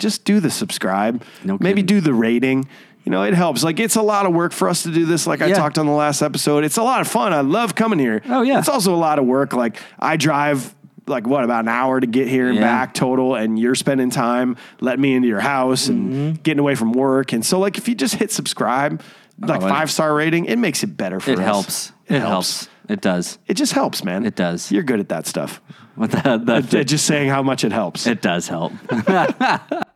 just 0.00 0.24
do 0.24 0.40
the 0.40 0.50
subscribe. 0.50 1.22
No 1.44 1.56
Maybe 1.60 1.82
do 1.82 2.00
the 2.00 2.12
rating. 2.14 2.68
You 3.04 3.12
know, 3.12 3.22
it 3.22 3.32
helps. 3.34 3.62
Like 3.64 3.78
it's 3.80 3.96
a 3.96 4.02
lot 4.02 4.26
of 4.26 4.32
work 4.34 4.52
for 4.52 4.68
us 4.68 4.82
to 4.82 4.90
do 4.92 5.06
this. 5.06 5.26
Like 5.26 5.40
I 5.40 5.46
Yeah. 5.46 5.54
talked 5.54 5.78
on 5.78 5.86
the 5.86 5.92
last 5.92 6.20
episode, 6.22 6.64
it's 6.64 6.76
a 6.76 6.82
lot 6.82 7.00
of 7.00 7.08
fun. 7.08 7.32
I 7.32 7.40
love 7.40 7.74
coming 7.74 7.98
here. 7.98 8.20
Oh, 8.28 8.42
yeah. 8.42 8.58
it's 8.58 8.68
also 8.68 8.94
a 8.94 8.96
lot 8.96 9.18
of 9.18 9.24
work. 9.24 9.52
Like 9.54 9.80
I 9.98 10.16
drive 10.16 10.74
like 11.06 11.26
what 11.26 11.42
about 11.42 11.60
an 11.64 11.68
hour 11.68 11.98
to 11.98 12.06
get 12.06 12.28
here 12.28 12.46
and 12.48 12.56
Yeah. 12.56 12.60
back 12.62 12.94
total, 12.94 13.34
and 13.34 13.58
you're 13.58 13.74
spending 13.74 14.10
time 14.10 14.56
letting 14.80 15.00
me 15.00 15.14
into 15.14 15.28
your 15.28 15.40
house 15.40 15.88
and 15.88 16.12
Mm-hmm. 16.12 16.42
getting 16.42 16.60
away 16.60 16.74
from 16.74 16.92
work. 16.92 17.32
And 17.32 17.44
so, 17.44 17.58
like, 17.58 17.78
if 17.78 17.88
you 17.88 17.94
just 17.96 18.14
hit 18.16 18.30
subscribe, 18.30 19.02
like 19.40 19.62
Oh, 19.62 19.66
it- 19.66 19.70
five 19.70 19.90
star 19.90 20.14
rating, 20.14 20.44
it 20.44 20.56
makes 20.58 20.82
it 20.84 20.96
better 20.96 21.18
for 21.18 21.30
It 21.32 21.38
us. 21.38 21.44
helps. 21.44 21.92
It, 22.06 22.20
helps. 22.20 22.68
It 22.88 23.00
does. 23.00 23.38
It 23.48 23.54
just 23.54 23.72
helps, 23.72 24.04
man. 24.04 24.24
It 24.26 24.36
does. 24.36 24.70
You're 24.70 24.82
good 24.84 25.00
at 25.00 25.08
that 25.08 25.26
stuff. 25.26 25.60
With 25.96 26.12
that, 26.12 26.46
that, 26.46 26.72
Uh, 26.74 26.84
Just 26.84 27.06
saying 27.06 27.28
how 27.30 27.42
much 27.42 27.64
it 27.64 27.72
helps. 27.72 28.06
it 28.06 28.20
does 28.22 28.46
help. 28.48 28.72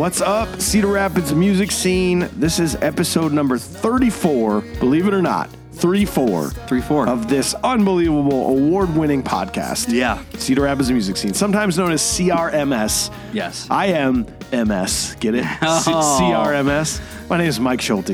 What's 0.00 0.22
up, 0.22 0.62
Cedar 0.62 0.86
Rapids 0.86 1.34
music 1.34 1.70
scene? 1.70 2.30
This 2.36 2.58
is 2.58 2.74
episode 2.76 3.34
number 3.34 3.58
34, 3.58 4.62
believe 4.80 5.06
it 5.06 5.12
or 5.12 5.20
not. 5.20 5.50
34 5.72 6.48
Three, 6.48 6.80
four. 6.80 7.06
of 7.06 7.28
this 7.28 7.52
unbelievable 7.62 8.48
award 8.48 8.96
winning 8.96 9.22
podcast. 9.22 9.92
Yeah. 9.92 10.22
Cedar 10.38 10.62
Rapids 10.62 10.90
music 10.90 11.18
scene, 11.18 11.34
sometimes 11.34 11.76
known 11.76 11.92
as 11.92 12.00
CRMS. 12.00 13.12
Yes. 13.34 13.66
I 13.70 13.88
am 13.88 14.26
MS. 14.52 15.16
Get 15.20 15.34
it? 15.34 15.44
C- 15.60 15.92
Oh. 15.94 16.18
CRMS. 16.18 17.00
My 17.30 17.36
name 17.38 17.46
is 17.46 17.60
Mike 17.60 17.80
Schulte 17.80 18.10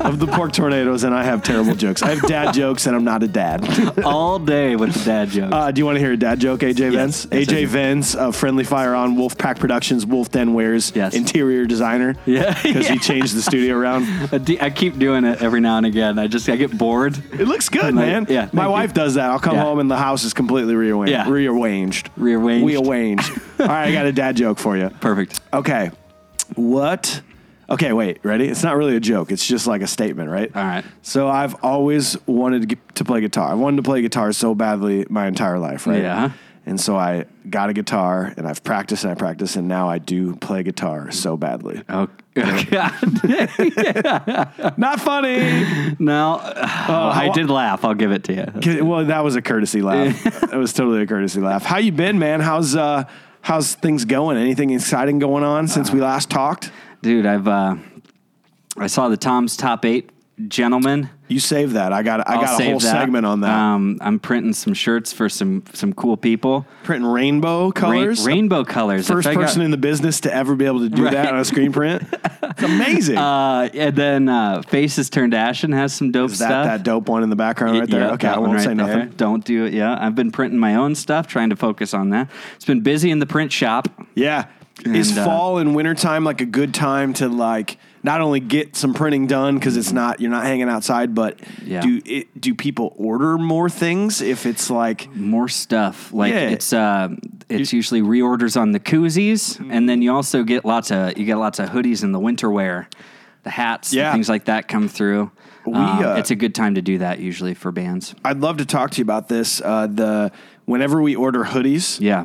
of 0.00 0.18
the 0.18 0.26
Pork 0.26 0.52
Tornadoes, 0.52 1.04
and 1.04 1.14
I 1.14 1.24
have 1.24 1.42
terrible 1.42 1.74
jokes. 1.74 2.02
I 2.02 2.10
have 2.10 2.20
dad 2.28 2.52
jokes, 2.52 2.86
and 2.86 2.94
I'm 2.94 3.02
not 3.02 3.22
a 3.22 3.26
dad. 3.26 3.98
All 4.04 4.38
day 4.38 4.76
with 4.76 4.92
the 4.92 5.04
dad 5.06 5.30
jokes. 5.30 5.54
Uh, 5.54 5.70
do 5.70 5.78
you 5.78 5.86
want 5.86 5.96
to 5.96 6.00
hear 6.00 6.12
a 6.12 6.16
dad 6.18 6.38
joke, 6.38 6.60
AJ 6.60 6.92
Yes. 6.92 7.24
Vence? 7.24 7.26
Yes, 7.32 7.46
AJ. 7.48 7.66
Vence 7.68 8.14
of 8.14 8.36
Friendly 8.36 8.64
Fire 8.64 8.94
on 8.94 9.16
Wolfpack 9.16 9.58
Productions, 9.58 10.04
Wolf 10.04 10.30
Den 10.30 10.52
Wears, 10.52 10.92
Yes. 10.94 11.14
interior 11.14 11.64
designer. 11.64 12.14
Yeah. 12.26 12.52
Because 12.62 12.84
Yeah. 12.88 12.92
he 12.92 12.98
changed 12.98 13.34
the 13.34 13.40
studio 13.40 13.74
around. 13.74 14.06
I 14.60 14.68
keep 14.68 14.98
doing 14.98 15.24
it 15.24 15.40
every 15.40 15.60
now 15.62 15.78
and 15.78 15.86
again. 15.86 16.18
I 16.18 16.26
just 16.26 16.46
I 16.50 16.56
get 16.56 16.76
bored. 16.76 17.16
It 17.32 17.48
looks 17.48 17.70
good, 17.70 17.94
man. 17.94 18.26
yeah, 18.28 18.50
My 18.52 18.68
wife 18.68 18.90
you. 18.90 18.94
does 18.94 19.14
that. 19.14 19.30
I'll 19.30 19.38
come 19.40 19.54
Yeah. 19.54 19.62
home 19.62 19.78
and 19.78 19.90
the 19.90 19.96
house 19.96 20.24
is 20.24 20.34
completely 20.34 20.74
rearranged. 20.74 21.10
Yeah. 21.10 21.26
Rearranged. 21.26 22.10
Rearranged. 22.18 22.66
Rearranged. 22.66 23.30
All 23.60 23.66
right, 23.66 23.88
I 23.88 23.92
got 23.92 24.04
a 24.04 24.12
dad 24.12 24.36
joke 24.36 24.58
for 24.58 24.76
you. 24.76 24.90
Perfect. 25.00 25.40
Okay. 25.54 25.90
What? 26.54 27.22
Okay, 27.70 27.92
wait, 27.92 28.18
ready? 28.22 28.48
It's 28.48 28.62
not 28.62 28.76
really 28.76 28.96
a 28.96 29.00
joke. 29.00 29.32
It's 29.32 29.46
just 29.46 29.66
like 29.66 29.82
a 29.82 29.86
statement, 29.86 30.28
right? 30.30 30.54
All 30.54 30.62
right. 30.62 30.84
So 31.02 31.28
I've 31.28 31.54
always 31.64 32.16
wanted 32.26 32.62
to, 32.62 32.66
get, 32.68 32.94
to 32.96 33.04
play 33.04 33.20
guitar. 33.20 33.48
I 33.50 33.54
wanted 33.54 33.76
to 33.76 33.82
play 33.82 34.02
guitar 34.02 34.32
so 34.32 34.54
badly 34.54 35.06
my 35.08 35.26
entire 35.26 35.58
life, 35.58 35.86
right? 35.86 36.02
Yeah. 36.02 36.32
And 36.64 36.80
so 36.80 36.96
I 36.96 37.24
got 37.48 37.70
a 37.70 37.72
guitar 37.72 38.32
and 38.36 38.46
I've 38.46 38.62
practiced 38.62 39.02
and 39.02 39.10
I 39.10 39.14
practiced 39.16 39.56
and 39.56 39.66
now 39.66 39.88
I 39.88 39.98
do 39.98 40.36
play 40.36 40.62
guitar 40.62 41.10
so 41.10 41.36
badly. 41.36 41.82
Oh 41.88 42.08
God. 42.34 42.92
Not 44.78 45.00
funny. 45.00 45.96
no, 45.98 46.40
I 46.40 47.30
did 47.34 47.50
laugh. 47.50 47.84
I'll 47.84 47.94
give 47.94 48.12
it 48.12 48.24
to 48.24 48.32
you. 48.64 48.84
Well, 48.84 49.06
that 49.06 49.24
was 49.24 49.34
a 49.34 49.42
courtesy 49.42 49.82
laugh. 49.82 50.24
it 50.52 50.56
was 50.56 50.72
totally 50.72 51.02
a 51.02 51.06
courtesy 51.06 51.40
laugh. 51.40 51.64
How 51.64 51.78
you 51.78 51.90
been, 51.90 52.20
man? 52.20 52.40
How's 52.40 52.76
uh 52.76 53.04
how's 53.40 53.74
things 53.74 54.04
going? 54.04 54.36
Anything 54.36 54.70
exciting 54.70 55.18
going 55.18 55.42
on 55.42 55.66
since 55.66 55.90
we 55.90 56.00
last 56.00 56.30
talked? 56.30 56.70
Dude, 57.02 57.26
I've 57.26 57.48
uh, 57.48 57.76
I 58.76 58.86
saw 58.86 59.08
the 59.08 59.16
Tom's 59.16 59.56
top 59.56 59.84
eight 59.84 60.10
gentlemen. 60.48 61.10
You 61.28 61.40
save 61.40 61.72
that. 61.74 61.92
I 61.92 62.02
got 62.02 62.20
I 62.28 62.34
I'll 62.34 62.40
got 62.40 62.60
a 62.60 62.64
whole 62.64 62.78
that. 62.78 62.90
segment 62.90 63.24
on 63.26 63.40
that. 63.40 63.50
Um, 63.50 63.98
I'm 64.00 64.18
printing 64.18 64.52
some 64.52 64.72
shirts 64.74 65.12
for 65.12 65.28
some 65.28 65.62
some 65.72 65.92
cool 65.92 66.16
people. 66.16 66.66
Printing 66.84 67.08
rainbow 67.10 67.64
Rain- 67.64 67.72
colors. 67.72 68.26
rainbow 68.26 68.64
colors. 68.64 69.06
First 69.08 69.26
I 69.26 69.34
got- 69.34 69.42
person 69.42 69.62
in 69.62 69.70
the 69.70 69.76
business 69.76 70.20
to 70.20 70.34
ever 70.34 70.54
be 70.54 70.64
able 70.66 70.80
to 70.80 70.88
do 70.88 71.04
Right. 71.04 71.12
that 71.12 71.32
on 71.32 71.38
a 71.40 71.44
screen 71.44 71.72
print. 71.72 72.02
It's 72.52 72.62
amazing. 72.64 73.16
Uh, 73.16 73.70
and 73.72 73.96
then 73.96 74.28
uh, 74.28 74.60
Faces 74.62 75.08
Turned 75.08 75.32
Ashen 75.32 75.72
has 75.72 75.94
some 75.94 76.10
dope 76.10 76.32
Is 76.32 76.38
that 76.40 76.48
stuff. 76.48 76.64
that 76.66 76.82
dope 76.82 77.08
one 77.08 77.22
in 77.22 77.30
the 77.30 77.36
background 77.36 77.78
right 77.80 77.88
there? 77.88 78.00
Yeah, 78.00 78.12
okay, 78.12 78.28
I 78.28 78.36
won't 78.38 78.50
one 78.50 78.58
say 78.60 78.66
right 78.68 78.76
nothing. 78.76 78.98
there. 78.98 79.06
Don't 79.06 79.42
do 79.42 79.64
it. 79.64 79.72
Yeah, 79.72 79.96
I've 79.98 80.14
been 80.14 80.30
printing 80.30 80.58
my 80.60 80.74
own 80.74 80.94
stuff, 80.94 81.26
trying 81.26 81.48
to 81.48 81.56
focus 81.56 81.94
on 81.94 82.10
that. 82.10 82.28
It's 82.56 82.66
been 82.66 82.82
busy 82.82 83.10
in 83.10 83.20
the 83.20 83.26
print 83.26 83.52
shop. 83.52 83.88
Yeah. 84.14 84.46
Is 84.84 85.10
And, 85.10 85.18
uh, 85.20 85.24
fall 85.24 85.58
and 85.58 85.74
winter 85.74 85.94
time 85.94 86.24
like 86.24 86.40
a 86.40 86.46
good 86.46 86.74
time 86.74 87.12
to 87.14 87.28
like 87.28 87.78
not 88.02 88.20
only 88.20 88.40
get 88.40 88.74
some 88.74 88.94
printing 88.94 89.26
done 89.28 89.54
because 89.54 89.76
it's 89.76 89.92
not 89.92 90.20
you're 90.20 90.30
not 90.30 90.44
hanging 90.44 90.68
outside, 90.68 91.14
but 91.14 91.38
Yeah. 91.64 91.80
do 91.82 92.00
it, 92.04 92.40
do 92.40 92.54
people 92.54 92.92
order 92.96 93.38
more 93.38 93.68
things 93.70 94.20
if 94.20 94.44
it's 94.46 94.70
like 94.70 95.14
More 95.14 95.48
stuff. 95.48 96.12
Like 96.12 96.32
Yeah. 96.32 96.48
it's 96.50 96.72
uh, 96.72 97.10
it's 97.48 97.72
usually 97.72 98.02
reorders 98.02 98.60
on 98.60 98.72
the 98.72 98.80
koozies, 98.80 99.58
and 99.70 99.88
then 99.88 100.02
you 100.02 100.12
also 100.12 100.42
get 100.42 100.64
lots 100.64 100.90
of 100.90 101.16
you 101.16 101.24
get 101.26 101.36
lots 101.36 101.58
of 101.58 101.68
hoodies 101.68 102.02
in 102.02 102.12
the 102.12 102.18
winter 102.20 102.50
wear, 102.50 102.88
the 103.44 103.50
hats, 103.50 103.92
Yeah. 103.92 104.12
things 104.12 104.28
like 104.28 104.46
that 104.46 104.66
come 104.68 104.88
through. 104.88 105.30
We, 105.64 105.74
Um, 105.74 106.04
uh, 106.04 106.14
it's 106.16 106.32
a 106.32 106.34
good 106.34 106.56
time 106.56 106.74
to 106.74 106.82
do 106.82 106.98
that 106.98 107.20
usually 107.20 107.54
for 107.54 107.70
bands. 107.70 108.16
I'd 108.24 108.40
love 108.40 108.56
to 108.56 108.64
talk 108.66 108.90
to 108.92 108.98
you 108.98 109.02
about 109.04 109.28
this. 109.28 109.60
Uh, 109.64 109.86
the 109.86 110.32
whenever 110.64 111.00
we 111.00 111.14
order 111.14 111.44
hoodies, 111.44 112.00
Yeah, 112.00 112.24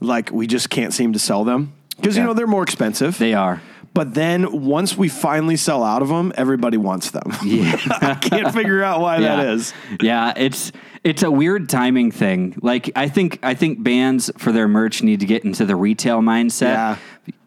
like 0.00 0.30
we 0.30 0.46
just 0.46 0.68
can't 0.68 0.92
seem 0.92 1.14
to 1.14 1.18
sell 1.18 1.42
them 1.44 1.72
because 1.96 2.16
you 2.16 2.22
know 2.22 2.34
they're 2.34 2.46
more 2.46 2.62
expensive. 2.62 3.18
they 3.18 3.34
are. 3.34 3.60
but 3.94 4.14
then 4.14 4.64
once 4.64 4.96
we 4.96 5.08
finally 5.08 5.56
sell 5.56 5.82
out 5.82 6.02
of 6.02 6.08
them, 6.08 6.32
everybody 6.36 6.76
wants 6.76 7.10
them. 7.10 7.32
Yeah. 7.44 7.76
I 8.02 8.14
can't 8.14 8.52
figure 8.52 8.82
out 8.82 9.00
why 9.00 9.18
yeah. 9.18 9.36
that 9.36 9.46
is. 9.46 9.72
Yeah, 10.00 10.32
it's 10.36 10.72
it's 11.04 11.22
a 11.22 11.30
weird 11.30 11.68
timing 11.68 12.10
thing. 12.10 12.58
Like 12.60 12.90
I 12.96 13.08
think 13.08 13.38
I 13.42 13.54
think 13.54 13.82
bands 13.82 14.30
for 14.36 14.52
their 14.52 14.68
merch 14.68 15.02
need 15.02 15.20
to 15.20 15.26
get 15.26 15.44
into 15.44 15.64
the 15.64 15.76
retail 15.76 16.20
mindset. 16.20 16.74
Yeah. 16.74 16.96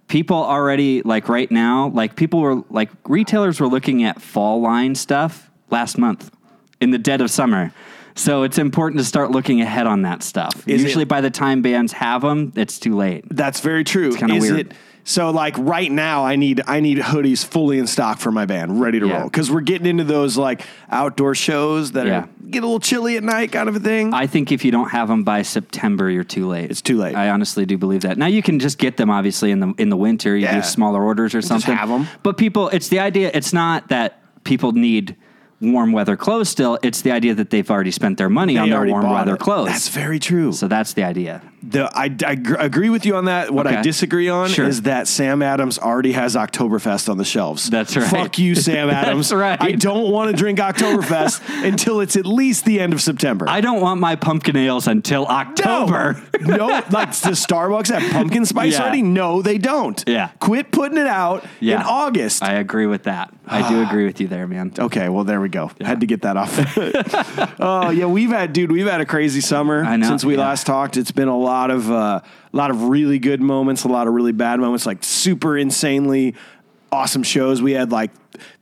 People 0.07 0.37
already 0.37 1.03
like 1.03 1.29
right 1.29 1.51
now, 1.51 1.89
like 1.89 2.15
people 2.15 2.39
were 2.39 2.63
like 2.71 2.89
retailers 3.05 3.59
were 3.59 3.67
looking 3.67 4.03
at 4.03 4.19
fall 4.21 4.59
line 4.61 4.95
stuff 4.95 5.51
last 5.69 5.99
month 5.99 6.31
in 6.81 6.89
the 6.91 6.97
dead 6.97 7.21
of 7.21 7.29
summer. 7.29 7.71
So 8.19 8.43
it's 8.43 8.57
important 8.57 8.99
to 8.99 9.05
start 9.05 9.31
looking 9.31 9.61
ahead 9.61 9.87
on 9.87 10.01
that 10.03 10.23
stuff. 10.23 10.67
Is 10.67 10.83
Usually 10.83 11.03
it- 11.03 11.07
by 11.07 11.21
the 11.21 11.29
time 11.29 11.61
bands 11.61 11.93
have 11.93 12.21
them, 12.21 12.51
it's 12.55 12.77
too 12.77 12.95
late. 12.95 13.23
That's 13.29 13.61
very 13.61 13.83
true. 13.83 14.07
It's 14.09 14.17
kinda 14.17 14.35
Is 14.35 14.41
weird. 14.51 14.59
it 14.59 14.73
so 15.05 15.31
like 15.31 15.55
right 15.57 15.91
now 15.91 16.25
I 16.25 16.35
need 16.35 16.61
I 16.67 16.81
need 16.81 16.97
hoodies 16.99 17.43
fully 17.43 17.79
in 17.79 17.87
stock 17.87 18.19
for 18.19 18.31
my 18.31 18.45
band, 18.45 18.79
ready 18.81 18.99
to 18.99 19.07
Yeah. 19.07 19.19
roll. 19.21 19.23
Because 19.29 19.49
we're 19.49 19.61
getting 19.61 19.87
into 19.87 20.03
those 20.03 20.37
like 20.37 20.61
outdoor 20.91 21.33
shows 21.33 21.93
that 21.93 22.05
Yeah. 22.07 22.19
are 22.19 22.29
get 22.51 22.61
a 22.63 22.65
little 22.65 22.79
chilly 22.81 23.15
at 23.15 23.23
night 23.23 23.51
kind 23.53 23.69
of 23.69 23.75
a 23.77 23.79
thing. 23.79 24.13
I 24.13 24.27
think 24.27 24.51
if 24.51 24.65
you 24.65 24.71
don't 24.71 24.89
have 24.91 25.07
them 25.07 25.23
by 25.23 25.41
September, 25.41 26.09
you're 26.09 26.23
too 26.25 26.45
late. 26.47 26.69
It's 26.69 26.81
too 26.81 26.97
late. 26.97 27.15
I 27.15 27.29
honestly 27.29 27.65
do 27.65 27.77
believe 27.77 28.01
that. 28.01 28.17
Now 28.17 28.25
you 28.27 28.41
can 28.43 28.59
just 28.59 28.77
get 28.77 28.97
them 28.97 29.09
obviously 29.09 29.49
in 29.51 29.61
the 29.61 29.73
in 29.77 29.89
the 29.89 29.97
winter. 29.97 30.35
You 30.35 30.43
Yeah. 30.43 30.55
do 30.57 30.61
smaller 30.63 31.01
orders 31.03 31.33
or 31.33 31.41
something. 31.41 31.73
Have 31.73 31.89
them, 31.89 32.07
But 32.21 32.37
people, 32.37 32.67
it's 32.69 32.89
the 32.89 32.99
idea. 32.99 33.31
It's 33.33 33.53
not 33.53 33.87
that 33.87 34.19
people 34.43 34.73
need 34.73 35.15
warm 35.61 35.91
weather 35.91 36.15
clothes. 36.17 36.49
Still, 36.49 36.79
it's 36.83 37.01
the 37.01 37.11
idea 37.11 37.33
that 37.35 37.49
they've 37.49 37.69
already 37.69 37.91
spent 37.91 38.17
their 38.17 38.29
money 38.29 38.57
on 38.57 38.69
their 38.69 38.77
already 38.77 38.91
warm 38.91 39.03
bought 39.03 39.13
weather 39.13 39.35
it. 39.35 39.39
clothes. 39.39 39.67
That's 39.67 39.89
very 39.89 40.19
true. 40.19 40.51
so 40.53 40.67
that's 40.67 40.93
the 40.93 41.03
idea. 41.03 41.41
The, 41.61 41.89
I, 41.93 42.03
I 42.25 42.35
gr- 42.35 42.55
agree 42.55 42.89
with 42.89 43.05
you 43.05 43.15
on 43.15 43.25
that. 43.25 43.51
What 43.51 43.67
I 43.67 43.73
Okay. 43.73 43.81
disagree 43.81 44.29
on 44.29 44.49
Sure. 44.49 44.65
is 44.65 44.83
that 44.83 45.07
Sam 45.07 45.41
Adams 45.41 45.77
already 45.77 46.13
has 46.13 46.35
Oktoberfest 46.35 47.09
on 47.09 47.17
the 47.17 47.25
shelves. 47.25 47.69
That's 47.69 47.95
right. 47.97 48.05
Fuck 48.09 48.39
you, 48.39 48.55
Sam 48.55 48.89
Adams. 48.91 49.29
That's 49.29 49.39
right. 49.39 49.61
I 49.61 49.71
don't 49.73 50.09
want 50.11 50.31
to 50.31 50.37
drink 50.37 50.59
Oktoberfest 50.59 51.41
until 51.65 51.99
it's 51.99 52.15
at 52.15 52.25
least 52.25 52.63
the 52.65 52.79
end 52.79 52.93
of 52.93 53.01
September. 53.01 53.45
I 53.49 53.59
don't 53.61 53.81
want 53.81 53.99
my 53.99 54.15
pumpkin 54.15 54.55
ales 54.55 54.87
until 54.87 55.25
October. 55.27 56.21
No, 56.41 56.55
no, 56.55 56.67
like 56.91 57.11
the 57.11 57.31
Starbucks 57.31 57.87
have 57.97 58.09
pumpkin 58.11 58.45
spice 58.45 58.73
Yeah. 58.73 58.83
already? 58.83 59.01
No, 59.01 59.41
they 59.41 59.57
don't. 59.57 60.01
Yeah. 60.07 60.29
Quit 60.39 60.71
putting 60.71 60.97
it 60.97 61.07
out 61.07 61.43
in 61.59 61.67
Yeah. 61.67 61.83
August. 61.85 62.41
I 62.41 62.53
agree 62.53 62.85
with 62.85 63.03
that. 63.03 63.33
I 63.45 63.67
do 63.67 63.81
ah. 63.83 63.87
agree 63.89 64.05
with 64.05 64.21
you 64.21 64.27
there, 64.27 64.47
man. 64.47 64.71
Okay, 64.77 65.09
well 65.09 65.23
there 65.23 65.41
we 65.41 65.49
go. 65.49 65.71
Had 65.81 66.01
to 66.01 66.05
get 66.05 66.21
that 66.21 66.37
off. 66.37 66.55
oh 67.59 67.89
yeah, 67.89 68.05
we've 68.05 68.29
had 68.29 68.53
dude, 68.53 68.71
we've 68.71 68.87
had 68.87 69.01
a 69.01 69.05
crazy 69.05 69.41
summer 69.41 69.83
I 69.83 69.97
know, 69.97 70.07
since 70.07 70.23
we 70.23 70.35
yeah. 70.35 70.41
last 70.41 70.65
talked. 70.67 70.97
It's 70.97 71.11
been 71.11 71.27
a 71.27 71.37
lot 71.49 71.71
of 71.71 71.89
uh, 71.91 72.21
a 72.53 72.57
lot 72.57 72.69
of 72.71 72.83
really 72.83 73.19
good 73.19 73.41
moments, 73.41 73.83
a 73.83 73.87
lot 73.87 74.07
of 74.07 74.13
really 74.13 74.31
bad 74.31 74.59
moments, 74.59 74.85
like 74.85 75.03
super 75.03 75.57
insanely 75.57 76.35
awesome 76.91 77.21
shows. 77.23 77.61
We 77.61 77.73
had 77.73 77.91
like 77.91 78.11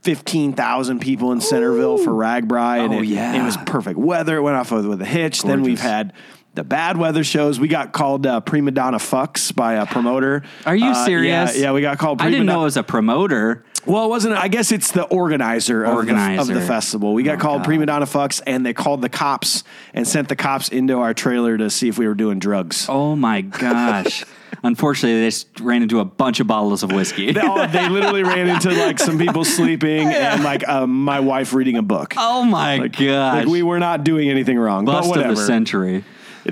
fifteen 0.01 0.53
thousand 0.53 0.99
people 0.99 1.31
in 1.31 1.41
Centerville 1.41 1.97
for 1.97 2.11
RAGBRAI, 2.11 2.85
and 2.85 2.93
Oh, 2.93 2.99
it, 3.01 3.05
yeah. 3.07 3.41
it 3.41 3.43
was 3.45 3.57
perfect 3.65 3.97
weather. 3.99 4.37
It 4.37 4.41
went 4.41 4.57
off 4.57 4.71
with, 4.71 4.85
with 4.85 5.01
a 5.01 5.05
hitch. 5.05 5.43
Then 5.43 5.61
we've 5.61 5.79
had. 5.81 6.13
The 6.57 6.63
bad 6.63 6.97
weather 6.97 7.23
shows. 7.23 7.59
We 7.59 7.67
got 7.67 7.91
called 7.93 8.25
uh, 8.25 8.39
prima 8.41 8.71
donna 8.71 8.97
fucks 8.97 9.53
by 9.55 9.73
a 9.75 9.85
promoter. 9.85 10.41
Are 10.65 10.75
you 10.75 10.87
Uh, 10.89 11.05
serious? 11.05 11.55
Yeah, 11.55 11.65
yeah, 11.65 11.71
we 11.71 11.81
got 11.81 11.99
called. 11.99 12.19
I 12.19 12.31
didn't 12.31 12.47
know 12.47 12.61
it 12.61 12.63
was 12.63 12.77
a 12.77 12.81
promoter. 12.83 13.63
well, 13.85 14.05
it 14.05 14.07
wasn't. 14.09 14.33
I 14.33 14.47
guess 14.47 14.71
it's 14.71 14.89
the 14.91 15.03
organizer, 15.03 15.83
Of, 15.83 16.07
the, 16.07 16.37
of 16.39 16.47
the 16.47 16.61
festival. 16.61 17.13
We 17.13 17.21
got 17.21 17.37
Oh, 17.37 17.41
called 17.41 17.59
God. 17.59 17.65
Prima 17.65 17.85
Donna 17.85 18.07
Fucks, 18.07 18.41
and 18.47 18.65
they 18.65 18.73
called 18.73 19.03
the 19.03 19.07
cops 19.09 19.63
and 19.93 20.07
sent 20.07 20.29
the 20.29 20.35
cops 20.35 20.69
into 20.69 20.97
our 20.97 21.13
trailer 21.13 21.59
to 21.59 21.69
see 21.69 21.89
if 21.89 21.99
we 21.99 22.07
were 22.07 22.15
doing 22.15 22.39
drugs. 22.39 22.87
Oh 22.89 23.15
my 23.15 23.41
gosh. 23.41 24.25
Unfortunately, 24.63 25.19
they 25.21 25.27
just 25.27 25.59
ran 25.59 25.83
into 25.83 25.99
a 25.99 26.05
bunch 26.05 26.39
of 26.39 26.47
bottles 26.47 26.81
of 26.81 26.91
whiskey. 26.91 27.33
They, 27.33 27.41
all- 27.41 27.67
they 27.67 27.87
literally 27.87 28.23
ran 28.23 28.49
into 28.49 28.71
like 28.71 28.97
some 28.97 29.19
people 29.19 29.45
sleeping 29.59 30.07
and 30.07 30.43
like 30.43 30.67
um, 30.67 31.03
my 31.03 31.19
wife 31.19 31.53
reading 31.53 31.77
a 31.77 31.83
book. 31.83 32.15
oh 32.17 32.43
my 32.43 32.87
god! 32.87 33.37
Like 33.37 33.47
we 33.47 33.61
were 33.61 33.77
not 33.77 34.03
doing 34.03 34.27
anything 34.31 34.57
wrong, 34.57 34.85
Bust 34.85 35.01
but 35.01 35.03
of 35.03 35.09
whatever. 35.17 35.35
the 35.35 35.45
century. 35.45 36.03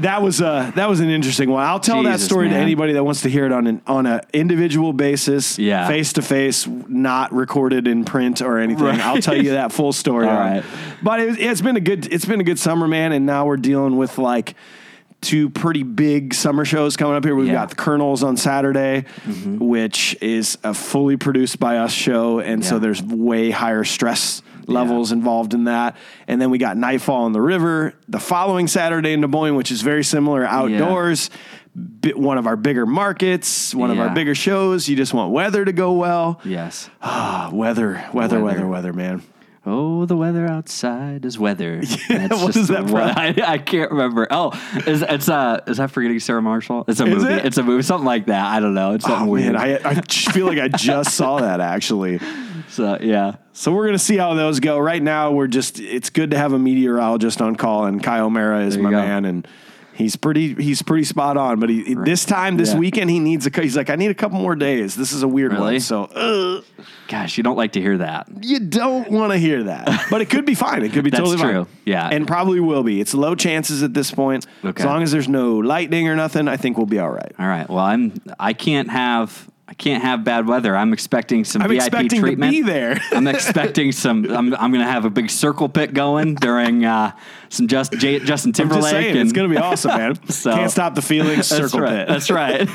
That 0.02 0.22
was 0.22 0.42
uh 0.42 0.72
that 0.76 0.90
was 0.90 1.00
an 1.00 1.10
interesting 1.10 1.50
one. 1.50 1.64
I'll 1.64 1.80
tell 1.80 2.04
that 2.04 2.14
Jesus, 2.14 2.26
story 2.26 2.50
to 2.50 2.56
anybody 2.56 2.94
that 2.94 3.04
wants 3.04 3.22
to 3.22 3.30
hear 3.30 3.46
it 3.46 3.52
on 3.52 3.66
an 3.68 3.82
on 3.88 4.06
a 4.06 4.22
individual 4.34 4.94
basis, 4.94 5.58
Yeah. 5.58 5.88
face 5.88 6.14
to 6.14 6.22
face, 6.22 6.68
not 6.68 7.34
recorded 7.34 7.88
in 7.88 8.04
print 8.06 8.42
or 8.42 8.60
anything. 8.60 8.84
Right. 8.86 9.00
I'll 9.00 9.22
tell 9.22 9.36
you 9.42 9.52
that 9.52 9.72
full 9.72 9.94
story. 9.94 10.28
All 10.30 10.34
right. 10.34 10.64
but 11.02 11.20
it, 11.22 11.40
it's 11.40 11.62
been 11.62 11.78
a 11.78 11.82
good 11.82 12.12
it's 12.12 12.26
been 12.26 12.42
a 12.42 12.44
good 12.44 12.60
summer, 12.60 12.88
man. 12.88 13.12
And 13.14 13.26
now 13.26 13.46
we're 13.46 13.58
dealing 13.58 13.96
with 13.98 14.18
like 14.18 14.56
two 15.22 15.50
pretty 15.50 15.82
big 15.84 16.34
summer 16.36 16.66
shows 16.66 16.98
coming 16.98 17.16
up 17.16 17.24
here. 17.24 17.34
We've 17.36 17.48
Yeah. 17.48 17.54
got 17.54 17.70
the 17.70 17.76
Colonels 17.76 18.22
on 18.22 18.38
Saturday, 18.38 19.06
which 19.46 20.16
is 20.22 20.58
a 20.64 20.74
fully 20.74 21.18
produced 21.18 21.60
by 21.60 21.78
us 21.78 21.92
show, 21.92 22.40
and 22.40 22.64
so 22.64 22.80
there's 22.80 23.02
way 23.02 23.50
higher 23.50 23.84
stress 23.84 24.42
levels 24.68 25.12
involved 25.12 25.54
in 25.54 25.66
that. 25.66 25.96
And 26.28 26.42
then 26.42 26.50
we 26.50 26.58
got 26.58 26.78
Nightfall 26.78 27.24
on 27.24 27.34
the 27.34 27.42
River 27.42 27.94
the 28.08 28.20
following 28.20 28.68
Saturday 28.68 29.14
in 29.14 29.22
Des 29.22 29.28
Moines, 29.28 29.56
which 29.56 29.72
is 29.72 29.82
very 29.82 30.04
similar 30.04 30.46
outdoors. 30.46 31.30
Bi- 31.76 32.12
one 32.16 32.38
of 32.38 32.48
our 32.48 32.56
bigger 32.56 32.86
markets, 32.86 33.76
one 33.76 33.92
of 33.92 34.00
our 34.00 34.10
bigger 34.10 34.34
shows. 34.36 34.88
You 34.88 34.96
just 34.96 35.14
want 35.14 35.32
weather 35.34 35.66
to 35.66 35.74
go 35.74 35.94
well. 35.94 36.40
Yes. 36.46 36.90
Ah, 37.02 37.50
weather, 37.52 38.04
weather, 38.14 38.40
weather, 38.40 38.42
Weather. 38.42 38.68
weather, 38.68 38.94
man. 38.94 39.22
Oh, 39.68 40.06
the 40.06 40.16
weather 40.16 40.46
outside 40.46 41.26
is 41.26 41.40
weather. 41.40 41.82
That's 42.08 42.40
what 42.42 42.56
is 42.56 42.68
that 42.68 42.88
from? 42.88 42.98
I, 42.98 43.34
I 43.44 43.58
can't 43.58 43.90
remember. 43.90 44.28
Oh, 44.30 44.52
is 44.86 45.02
it's 45.02 45.28
uh 45.28 45.62
is 45.66 45.78
that 45.78 45.90
forgetting 45.90 46.20
Sarah 46.20 46.42
Marshall? 46.42 46.86
It's 46.88 47.00
a 47.00 47.06
Is 47.08 47.24
movie. 47.24 47.34
it? 47.34 47.46
It's 47.46 47.58
a 47.58 47.64
movie, 47.64 47.82
something 47.82 48.06
like 48.06 48.28
that. 48.28 48.46
I 48.46 48.60
don't 48.60 48.76
know. 48.76 48.94
It's 48.94 49.06
something 49.06 49.28
Oh 49.28 49.32
weird. 49.32 49.54
man, 49.54 49.62
I, 49.62 49.80
I 49.84 50.02
feel 50.08 50.46
like 50.46 50.60
I 50.60 50.68
just 50.68 51.16
saw 51.16 51.38
that 51.40 51.62
actually. 51.62 52.20
so 52.70 53.00
yeah. 53.02 53.38
So 53.58 53.72
we're 53.74 53.86
gonna 53.86 53.98
see 54.00 54.18
how 54.18 54.34
those 54.34 54.60
go. 54.60 54.78
Right 54.78 55.02
now, 55.02 55.32
we're 55.32 55.48
just 55.48 55.80
it's 55.80 56.10
good 56.10 56.32
to 56.32 56.38
have 56.38 56.52
a 56.54 56.60
meteorologist 56.60 57.42
on 57.42 57.56
call, 57.56 57.86
and 57.86 58.04
Kyle 58.04 58.26
O'Mara 58.26 58.66
is 58.66 58.78
my 58.78 58.92
go. 58.92 58.98
man, 58.98 59.24
and 59.24 59.48
he's 59.94 60.18
pretty 60.18 60.54
he's 60.56 60.82
pretty 60.82 61.06
spot 61.06 61.38
on. 61.38 61.62
But 61.62 61.70
he 61.70 61.94
this 61.94 62.26
time 62.26 62.58
this 62.58 62.74
Yeah. 62.74 62.80
weekend 62.80 63.10
he 63.10 63.20
needs 63.20 63.48
a 63.48 63.62
he's 63.62 63.78
like 63.78 63.90
I 63.90 63.96
need 63.96 64.12
a 64.12 64.14
couple 64.14 64.40
more 64.40 64.56
days. 64.58 64.96
This 64.96 65.14
is 65.14 65.24
a 65.24 65.28
weird 65.28 65.58
one. 65.58 65.80
So 65.80 66.04
uh, 66.04 66.62
Gosh, 67.08 67.38
you 67.38 67.44
don't 67.44 67.56
like 67.56 67.72
to 67.74 67.82
hear 67.82 68.00
that. 68.00 68.28
you 68.42 68.60
don't 68.60 69.10
want 69.10 69.32
to 69.32 69.38
hear 69.38 69.64
that, 69.64 70.08
but 70.12 70.20
it 70.20 70.30
could 70.30 70.46
be 70.46 70.54
fine. 70.54 70.84
It 70.84 70.92
could 70.92 71.06
be 71.06 71.10
That's 71.12 71.24
totally 71.24 71.38
true. 71.38 71.64
fine. 71.64 71.74
Yeah. 71.86 72.10
and 72.12 72.28
probably 72.28 72.60
will 72.60 72.84
be. 72.84 73.00
It's 73.00 73.14
low 73.14 73.36
chances 73.36 73.84
at 73.84 73.94
this 73.94 74.12
point. 74.12 74.46
Okay. 74.66 74.84
As 74.84 74.86
long 74.86 75.02
as 75.02 75.14
there's 75.14 75.30
no 75.30 75.60
lightning 75.60 76.10
or 76.10 76.16
nothing, 76.18 76.50
I 76.50 76.58
think 76.58 76.76
we'll 76.76 76.88
be 76.88 77.00
all 77.00 77.10
right. 77.12 77.32
All 77.40 77.48
right. 77.48 77.70
Well, 77.70 77.80
I'm 77.80 78.12
I 78.38 78.52
can't 78.52 78.90
have 78.90 79.50
I 79.68 79.74
can't 79.74 80.04
have 80.04 80.24
bad 80.24 80.48
weather. 80.48 80.76
I'm 80.78 80.94
expecting 80.94 81.44
some 81.44 81.64
I'm 81.64 81.70
VIP 81.70 81.82
expecting 81.82 82.22
treatment. 82.22 82.52
to 82.54 82.58
be 82.60 82.62
there. 82.62 83.00
I'm 83.12 83.26
expecting 83.36 83.92
some. 83.92 84.26
I'm, 84.26 84.54
I'm 84.54 84.72
going 84.72 84.86
to 84.86 84.92
have 84.92 85.06
a 85.06 85.10
big 85.10 85.32
circle 85.32 85.68
pit 85.70 85.94
going 85.96 86.36
during 86.36 86.86
uh, 86.86 87.14
some 87.50 87.68
just 87.68 87.92
J, 87.94 88.20
Justin 88.20 88.50
I'm 88.50 88.54
Timberlake. 88.54 88.92
saying, 88.92 89.18
it's 89.18 89.34
going 89.34 89.50
to 89.50 89.56
be 89.56 89.60
awesome, 89.60 89.98
man. 89.98 90.20
So- 90.30 90.54
Can't 90.54 90.70
stop 90.72 90.94
the 90.94 91.02
feelings. 91.02 91.48
Circle 91.48 91.80
right. 91.80 92.06
pit. 92.06 92.08
That's 92.08 92.30
right. 92.30 92.70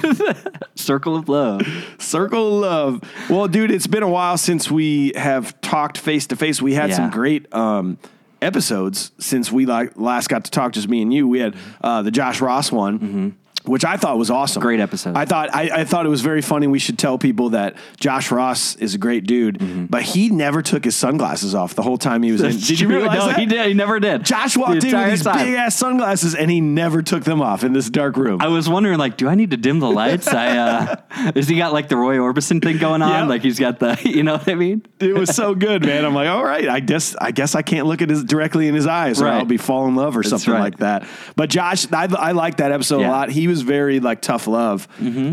circle 0.74 1.14
of 1.14 1.28
love. 1.28 1.62
Circle 1.98 2.64
of 2.64 3.00
love. 3.02 3.30
Well, 3.30 3.46
dude, 3.46 3.70
it's 3.70 3.86
been 3.86 4.02
a 4.02 4.08
while 4.08 4.36
since 4.36 4.68
we 4.68 5.12
have 5.14 5.60
talked 5.60 5.96
face 5.96 6.26
to 6.28 6.36
face. 6.36 6.60
We 6.60 6.74
had 6.74 6.92
some 6.92 7.10
great 7.10 7.52
um, 7.54 7.98
episodes 8.42 9.12
since 9.18 9.52
we 9.52 9.64
like 9.64 9.92
last 9.96 10.28
got 10.28 10.44
to 10.44 10.50
talk, 10.50 10.72
just 10.72 10.88
me 10.88 11.02
and 11.02 11.14
you. 11.14 11.28
We 11.28 11.38
had 11.38 11.54
uh, 11.82 12.02
the 12.02 12.10
Josh 12.10 12.40
Ross 12.40 12.72
one. 12.72 13.36
Which 13.64 13.84
I 13.84 13.96
thought 13.98 14.16
was 14.16 14.30
awesome. 14.30 14.62
Great 14.62 14.80
episode. 14.80 15.16
I 15.16 15.26
thought 15.26 15.54
I, 15.54 15.80
I 15.80 15.84
thought 15.84 16.06
it 16.06 16.08
was 16.08 16.22
very 16.22 16.40
funny. 16.40 16.66
We 16.66 16.78
should 16.78 16.98
tell 16.98 17.18
people 17.18 17.50
that 17.50 17.76
Josh 17.98 18.30
Ross 18.30 18.74
is 18.76 18.94
a 18.94 18.98
great 18.98 19.26
dude, 19.26 19.58
Mm-hmm. 19.58 19.86
but 19.86 20.02
he 20.02 20.30
never 20.30 20.62
took 20.62 20.84
his 20.84 20.96
sunglasses 20.96 21.54
off 21.54 21.74
the 21.74 21.82
whole 21.82 21.98
time 21.98 22.22
he 22.22 22.32
was 22.32 22.40
in. 22.40 22.50
Did 22.58 22.80
you 22.80 22.88
realize 22.88 23.18
no, 23.18 23.26
that? 23.26 23.38
he 23.38 23.46
did. 23.46 23.66
He 23.66 23.74
never 23.74 24.00
did. 24.00 24.24
Josh 24.24 24.54
The 24.54 24.60
walked 24.60 24.84
in 24.84 24.96
with 24.96 25.10
these 25.10 25.22
big 25.24 25.54
ass 25.54 25.76
sunglasses, 25.76 26.34
and 26.34 26.50
he 26.50 26.60
never 26.60 27.02
took 27.02 27.24
them 27.24 27.42
off 27.42 27.62
in 27.62 27.72
this 27.74 27.90
dark 27.90 28.16
room. 28.16 28.40
I 28.40 28.48
was 28.48 28.68
wondering, 28.68 28.98
like, 28.98 29.16
do 29.18 29.28
I 29.28 29.34
need 29.34 29.50
to 29.50 29.56
dim 29.58 29.78
the 29.80 29.90
lights? 29.90 30.26
I 30.28 30.56
uh, 30.56 31.32
is 31.34 31.46
he 31.48 31.56
got 31.58 31.72
like 31.74 31.88
the 31.88 31.96
Roy 31.96 32.16
Orbison 32.16 32.62
thing 32.62 32.78
going 32.78 33.02
on? 33.02 33.10
Yep. 33.24 33.28
Like 33.28 33.42
he's 33.42 33.58
got 33.58 33.78
the, 33.78 33.98
you 34.04 34.22
know 34.22 34.38
what 34.38 34.48
I 34.48 34.54
mean? 34.54 34.86
it 35.00 35.14
was 35.14 35.30
so 35.36 35.54
good, 35.54 35.84
man. 35.84 36.04
I'm 36.06 36.14
like, 36.14 36.28
all 36.28 36.42
right, 36.44 36.66
I 36.68 36.80
guess 36.80 37.14
I 37.20 37.30
guess 37.30 37.54
I 37.54 37.62
can't 37.62 37.86
look 37.86 38.00
at 38.00 38.08
his 38.08 38.24
directly 38.24 38.68
in 38.68 38.74
his 38.74 38.86
eyes, 38.86 39.20
or 39.20 39.26
Right. 39.26 39.34
I'll 39.34 39.44
be 39.44 39.58
fall 39.58 39.86
in 39.86 39.96
love 39.96 40.16
or 40.16 40.22
something 40.22 40.52
right. 40.52 40.60
like 40.60 40.78
that. 40.78 41.06
But 41.36 41.50
Josh, 41.50 41.90
I, 41.92 42.08
I 42.18 42.32
like 42.32 42.56
that 42.56 42.72
episode 42.72 43.02
a 43.02 43.08
lot. 43.08 43.30
He 43.30 43.48
was 43.50 43.62
very 43.62 44.00
like 44.00 44.22
tough 44.22 44.46
love, 44.46 44.86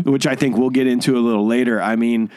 which 0.04 0.26
I 0.26 0.34
think 0.34 0.56
we'll 0.58 0.70
get 0.70 0.86
into 0.86 1.16
a 1.16 1.20
little 1.20 1.46
later. 1.46 1.80
I 1.80 1.96
mean. 1.96 2.30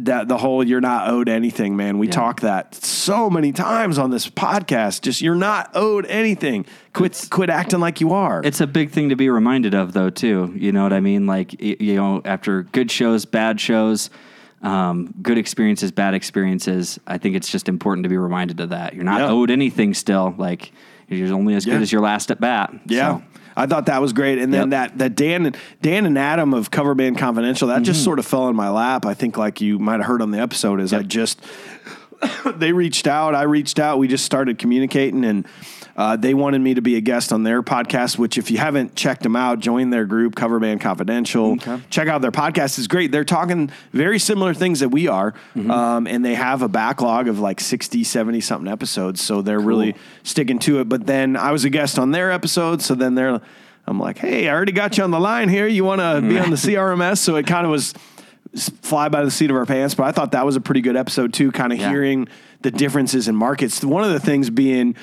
That 0.00 0.28
the 0.28 0.36
whole 0.36 0.62
you're 0.62 0.82
not 0.82 1.08
owed 1.08 1.26
anything, 1.30 1.74
man. 1.74 1.96
We 1.96 2.06
Yeah. 2.08 2.12
talk 2.12 2.42
that 2.42 2.74
so 2.74 3.30
many 3.30 3.50
times 3.52 3.96
on 3.96 4.10
this 4.10 4.28
podcast. 4.28 5.00
Just 5.00 5.22
you're 5.22 5.34
not 5.34 5.70
owed 5.72 6.04
anything. 6.04 6.66
Quit 6.92 7.28
quit 7.30 7.48
acting 7.48 7.80
like 7.80 7.98
you 8.02 8.12
are. 8.12 8.42
It's 8.44 8.60
a 8.60 8.66
big 8.66 8.90
thing 8.90 9.08
to 9.08 9.16
be 9.16 9.30
reminded 9.30 9.72
of, 9.72 9.94
though, 9.94 10.10
too. 10.10 10.52
You 10.54 10.70
know 10.70 10.82
what 10.82 10.92
I 10.92 11.00
mean? 11.00 11.24
Like, 11.26 11.58
you 11.62 11.94
know, 11.94 12.20
after 12.26 12.64
good 12.64 12.90
shows, 12.90 13.24
bad 13.24 13.58
shows, 13.58 14.10
um, 14.60 15.14
good 15.22 15.38
experiences, 15.38 15.92
bad 15.92 16.12
experiences, 16.12 16.98
I 17.06 17.16
think 17.16 17.34
it's 17.34 17.50
just 17.50 17.66
important 17.66 18.02
to 18.02 18.10
be 18.10 18.18
reminded 18.18 18.60
of 18.60 18.68
that. 18.68 18.92
You're 18.94 19.04
not 19.04 19.20
Yeah. 19.22 19.28
owed 19.30 19.50
anything 19.50 19.94
still. 19.94 20.34
Like, 20.36 20.72
you're 21.08 21.32
only 21.34 21.54
as 21.54 21.64
Yeah. 21.64 21.72
good 21.72 21.82
as 21.82 21.90
your 21.90 22.02
last 22.02 22.30
at 22.30 22.38
bat. 22.38 22.70
Yeah. 22.84 23.16
So, 23.16 23.22
I 23.56 23.66
thought 23.66 23.86
that 23.86 24.02
was 24.02 24.12
great, 24.12 24.38
and 24.38 24.52
then 24.52 24.70
Yep. 24.70 24.90
that 24.90 24.98
that 24.98 25.16
Dan 25.16 25.54
Dan 25.80 26.04
and 26.06 26.18
Adam 26.18 26.52
of 26.54 26.70
Cover 26.70 26.94
Band 26.94 27.16
Confidential 27.18 27.68
that 27.68 27.76
Mm-hmm. 27.76 27.84
just 27.84 28.04
sort 28.04 28.18
of 28.18 28.26
fell 28.26 28.48
in 28.48 28.56
my 28.56 28.68
lap. 28.68 29.06
I 29.06 29.14
think 29.14 29.38
like 29.38 29.60
you 29.60 29.78
might 29.78 29.96
have 30.00 30.06
heard 30.06 30.20
on 30.22 30.30
the 30.30 30.38
episode 30.40 30.80
is 30.80 30.92
I 30.92 31.02
just 31.02 31.40
they 32.56 32.72
reached 32.72 33.06
out, 33.06 33.34
I 33.34 33.42
reached 33.42 33.78
out, 33.78 33.98
we 33.98 34.08
just 34.08 34.24
started 34.24 34.58
communicating, 34.58 35.24
and 35.24 35.46
uh, 35.96 36.14
they 36.14 36.34
wanted 36.34 36.60
me 36.60 36.74
to 36.74 36.82
be 36.82 36.96
a 36.96 37.00
guest 37.00 37.32
on 37.32 37.42
their 37.42 37.62
podcast. 37.62 38.18
Which, 38.18 38.36
if 38.38 38.50
you 38.50 38.58
haven't 38.58 38.94
checked 38.94 39.22
them 39.22 39.34
out, 39.34 39.60
join 39.60 39.90
their 39.90 40.04
group 40.04 40.34
Cover 40.34 40.60
Band 40.60 40.80
Confidential. 40.80 41.52
Okay. 41.52 41.80
Check 41.90 42.06
out 42.08 42.20
their 42.20 42.30
podcast; 42.32 42.78
it's 42.78 42.86
great. 42.86 43.10
They're 43.12 43.24
talking 43.24 43.70
very 43.92 44.18
similar 44.18 44.52
things 44.54 44.80
that 44.80 44.90
we 44.90 45.08
are, 45.08 45.32
Mm-hmm. 45.56 45.70
um, 45.70 46.06
and 46.06 46.24
they 46.24 46.34
have 46.34 46.60
a 46.62 46.68
backlog 46.68 47.28
of 47.28 47.38
like 47.40 47.60
60, 47.60 48.04
70 48.04 48.40
something 48.42 48.70
episodes. 48.70 49.20
So 49.22 49.40
they're 49.42 49.58
really 49.60 49.94
sticking 50.22 50.58
to 50.60 50.80
it. 50.80 50.88
But 50.88 51.06
then 51.06 51.36
I 51.36 51.50
was 51.52 51.64
a 51.64 51.70
guest 51.70 51.98
on 51.98 52.10
their 52.10 52.30
episode, 52.30 52.82
so 52.82 52.94
then 52.94 53.14
they're, 53.14 53.40
I'm 53.86 53.98
like, 53.98 54.18
hey, 54.18 54.48
I 54.48 54.52
already 54.54 54.72
got 54.72 54.98
you 54.98 55.04
on 55.04 55.10
the 55.10 55.20
line 55.20 55.48
here. 55.48 55.66
You 55.66 55.84
want 55.84 56.00
to 56.02 56.20
be 56.20 56.38
on 56.38 56.50
the 56.50 56.56
CRMS? 56.56 57.18
So 57.18 57.36
it 57.36 57.46
kind 57.46 57.64
of 57.64 57.70
was 57.70 57.94
fly 58.82 59.08
by 59.08 59.22
the 59.24 59.30
seat 59.30 59.50
of 59.50 59.56
our 59.56 59.66
pants. 59.66 59.94
But 59.94 60.04
I 60.04 60.12
thought 60.12 60.32
that 60.32 60.44
was 60.46 60.56
a 60.56 60.60
pretty 60.60 60.80
good 60.80 60.96
episode 60.96 61.32
too, 61.34 61.52
kind 61.52 61.72
of 61.72 61.78
Yeah. 61.78 61.90
hearing 61.90 62.28
the 62.62 62.70
differences 62.70 63.28
in 63.28 63.36
markets. 63.36 63.84
One 63.84 64.02
of 64.02 64.10
the 64.10 64.20
things 64.20 64.50
being 64.50 64.96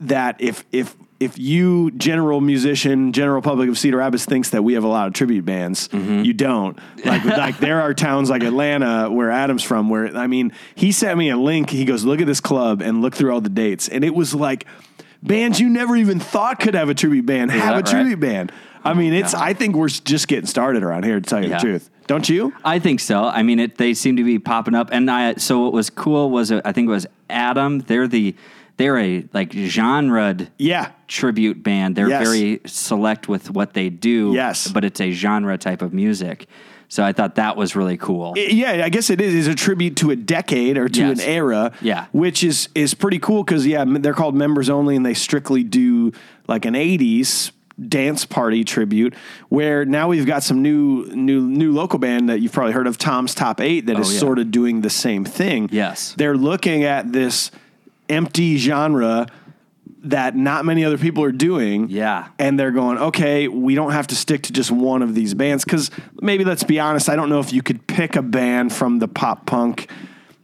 that 0.00 0.36
if 0.40 0.64
if 0.72 0.96
if 1.20 1.38
you 1.38 1.90
general 1.92 2.40
musician 2.40 3.12
general 3.12 3.40
public 3.40 3.68
of 3.68 3.78
cedar 3.78 3.98
rapids 3.98 4.24
thinks 4.24 4.50
that 4.50 4.62
we 4.62 4.74
have 4.74 4.84
a 4.84 4.88
lot 4.88 5.06
of 5.06 5.12
tribute 5.12 5.44
bands 5.44 5.88
Mm-hmm. 5.88 6.24
you 6.24 6.32
don't 6.32 6.78
like 7.04 7.24
like 7.24 7.58
there 7.58 7.80
are 7.80 7.94
towns 7.94 8.28
like 8.28 8.42
atlanta 8.42 9.08
where 9.10 9.30
adam's 9.30 9.62
from 9.62 9.88
where 9.88 10.14
i 10.16 10.26
mean 10.26 10.52
he 10.74 10.90
sent 10.92 11.16
me 11.16 11.30
a 11.30 11.36
link 11.36 11.70
he 11.70 11.84
goes 11.84 12.04
look 12.04 12.20
at 12.20 12.26
this 12.26 12.40
club 12.40 12.82
and 12.82 13.00
look 13.00 13.14
through 13.14 13.32
all 13.32 13.40
the 13.40 13.48
dates 13.48 13.88
and 13.88 14.04
it 14.04 14.14
was 14.14 14.34
like 14.34 14.66
bands 15.22 15.60
you 15.60 15.68
never 15.70 15.96
even 15.96 16.18
thought 16.18 16.58
could 16.60 16.74
have 16.74 16.88
a 16.88 16.94
tribute 16.94 17.24
band 17.24 17.50
have 17.52 17.62
a 17.62 17.66
that 17.66 17.74
right? 17.74 17.86
tribute 17.86 18.20
band 18.20 18.50
i 18.82 18.92
mean 18.92 19.12
it's 19.14 19.32
God. 19.32 19.42
i 19.42 19.52
think 19.54 19.76
we're 19.76 19.88
just 19.88 20.26
getting 20.28 20.46
started 20.46 20.82
around 20.82 21.04
here 21.04 21.20
to 21.20 21.26
tell 21.26 21.42
you 21.42 21.48
Yeah. 21.50 21.58
the 21.58 21.62
truth 21.64 21.90
don't 22.06 22.28
you 22.28 22.52
I 22.62 22.80
think 22.80 23.00
so. 23.00 23.24
I 23.24 23.42
mean, 23.42 23.58
it, 23.58 23.78
they 23.78 23.94
seem 23.94 24.16
to 24.16 24.24
be 24.24 24.38
popping 24.38 24.74
up, 24.74 24.90
and 24.92 25.10
I. 25.10 25.36
So 25.36 25.60
what 25.62 25.72
was 25.72 25.88
cool 25.88 26.28
was 26.30 26.52
uh, 26.52 26.60
I 26.62 26.72
think 26.72 26.86
it 26.88 26.90
was 26.90 27.06
Adam. 27.30 27.78
They're 27.78 28.06
the 28.06 28.36
they're 28.76 28.98
a 28.98 29.24
like 29.32 29.52
genre 29.52 30.36
yeah 30.58 30.90
tribute 31.08 31.62
band. 31.62 31.96
They're 31.96 32.08
Yes. 32.08 32.26
very 32.26 32.60
select 32.66 33.28
with 33.28 33.50
what 33.50 33.74
they 33.74 33.88
do. 33.90 34.32
Yes. 34.34 34.68
but 34.68 34.84
it's 34.84 35.00
a 35.00 35.10
genre 35.12 35.56
type 35.58 35.82
of 35.82 35.92
music. 35.92 36.46
So 36.88 37.02
I 37.02 37.12
thought 37.12 37.36
that 37.36 37.56
was 37.56 37.74
really 37.74 37.96
cool. 37.96 38.34
Yeah, 38.36 38.82
I 38.84 38.88
guess 38.88 39.10
it 39.10 39.20
is. 39.20 39.34
Is 39.34 39.46
a 39.48 39.54
tribute 39.54 39.96
to 39.96 40.10
a 40.10 40.16
decade 40.16 40.76
or 40.78 40.88
to 40.88 41.00
Yes. 41.00 41.18
an 41.20 41.24
era. 41.28 41.72
Yeah. 41.80 42.06
which 42.12 42.44
is 42.44 42.68
is 42.74 42.94
pretty 42.94 43.18
cool 43.18 43.42
because 43.42 43.66
yeah, 43.66 43.84
they're 43.86 44.12
called 44.14 44.34
members 44.36 44.68
only, 44.70 44.94
and 44.96 45.04
they 45.04 45.14
strictly 45.14 45.64
do 45.64 46.12
like 46.46 46.64
an 46.64 46.74
'80s 46.74 47.50
dance 47.88 48.24
party 48.24 48.62
tribute 48.62 49.14
where 49.48 49.84
now 49.84 50.06
we've 50.08 50.26
got 50.26 50.44
some 50.44 50.62
new 50.62 51.06
new 51.12 51.40
new 51.48 51.72
local 51.72 51.98
band 51.98 52.28
that 52.28 52.40
you've 52.40 52.52
probably 52.52 52.72
heard 52.72 52.86
of 52.86 52.96
Tom's 52.98 53.34
Top 53.34 53.60
8 53.60 53.86
that 53.86 53.96
oh, 53.96 54.00
is 54.00 54.10
Oh, 54.10 54.12
yeah. 54.12 54.18
sort 54.20 54.38
of 54.38 54.52
doing 54.52 54.82
the 54.82 54.90
same 54.90 55.24
thing. 55.24 55.68
Yes. 55.72 56.14
They're 56.16 56.36
looking 56.36 56.84
at 56.84 57.12
this 57.12 57.50
empty 58.08 58.56
genre 58.58 59.26
that 60.04 60.36
not 60.36 60.64
many 60.66 60.84
other 60.84 60.98
people 60.98 61.24
are 61.24 61.32
doing. 61.32 61.88
Yeah. 61.88 62.28
And 62.38 62.60
they're 62.60 62.70
going, 62.72 62.98
okay, 62.98 63.48
we 63.48 63.74
don't 63.74 63.92
have 63.92 64.06
to 64.08 64.14
stick 64.16 64.42
to 64.42 64.52
just 64.52 64.70
one 64.70 65.00
of 65.02 65.14
these 65.14 65.32
bands. 65.32 65.64
Cause 65.64 65.90
maybe 66.20 66.44
let's 66.44 66.62
be 66.64 66.78
honest, 66.78 67.08
I 67.08 67.16
don't 67.16 67.30
know 67.30 67.40
if 67.40 67.52
you 67.54 67.62
could 67.62 67.86
pick 67.86 68.14
a 68.16 68.22
band 68.22 68.72
from 68.72 68.98
the 68.98 69.08
pop 69.08 69.46
punk 69.46 69.90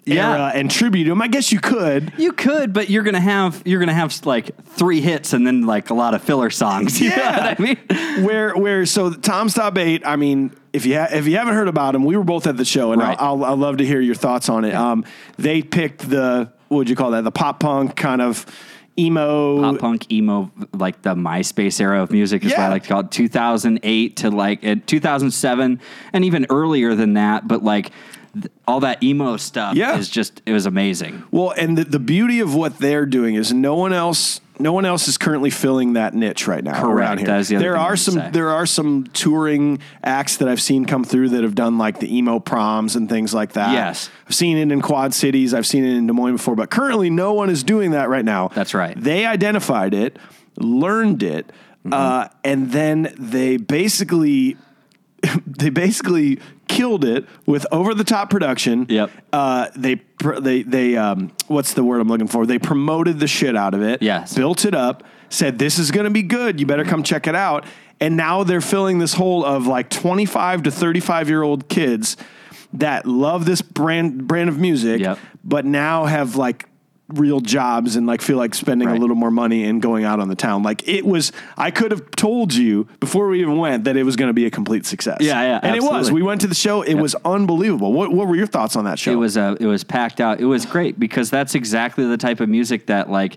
Yeah. 0.06 0.30
era 0.32 0.52
and 0.54 0.70
tribute 0.70 1.04
them. 1.08 1.20
I 1.20 1.28
guess 1.28 1.52
you 1.52 1.60
could. 1.60 2.10
You 2.16 2.32
could, 2.32 2.72
but 2.72 2.88
you're 2.88 3.02
gonna 3.02 3.20
have 3.20 3.62
you're 3.66 3.80
gonna 3.80 3.92
have 3.92 4.24
like 4.24 4.50
three 4.64 5.02
hits 5.02 5.34
and 5.34 5.46
then 5.46 5.66
like 5.66 5.90
a 5.90 5.94
lot 5.94 6.14
of 6.14 6.22
filler 6.22 6.48
songs. 6.48 6.98
You 7.00 7.10
know 7.10 7.16
Yeah. 7.16 7.46
what 7.50 7.60
I 7.60 7.62
mean? 7.62 8.24
Where 8.24 8.56
where 8.56 8.86
so 8.86 9.12
Tom's 9.12 9.52
Top 9.52 9.76
Eight. 9.76 10.02
I 10.06 10.16
mean, 10.16 10.52
if 10.72 10.86
you 10.86 10.96
ha- 10.98 11.08
if 11.12 11.26
you 11.26 11.36
haven't 11.36 11.52
heard 11.54 11.68
about 11.68 11.92
them, 11.92 12.06
we 12.06 12.16
were 12.16 12.24
both 12.24 12.46
at 12.46 12.56
the 12.56 12.64
show, 12.64 12.92
and 12.92 13.02
Right. 13.02 13.16
I'll, 13.20 13.44
I'll 13.44 13.52
I'd 13.52 13.58
love 13.58 13.76
to 13.76 13.84
hear 13.84 14.00
your 14.00 14.14
thoughts 14.14 14.48
on 14.48 14.64
it. 14.64 14.74
Um, 14.74 15.04
they 15.36 15.60
picked 15.60 16.08
the 16.08 16.50
what 16.70 16.78
would 16.78 16.88
you 16.88 16.94
call 16.94 17.10
that? 17.10 17.24
The 17.24 17.32
pop 17.32 17.58
punk 17.58 17.96
kind 17.96 18.22
of 18.22 18.46
emo. 18.96 19.60
Pop 19.60 19.78
punk 19.80 20.12
emo, 20.12 20.52
like 20.72 21.02
the 21.02 21.16
MySpace 21.16 21.80
era 21.80 22.00
of 22.00 22.12
music, 22.12 22.44
is 22.44 22.52
what 22.52 22.60
I 22.60 22.68
like 22.68 22.84
to 22.84 22.88
call 22.88 23.00
it. 23.00 23.10
2008 23.10 24.16
to 24.18 24.30
like 24.30 24.64
uh, 24.64 24.76
2007, 24.86 25.80
and 26.12 26.24
even 26.24 26.46
earlier 26.48 26.94
than 26.94 27.14
that. 27.14 27.48
But 27.48 27.64
like 27.64 27.90
all 28.66 28.80
that 28.80 29.02
emo 29.02 29.37
stuff 29.37 29.75
Yeah. 29.75 29.96
is 29.99 30.08
just 30.08 30.40
it 30.46 30.52
was 30.52 30.66
amazing. 30.66 31.22
Well, 31.30 31.50
and 31.50 31.76
the, 31.76 31.84
the 31.84 31.99
beauty 31.99 32.40
of 32.40 32.54
what 32.54 32.78
they're 32.78 33.06
doing 33.06 33.34
is 33.34 33.52
no 33.52 33.75
one 33.75 33.92
else. 33.92 34.40
No 34.58 34.75
one 34.75 34.84
else 34.84 35.08
is 35.08 35.16
currently 35.16 35.49
filling 35.49 35.94
that 35.94 36.12
niche 36.12 36.46
right 36.46 36.62
now. 36.62 36.78
Correct. 36.82 37.22
Around 37.22 37.26
here. 37.26 37.42
The 37.42 37.56
there 37.56 37.76
are 37.78 37.96
some. 37.96 38.14
say. 38.14 38.30
There 38.30 38.50
are 38.50 38.66
some 38.66 39.04
touring 39.14 39.78
acts 40.04 40.37
that 40.37 40.49
I've 40.49 40.60
seen 40.60 40.84
come 40.84 41.02
through 41.02 41.30
that 41.30 41.44
have 41.44 41.54
done 41.54 41.78
like 41.78 41.99
the 41.99 42.14
emo 42.14 42.40
proms 42.40 42.94
and 42.94 43.08
things 43.08 43.32
like 43.32 43.52
that. 43.54 43.72
Yes. 43.72 44.10
I've 44.26 44.34
seen 44.34 44.58
it 44.58 44.70
in 44.70 44.82
Quad 44.82 45.14
Cities. 45.14 45.54
I've 45.54 45.66
seen 45.66 45.82
it 45.84 45.96
in 45.96 46.06
Des 46.06 46.12
Moines 46.12 46.34
before, 46.37 46.56
but 46.56 46.68
currently 46.70 47.08
no 47.08 47.32
one 47.32 47.49
is 47.49 47.64
doing 47.64 47.92
that 47.92 48.10
right 48.10 48.25
now. 48.25 48.49
That's 48.49 48.75
right. 48.75 48.94
They 49.02 49.25
identified 49.25 49.94
it, 49.94 50.18
learned 50.56 51.22
it, 51.22 51.50
Mm-hmm. 51.82 51.94
uh, 51.94 52.28
and 52.44 52.72
then 52.72 53.14
they 53.18 53.56
basically 53.56 54.58
they 55.46 55.70
basically 55.70 56.38
killed 56.68 57.04
it 57.04 57.26
with 57.46 57.66
over 57.72 57.94
the 57.94 58.04
top 58.04 58.30
production. 58.30 58.86
Yep. 58.88 59.10
Uh, 59.32 59.68
they 59.76 60.00
they 60.40 60.62
they 60.62 60.96
um, 60.96 61.32
what's 61.48 61.74
the 61.74 61.84
word 61.84 62.00
I'm 62.00 62.08
looking 62.08 62.28
for? 62.28 62.46
They 62.46 62.58
promoted 62.58 63.18
the 63.20 63.26
shit 63.28 63.56
out 63.56 63.74
of 63.74 63.82
it. 63.82 64.02
Yes. 64.02 64.34
Built 64.34 64.64
it 64.64 64.74
up. 64.74 65.02
Said 65.28 65.58
this 65.58 65.78
is 65.78 65.90
going 65.90 66.04
to 66.04 66.10
be 66.10 66.22
good. 66.22 66.58
You 66.60 66.66
better 66.66 66.84
come 66.84 67.02
check 67.02 67.26
it 67.26 67.34
out. 67.34 67.64
And 68.00 68.16
now 68.16 68.44
they're 68.44 68.62
filling 68.62 68.98
this 68.98 69.12
hole 69.14 69.44
of 69.44 69.66
like 69.66 69.90
25 69.90 70.62
to 70.64 70.70
35 70.70 71.28
year 71.28 71.42
old 71.42 71.68
kids 71.68 72.16
that 72.72 73.04
love 73.04 73.44
this 73.44 73.60
brand 73.62 74.26
brand 74.26 74.48
of 74.48 74.58
music, 74.58 75.00
Yep. 75.00 75.18
but 75.44 75.64
now 75.66 76.06
have 76.06 76.36
like 76.36 76.66
real 77.14 77.40
jobs 77.40 77.96
and 77.96 78.06
like 78.06 78.22
feel 78.22 78.36
like 78.36 78.54
spending 78.54 78.88
a 78.88 78.94
little 78.94 79.16
more 79.16 79.30
money 79.30 79.64
and 79.64 79.80
going 79.82 80.04
out 80.04 80.20
on 80.20 80.28
the 80.28 80.34
town. 80.34 80.62
Like 80.62 80.86
it 80.88 81.04
was, 81.04 81.32
I 81.56 81.70
could 81.70 81.90
have 81.90 82.10
told 82.12 82.54
you 82.54 82.86
before 83.00 83.28
we 83.28 83.40
even 83.40 83.56
went 83.58 83.84
that 83.84 83.96
it 83.96 84.02
was 84.04 84.16
going 84.16 84.28
to 84.28 84.34
be 84.34 84.46
a 84.46 84.50
complete 84.50 84.86
success. 84.86 85.18
Yeah, 85.20 85.40
yeah, 85.42 85.60
and 85.62 85.76
it 85.76 85.82
was. 85.82 86.10
We 86.10 86.22
went 86.22 86.40
to 86.42 86.46
the 86.46 86.54
show. 86.54 86.82
It 86.82 86.94
was 86.94 87.14
unbelievable. 87.24 87.92
What 87.92 88.12
What 88.12 88.28
were 88.28 88.36
your 88.36 88.46
thoughts 88.46 88.76
on 88.76 88.84
that 88.84 88.98
show? 88.98 89.12
It 89.12 89.16
was 89.16 89.36
uh, 89.36 89.56
it 89.60 89.66
was 89.66 89.84
packed 89.84 90.20
out. 90.20 90.40
It 90.40 90.46
was 90.46 90.66
great 90.66 90.98
because 90.98 91.30
that's 91.30 91.54
exactly 91.54 92.06
the 92.06 92.16
type 92.16 92.40
of 92.40 92.48
music 92.48 92.86
that 92.86 93.10
like 93.10 93.36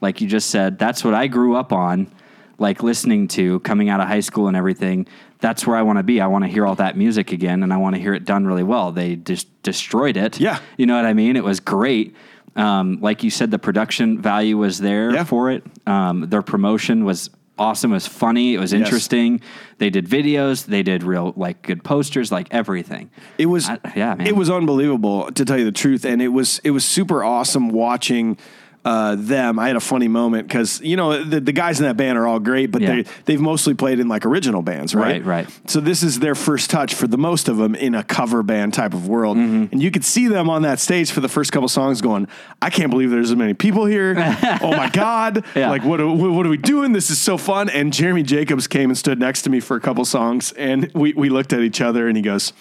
like 0.00 0.20
you 0.20 0.26
just 0.26 0.50
said. 0.50 0.78
That's 0.78 1.04
what 1.04 1.14
I 1.14 1.26
grew 1.26 1.56
up 1.56 1.72
on, 1.72 2.10
like 2.58 2.82
listening 2.82 3.28
to 3.28 3.60
coming 3.60 3.88
out 3.88 4.00
of 4.00 4.08
high 4.08 4.20
school 4.20 4.48
and 4.48 4.56
everything. 4.56 5.06
That's 5.40 5.66
where 5.66 5.76
I 5.76 5.82
want 5.82 5.98
to 5.98 6.02
be. 6.02 6.20
I 6.20 6.26
want 6.26 6.44
to 6.44 6.48
hear 6.48 6.66
all 6.66 6.74
that 6.76 6.96
music 6.96 7.32
again, 7.32 7.62
and 7.62 7.72
I 7.72 7.78
want 7.78 7.96
to 7.96 8.00
hear 8.00 8.12
it 8.12 8.24
done 8.26 8.46
really 8.46 8.62
well. 8.62 8.92
They 8.92 9.16
just 9.16 9.48
destroyed 9.62 10.16
it. 10.18 10.38
Yeah. 10.38 10.58
you 10.76 10.84
know 10.84 10.96
what 10.96 11.06
I 11.06 11.14
mean. 11.14 11.36
It 11.36 11.44
was 11.44 11.60
great. 11.60 12.14
Um, 12.56 12.98
like 13.00 13.22
you 13.22 13.30
said, 13.30 13.50
the 13.50 13.58
production 13.58 14.20
value 14.20 14.58
was 14.58 14.78
there 14.78 15.12
Yeah. 15.12 15.24
for 15.24 15.50
it. 15.50 15.64
Um, 15.86 16.26
their 16.28 16.42
promotion 16.42 17.04
was 17.04 17.30
awesome. 17.58 17.90
It 17.92 17.94
was 17.94 18.06
funny. 18.06 18.54
It 18.54 18.58
was 18.58 18.72
Yes. 18.72 18.80
interesting. 18.82 19.40
They 19.78 19.90
did 19.90 20.08
videos. 20.08 20.64
They 20.66 20.82
did 20.82 21.02
real 21.02 21.32
like 21.36 21.62
good 21.62 21.84
posters. 21.84 22.32
Like 22.32 22.48
everything. 22.50 23.10
It 23.38 23.46
was 23.46 23.68
I- 23.68 23.78
yeah, 23.94 24.14
man. 24.14 24.26
It 24.26 24.34
was 24.36 24.50
unbelievable 24.50 25.30
to 25.32 25.44
tell 25.44 25.58
you 25.58 25.64
the 25.64 25.72
truth, 25.72 26.04
and 26.04 26.20
it 26.22 26.28
was 26.28 26.60
it 26.64 26.70
was 26.70 26.84
super 26.84 27.22
awesome 27.22 27.68
watching 27.68 28.36
uh, 28.84 29.14
them. 29.18 29.58
I 29.58 29.66
had 29.66 29.76
a 29.76 29.80
funny 29.80 30.08
moment 30.08 30.48
because 30.48 30.80
you 30.80 30.96
know 30.96 31.22
the, 31.22 31.40
the 31.40 31.52
guys 31.52 31.80
in 31.80 31.86
that 31.86 31.96
band 31.98 32.16
are 32.16 32.26
all 32.26 32.38
great, 32.38 32.70
but 32.70 32.80
Yeah. 32.80 32.94
they 33.02 33.04
they've 33.26 33.40
mostly 33.40 33.74
played 33.74 34.00
in 34.00 34.08
like 34.08 34.24
original 34.24 34.62
bands, 34.62 34.94
right? 34.94 35.22
Right, 35.22 35.46
right. 35.46 35.60
So 35.70 35.80
this 35.80 36.02
is 36.02 36.18
their 36.20 36.34
first 36.34 36.70
touch 36.70 36.94
for 36.94 37.06
the 37.06 37.18
most 37.18 37.48
of 37.48 37.58
them 37.58 37.74
in 37.74 37.94
a 37.94 38.02
cover 38.02 38.42
band 38.42 38.72
type 38.74 38.94
of 38.94 39.06
world, 39.06 39.36
Mm-hmm. 39.36 39.66
and 39.72 39.82
you 39.82 39.90
could 39.90 40.04
see 40.04 40.28
them 40.28 40.48
on 40.48 40.62
that 40.62 40.80
stage 40.80 41.10
for 41.10 41.20
the 41.20 41.28
first 41.28 41.52
couple 41.52 41.68
songs, 41.68 42.00
going, 42.00 42.26
"I 42.62 42.70
can't 42.70 42.90
believe 42.90 43.10
there's 43.10 43.30
as 43.30 43.36
many 43.36 43.52
people 43.54 43.84
here! 43.84 44.14
oh 44.62 44.74
my 44.76 44.88
god! 44.90 45.44
Yeah. 45.54 45.68
Like 45.70 45.84
what 45.84 46.00
are, 46.00 46.06
what 46.08 46.46
are 46.46 46.50
we 46.50 46.56
doing? 46.56 46.92
This 46.92 47.10
is 47.10 47.18
so 47.18 47.36
fun!" 47.36 47.68
And 47.68 47.92
Jeremy 47.92 48.22
Jacobs 48.22 48.66
came 48.66 48.88
and 48.90 48.96
stood 48.96 49.18
next 49.18 49.42
to 49.42 49.50
me 49.50 49.60
for 49.60 49.76
a 49.76 49.80
couple 49.80 50.04
songs, 50.06 50.52
and 50.52 50.90
we 50.94 51.12
we 51.12 51.28
looked 51.28 51.52
at 51.52 51.60
each 51.60 51.80
other, 51.82 52.08
and 52.08 52.16
he 52.16 52.22
goes 52.22 52.52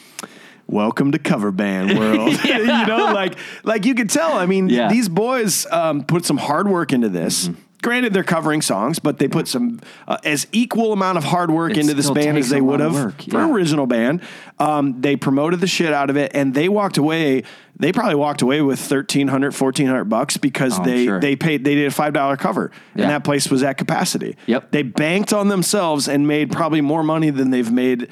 welcome 0.72 1.12
to 1.12 1.20
cover 1.20 1.52
band 1.52 1.98
world. 2.00 2.34
you 2.44 2.66
know, 2.66 3.12
like 3.14 3.36
like 3.64 3.86
you 3.86 3.96
could 3.96 4.10
tell. 4.10 4.34
I 4.34 4.46
mean, 4.46 4.70
Yeah. 4.70 4.90
these 4.90 5.10
boys 5.10 5.66
um, 5.72 6.04
put 6.04 6.26
some 6.26 6.38
hard 6.38 6.68
work 6.70 6.94
into 6.94 7.10
this. 7.10 7.48
Mm-hmm. 7.48 7.62
Granted, 7.82 8.14
they're 8.14 8.26
covering 8.26 8.62
songs, 8.62 9.00
but 9.00 9.20
they 9.20 9.30
put 9.30 9.48
some 9.48 9.80
uh, 10.06 10.18
as 10.26 10.48
equal 10.52 10.92
amount 10.92 11.18
of 11.18 11.24
hard 11.24 11.50
work 11.50 11.72
It 11.72 11.78
into 11.78 11.94
this 11.94 12.12
band 12.12 12.38
as 12.38 12.50
they 12.50 12.60
would 12.60 12.82
have 12.82 12.94
work, 12.94 13.22
for 13.22 13.38
yeah. 13.38 13.50
original 13.50 13.88
band. 13.88 14.22
Um, 14.60 15.00
they 15.00 15.16
promoted 15.16 15.62
the 15.62 15.68
shit 15.68 15.94
out 15.94 16.10
of 16.10 16.18
it, 16.18 16.32
and 16.36 16.54
they 16.54 16.68
walked 16.68 16.98
away. 16.98 17.44
They 17.78 17.94
probably 17.94 18.16
walked 18.16 18.42
away 18.42 18.62
with 18.62 18.80
1300 18.82 19.54
1400 19.58 20.04
bucks 20.04 20.36
because 20.36 20.78
Oh, 20.78 20.84
they 20.84 21.06
sure. 21.06 21.22
they 21.22 21.38
paid 21.38 21.64
they 21.64 21.76
did 21.76 21.88
a 21.88 21.92
five 21.92 22.12
dollar 22.12 22.36
cover, 22.36 22.70
Yeah. 22.96 23.04
and 23.04 23.12
that 23.12 23.24
place 23.24 23.50
was 23.50 23.64
at 23.64 23.78
capacity. 23.78 24.36
Yep. 24.48 24.72
they 24.72 24.84
banked 24.84 25.32
on 25.32 25.48
themselves 25.48 26.10
and 26.10 26.28
made 26.28 26.52
probably 26.52 26.82
more 26.82 27.02
money 27.04 27.30
than 27.30 27.50
they've 27.50 27.72
made 27.72 28.10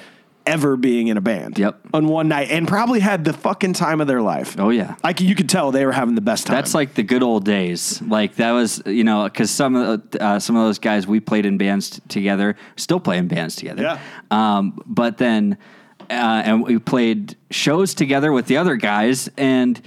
ever 0.48 0.78
being 0.78 1.08
in 1.08 1.18
a 1.18 1.22
band. 1.22 1.60
Yep. 1.60 1.80
on 1.94 2.08
one 2.08 2.28
night, 2.28 2.50
and 2.50 2.68
probably 2.68 3.00
had 3.00 3.24
the 3.24 3.34
fucking 3.34 3.74
time 3.74 4.02
of 4.02 4.08
their 4.08 4.22
life. 4.22 4.60
Oh 4.60 4.70
yeah. 4.70 4.96
Like 5.04 5.22
you 5.22 5.36
could 5.36 5.50
tell 5.50 5.72
they 5.72 5.86
were 5.86 5.92
having 5.92 6.16
the 6.16 6.22
best 6.22 6.48
time. 6.48 6.56
That's 6.56 6.74
like 6.74 6.94
the 6.94 7.04
good 7.04 7.24
old 7.24 7.46
days. 7.46 8.02
Like 8.02 8.36
that 8.36 8.52
was, 8.52 8.82
you 8.86 9.04
know, 9.04 9.26
because 9.26 9.52
some 9.52 9.76
of 9.76 10.10
the, 10.12 10.24
uh, 10.24 10.40
some 10.40 10.56
of 10.56 10.66
those 10.66 10.80
guys 10.80 11.06
we 11.06 11.20
played 11.20 11.46
in 11.46 11.58
bands 11.58 11.90
t- 11.92 12.02
together, 12.08 12.56
still 12.76 13.00
play 13.00 13.18
in 13.18 13.28
bands 13.28 13.56
together. 13.56 13.84
Yeah. 13.84 14.00
Um, 14.32 14.82
but 14.86 15.18
then, 15.18 15.58
uh, 16.10 16.42
and 16.46 16.64
we 16.64 16.80
played 16.80 17.36
shows 17.52 17.94
together 17.94 18.32
with 18.32 18.48
the 18.48 18.58
other 18.58 18.76
guys, 18.76 19.30
and 19.38 19.82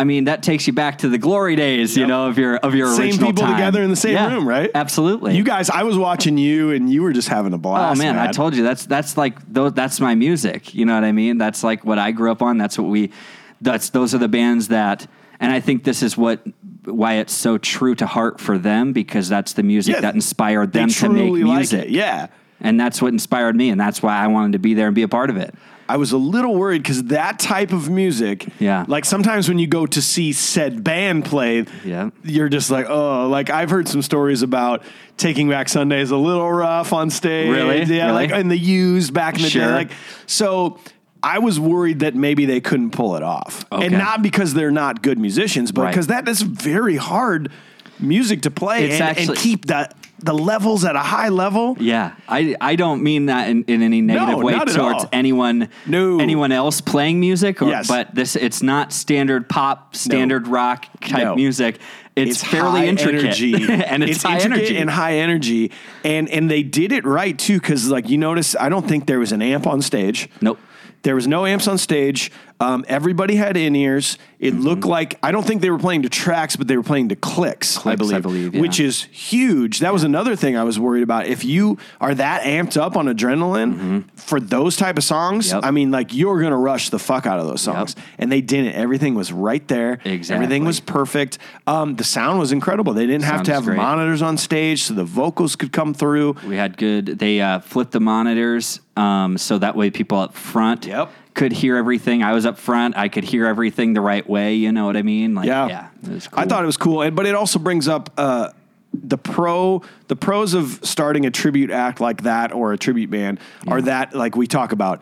I 0.00 0.04
mean 0.04 0.24
that 0.24 0.42
takes 0.42 0.66
you 0.66 0.72
back 0.72 0.98
to 0.98 1.10
the 1.10 1.18
glory 1.18 1.56
days, 1.56 1.94
you 1.94 2.06
know, 2.06 2.26
of 2.26 2.38
your 2.38 2.56
of 2.56 2.74
your 2.74 2.88
same 2.94 3.08
original 3.08 3.28
people 3.28 3.42
time. 3.44 3.52
together 3.56 3.82
in 3.82 3.90
the 3.90 3.96
same 3.96 4.14
Yeah, 4.14 4.32
room, 4.32 4.48
right? 4.48 4.70
Absolutely. 4.74 5.36
You 5.36 5.44
guys, 5.44 5.68
I 5.68 5.82
was 5.82 5.98
watching 5.98 6.38
you, 6.38 6.70
and 6.70 6.90
you 6.90 7.02
were 7.02 7.12
just 7.12 7.28
having 7.28 7.52
a 7.52 7.58
blast. 7.58 7.82
Oh 7.82 7.86
blast. 7.96 7.98
man, 7.98 8.18
I 8.18 8.32
told 8.32 8.56
you 8.56 8.62
that's 8.62 8.86
that's 8.86 9.18
like 9.18 9.36
those, 9.46 9.74
that's 9.74 10.00
my 10.00 10.14
music. 10.14 10.72
You 10.74 10.86
know 10.86 10.94
what 10.94 11.04
I 11.04 11.12
mean? 11.12 11.36
That's 11.36 11.62
like 11.62 11.84
what 11.84 11.98
I 11.98 12.12
grew 12.12 12.32
up 12.32 12.40
on. 12.40 12.56
That's 12.56 12.78
what 12.78 12.88
we. 12.88 13.12
That's 13.60 13.90
those 13.90 14.14
are 14.14 14.18
the 14.18 14.28
bands 14.28 14.68
that, 14.68 15.06
and 15.38 15.52
I 15.52 15.60
think 15.60 15.84
this 15.84 16.02
is 16.02 16.16
what 16.16 16.40
why 16.86 17.16
it's 17.16 17.34
so 17.34 17.58
true 17.58 17.94
to 17.96 18.06
heart 18.06 18.40
for 18.40 18.56
them 18.56 18.94
because 18.94 19.28
that's 19.28 19.52
the 19.52 19.62
music 19.62 19.96
Yeah, 19.96 20.00
that 20.00 20.14
inspired 20.14 20.72
them 20.72 20.88
to 20.88 21.08
make 21.10 21.24
truly 21.26 21.44
like 21.44 21.56
music. 21.58 21.86
Yeah. 21.90 22.28
And 22.60 22.78
that's 22.78 23.00
what 23.02 23.12
inspired 23.12 23.56
me, 23.56 23.70
and 23.70 23.80
that's 23.80 24.02
why 24.02 24.16
I 24.16 24.26
wanted 24.28 24.52
to 24.52 24.58
be 24.58 24.74
there 24.74 24.86
and 24.86 24.94
be 24.94 25.02
a 25.02 25.08
part 25.08 25.30
of 25.30 25.36
it. 25.36 25.54
I 25.88 25.96
was 25.96 26.12
a 26.12 26.16
little 26.18 26.54
worried 26.54 26.84
because 26.84 27.02
that 27.04 27.40
type 27.40 27.72
of 27.72 27.90
music, 27.90 28.46
Yeah. 28.60 28.84
like 28.86 29.04
sometimes 29.04 29.48
when 29.48 29.58
you 29.58 29.66
go 29.66 29.86
to 29.86 30.00
see 30.00 30.32
said 30.32 30.84
band 30.84 31.24
play, 31.24 31.64
Yeah. 31.84 32.10
you're 32.22 32.48
just 32.48 32.70
like, 32.70 32.86
oh, 32.88 33.28
like 33.28 33.50
I've 33.50 33.70
heard 33.70 33.88
some 33.88 34.00
stories 34.02 34.42
about 34.42 34.84
Taking 35.16 35.48
Back 35.48 35.68
Sunday 35.68 36.00
is 36.00 36.12
a 36.12 36.16
little 36.16 36.50
rough 36.50 36.92
on 36.92 37.10
stage. 37.10 37.50
Really? 37.50 37.82
Yeah, 37.82 38.06
Really? 38.06 38.28
like 38.28 38.30
in 38.30 38.46
the 38.48 38.56
used 38.56 39.12
back 39.12 39.34
in 39.34 39.42
the 39.42 39.50
day. 39.50 39.66
Like, 39.66 39.90
so 40.26 40.78
I 41.24 41.40
was 41.40 41.58
worried 41.58 41.98
that 42.00 42.14
maybe 42.14 42.46
they 42.46 42.60
couldn't 42.60 42.90
pull 42.92 43.16
it 43.16 43.24
off. 43.24 43.64
Okay. 43.72 43.86
And 43.86 43.98
not 43.98 44.22
because 44.22 44.54
they're 44.54 44.70
not 44.70 45.02
good 45.02 45.18
musicians, 45.18 45.72
but 45.72 45.82
Right. 45.82 45.90
because 45.90 46.06
that 46.06 46.28
is 46.28 46.40
very 46.40 46.96
hard 46.96 47.50
music 47.98 48.42
to 48.42 48.50
play 48.50 48.92
and, 48.92 49.18
and 49.18 49.36
keep 49.36 49.66
the, 49.66 49.90
the 50.22 50.32
levels 50.34 50.84
at 50.84 50.96
a 50.96 51.00
high 51.00 51.28
level. 51.30 51.76
Yeah, 51.80 52.14
I, 52.28 52.54
I 52.60 52.76
don't 52.76 53.02
mean 53.02 53.26
that 53.26 53.48
in, 53.48 53.64
in 53.64 53.82
any 53.82 54.00
negative 54.00 54.38
way 54.42 54.52
towards 54.54 54.76
all. 54.76 55.08
anyone 55.12 55.68
No. 55.86 56.20
anyone 56.20 56.52
else 56.52 56.80
playing 56.80 57.20
music. 57.20 57.62
Or, 57.62 57.68
Yes. 57.68 57.88
but 57.88 58.14
this 58.14 58.36
it's 58.36 58.62
not 58.62 58.92
standard 58.92 59.48
pop, 59.48 59.96
standard 59.96 60.46
rock 60.46 60.86
type 61.00 61.24
No. 61.24 61.34
music. 61.34 61.78
It's, 62.16 62.42
fairly 62.44 62.80
high 62.80 62.86
intricate, 62.86 63.24
energy. 63.24 63.54
and 63.72 64.02
it's, 64.02 64.22
high 64.22 64.34
intricate 64.34 64.58
energy. 64.58 64.76
and 64.76 64.90
high 64.90 65.14
energy, 65.18 65.72
and 66.04 66.28
and 66.28 66.50
they 66.50 66.62
did 66.62 66.92
it 66.92 67.04
right 67.06 67.38
too. 67.38 67.58
Because 67.58 67.88
like 67.88 68.10
you 68.10 68.18
notice, 68.18 68.54
I 68.56 68.68
don't 68.68 68.86
think 68.86 69.06
there 69.06 69.18
was 69.20 69.32
an 69.32 69.40
amp 69.42 69.66
on 69.66 69.80
stage. 69.80 70.28
Nope. 70.40 70.58
There 71.02 71.14
was 71.14 71.26
no 71.26 71.46
amps 71.46 71.66
on 71.66 71.78
stage. 71.78 72.30
Um, 72.60 72.84
everybody 72.88 73.36
had 73.36 73.56
in 73.56 73.74
ears. 73.74 74.18
It 74.38 74.54
Mm-hmm. 74.54 74.62
looked 74.62 74.84
like 74.84 75.18
I 75.22 75.32
don't 75.32 75.46
think 75.46 75.60
they 75.62 75.70
were 75.70 75.78
playing 75.78 76.02
to 76.02 76.08
tracks, 76.08 76.56
but 76.56 76.66
they 76.68 76.76
were 76.76 76.82
playing 76.82 77.08
to 77.10 77.16
clicks. 77.16 77.84
I 77.86 77.94
believe, 77.96 78.16
I 78.16 78.20
believe, 78.20 78.54
yeah. 78.54 78.60
which 78.60 78.80
is 78.80 79.02
huge. 79.04 79.80
That 79.80 79.92
was 79.92 80.02
another 80.02 80.34
thing 80.36 80.56
I 80.56 80.64
was 80.64 80.78
worried 80.78 81.02
about. 81.02 81.26
If 81.26 81.44
you 81.44 81.76
are 82.00 82.14
that 82.14 82.42
amped 82.42 82.76
up 82.80 82.96
on 82.96 83.06
adrenaline 83.06 84.04
for 84.14 84.40
those 84.40 84.76
type 84.76 84.96
of 84.98 85.04
songs, 85.04 85.48
Mm-hmm. 85.48 85.56
Yep. 85.56 85.64
I 85.64 85.70
mean, 85.70 85.90
like 85.90 86.14
you're 86.14 86.40
gonna 86.40 86.56
rush 86.58 86.90
the 86.90 86.98
fuck 86.98 87.26
out 87.26 87.38
of 87.38 87.46
those 87.46 87.60
songs, 87.62 87.96
and 88.18 88.30
they 88.32 88.40
didn't. 88.40 88.72
Everything 88.74 89.14
was 89.14 89.32
right 89.32 89.66
there. 89.68 89.98
Exactly. 90.04 90.34
Everything 90.44 90.64
was 90.64 90.80
perfect. 90.80 91.38
Um, 91.66 91.96
the 91.96 92.04
sound 92.04 92.38
was 92.38 92.52
incredible. 92.52 92.92
They 92.94 93.06
didn't 93.06 93.24
have 93.24 93.42
to 93.44 93.52
have 93.52 93.66
monitors 93.66 94.22
on 94.22 94.36
stage, 94.38 94.82
so 94.84 94.94
the 94.94 95.04
vocals 95.04 95.56
could 95.56 95.72
come 95.72 95.92
through. 95.94 96.36
We 96.46 96.56
had 96.56 96.76
good. 96.76 97.06
They 97.18 97.40
uh, 97.40 97.60
flipped 97.60 97.92
the 97.92 98.00
monitors 98.00 98.80
um, 98.96 99.38
so 99.38 99.58
that 99.58 99.76
way 99.76 99.90
people 99.90 100.18
up 100.18 100.34
front 100.34 100.86
Yep. 100.86 101.10
Could 101.34 101.52
hear 101.52 101.76
everything. 101.76 102.22
I 102.22 102.32
was 102.32 102.44
up 102.46 102.58
front. 102.58 102.96
I 102.96 103.08
could 103.08 103.24
hear 103.24 103.46
everything 103.46 103.94
the 103.94 104.00
right 104.00 104.28
way. 104.28 104.54
You 104.54 104.72
know 104.72 104.86
what 104.86 104.96
I 104.96 105.02
mean? 105.02 105.34
Like, 105.34 105.46
Yeah, 105.46 105.66
yeah. 105.68 105.88
It 106.04 106.08
was 106.10 106.28
cool. 106.28 106.38
I 106.40 106.44
thought 106.46 106.62
it 106.62 106.66
was 106.66 106.76
cool, 106.76 107.02
and 107.02 107.14
but 107.16 107.26
it 107.26 107.34
also 107.34 107.58
brings 107.58 107.88
up 107.88 108.10
uh, 108.16 108.50
the 108.92 109.16
pro 109.18 109.82
the 110.08 110.16
pros 110.16 110.54
of 110.54 110.80
starting 110.82 111.24
a 111.26 111.30
tribute 111.30 111.70
act 111.70 112.00
like 112.00 112.22
that 112.24 112.52
or 112.52 112.72
a 112.72 112.78
tribute 112.78 113.10
band 113.10 113.38
are 113.68 113.80
that 113.82 114.14
like 114.14 114.34
we 114.36 114.46
talk 114.48 114.72
about 114.72 115.00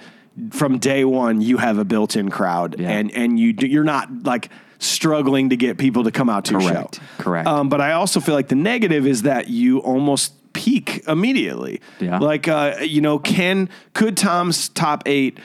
from 0.50 0.78
day 0.78 1.04
one 1.04 1.40
you 1.40 1.56
have 1.56 1.78
a 1.78 1.84
built-in 1.84 2.28
crowd 2.30 2.78
Yeah. 2.78 2.90
and 2.90 3.10
and 3.12 3.40
you 3.40 3.52
do- 3.54 3.66
you're 3.66 3.84
not 3.84 4.24
like 4.24 4.50
struggling 4.78 5.48
to 5.50 5.56
get 5.56 5.78
people 5.78 6.04
to 6.04 6.10
come 6.12 6.28
out 6.28 6.44
to 6.44 6.52
your 6.52 6.60
Correct. 6.60 6.96
show. 6.96 7.02
Correct. 7.18 7.48
Um, 7.48 7.68
but 7.68 7.80
I 7.80 7.92
also 7.92 8.20
feel 8.20 8.34
like 8.34 8.46
the 8.48 8.54
negative 8.54 9.06
is 9.06 9.22
that 9.22 9.48
you 9.48 9.78
almost 9.78 10.34
peak 10.52 11.02
immediately. 11.08 11.80
Yeah. 11.98 12.18
Like 12.18 12.46
uh, 12.46 12.76
you 12.82 13.00
know, 13.00 13.18
can 13.18 13.68
could 13.94 14.16
Tom's 14.16 14.68
top 14.68 15.02
eight 15.06 15.38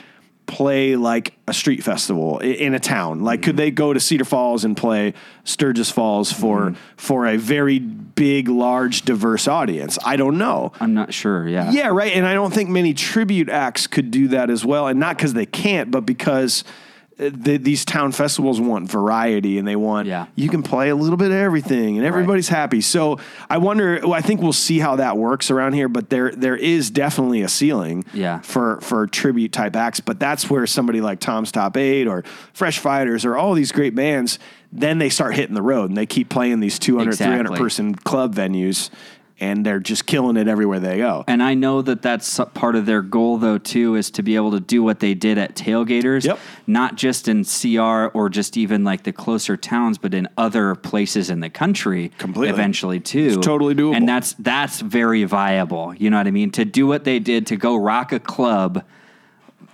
play 0.46 0.96
like 0.96 1.34
a 1.46 1.54
street 1.54 1.82
festival 1.82 2.38
in 2.38 2.74
a 2.74 2.80
town? 2.80 3.22
Like, 3.22 3.42
could 3.42 3.50
mm-hmm. 3.50 3.58
they 3.58 3.70
go 3.70 3.92
to 3.92 4.00
Cedar 4.00 4.24
Falls 4.24 4.64
and 4.64 4.76
play 4.76 5.14
Sturgis 5.44 5.90
Falls 5.90 6.32
for 6.32 6.66
mm-hmm. 6.66 6.74
for 6.96 7.26
a 7.26 7.36
very 7.36 7.78
big, 7.78 8.48
large, 8.48 9.02
diverse 9.02 9.48
audience? 9.48 9.98
I 10.04 10.16
don't 10.16 10.38
know. 10.38 10.72
I'm 10.80 10.94
not 10.94 11.12
sure. 11.12 11.48
Yeah. 11.48 11.70
Yeah, 11.70 11.88
right. 11.88 12.12
And 12.12 12.26
I 12.26 12.34
don't 12.34 12.52
think 12.52 12.70
many 12.70 12.94
tribute 12.94 13.48
acts 13.48 13.86
could 13.86 14.10
do 14.10 14.28
that 14.28 14.50
as 14.50 14.64
well. 14.64 14.86
And 14.86 15.00
not 15.00 15.16
because 15.16 15.34
they 15.34 15.46
can't, 15.46 15.90
but 15.90 16.02
because 16.02 16.64
Uh, 17.18 17.30
the, 17.32 17.56
these 17.58 17.84
town 17.84 18.10
festivals 18.10 18.60
want 18.60 18.90
variety 18.90 19.58
and 19.58 19.68
they 19.68 19.76
want 19.76 20.08
Yeah. 20.08 20.26
you 20.34 20.48
can 20.48 20.62
play 20.64 20.88
a 20.88 20.96
little 20.96 21.16
bit 21.16 21.30
of 21.30 21.36
everything 21.36 21.96
and 21.96 22.04
everybody's 22.04 22.48
happy. 22.48 22.80
So 22.80 23.18
I 23.48 23.58
wonder. 23.58 24.00
well, 24.02 24.14
I 24.14 24.20
think 24.20 24.42
we'll 24.42 24.52
see 24.52 24.80
how 24.80 24.96
that 24.96 25.16
works 25.16 25.50
around 25.50 25.74
here. 25.74 25.88
But 25.88 26.10
there 26.10 26.32
there 26.32 26.56
is 26.56 26.90
definitely 26.90 27.42
a 27.42 27.48
ceiling. 27.48 28.04
Yeah. 28.12 28.40
For 28.40 28.80
for 28.80 29.06
tribute 29.06 29.52
type 29.52 29.76
acts. 29.76 30.00
But 30.00 30.18
that's 30.18 30.50
where 30.50 30.66
somebody 30.66 31.00
like 31.00 31.20
Tom's 31.20 31.52
Top 31.52 31.76
Eight 31.76 32.06
or 32.08 32.24
Fresh 32.52 32.80
Fighters 32.80 33.24
or 33.24 33.36
all 33.36 33.54
these 33.54 33.70
great 33.72 33.94
bands. 33.94 34.38
Then 34.72 34.98
they 34.98 35.08
start 35.08 35.36
hitting 35.36 35.54
the 35.54 35.62
road 35.62 35.90
and 35.90 35.96
they 35.96 36.06
keep 36.06 36.28
playing 36.28 36.58
these 36.58 36.80
200, 36.80 37.16
300 37.16 37.56
person 37.56 37.94
club 37.94 38.34
venues 38.34 38.90
and 39.40 39.66
they're 39.66 39.80
just 39.80 40.06
killing 40.06 40.36
it 40.36 40.46
everywhere 40.48 40.78
they 40.78 40.98
go. 40.98 41.24
And 41.26 41.42
I 41.42 41.54
know 41.54 41.82
that 41.82 42.02
that's 42.02 42.38
part 42.54 42.76
of 42.76 42.86
their 42.86 43.02
goal, 43.02 43.38
though, 43.38 43.58
too, 43.58 43.96
is 43.96 44.10
to 44.12 44.22
be 44.22 44.36
able 44.36 44.52
to 44.52 44.60
do 44.60 44.82
what 44.82 45.00
they 45.00 45.14
did 45.14 45.38
at 45.38 45.54
tailgaters, 45.56 46.24
Yep. 46.24 46.38
not 46.66 46.94
just 46.96 47.26
in 47.28 47.44
CR 47.44 48.06
or 48.16 48.28
just 48.28 48.56
even 48.56 48.84
like 48.84 49.02
the 49.02 49.12
closer 49.12 49.56
towns, 49.56 49.98
but 49.98 50.14
in 50.14 50.28
other 50.38 50.74
places 50.74 51.30
in 51.30 51.40
the 51.40 51.50
country, 51.50 52.12
Completely. 52.18 52.50
eventually 52.54 53.00
too. 53.00 53.34
It's 53.38 53.46
totally 53.46 53.74
doable. 53.74 53.96
and 53.96 54.08
that's 54.08 54.34
that's 54.38 54.80
very 54.80 55.24
viable. 55.24 55.94
You 55.96 56.10
know 56.10 56.16
what 56.18 56.26
I 56.26 56.30
mean? 56.30 56.50
To 56.52 56.64
do 56.64 56.86
what 56.86 57.04
they 57.04 57.18
did 57.18 57.46
to 57.48 57.56
go 57.56 57.74
rock 57.76 58.12
a 58.12 58.20
club, 58.20 58.84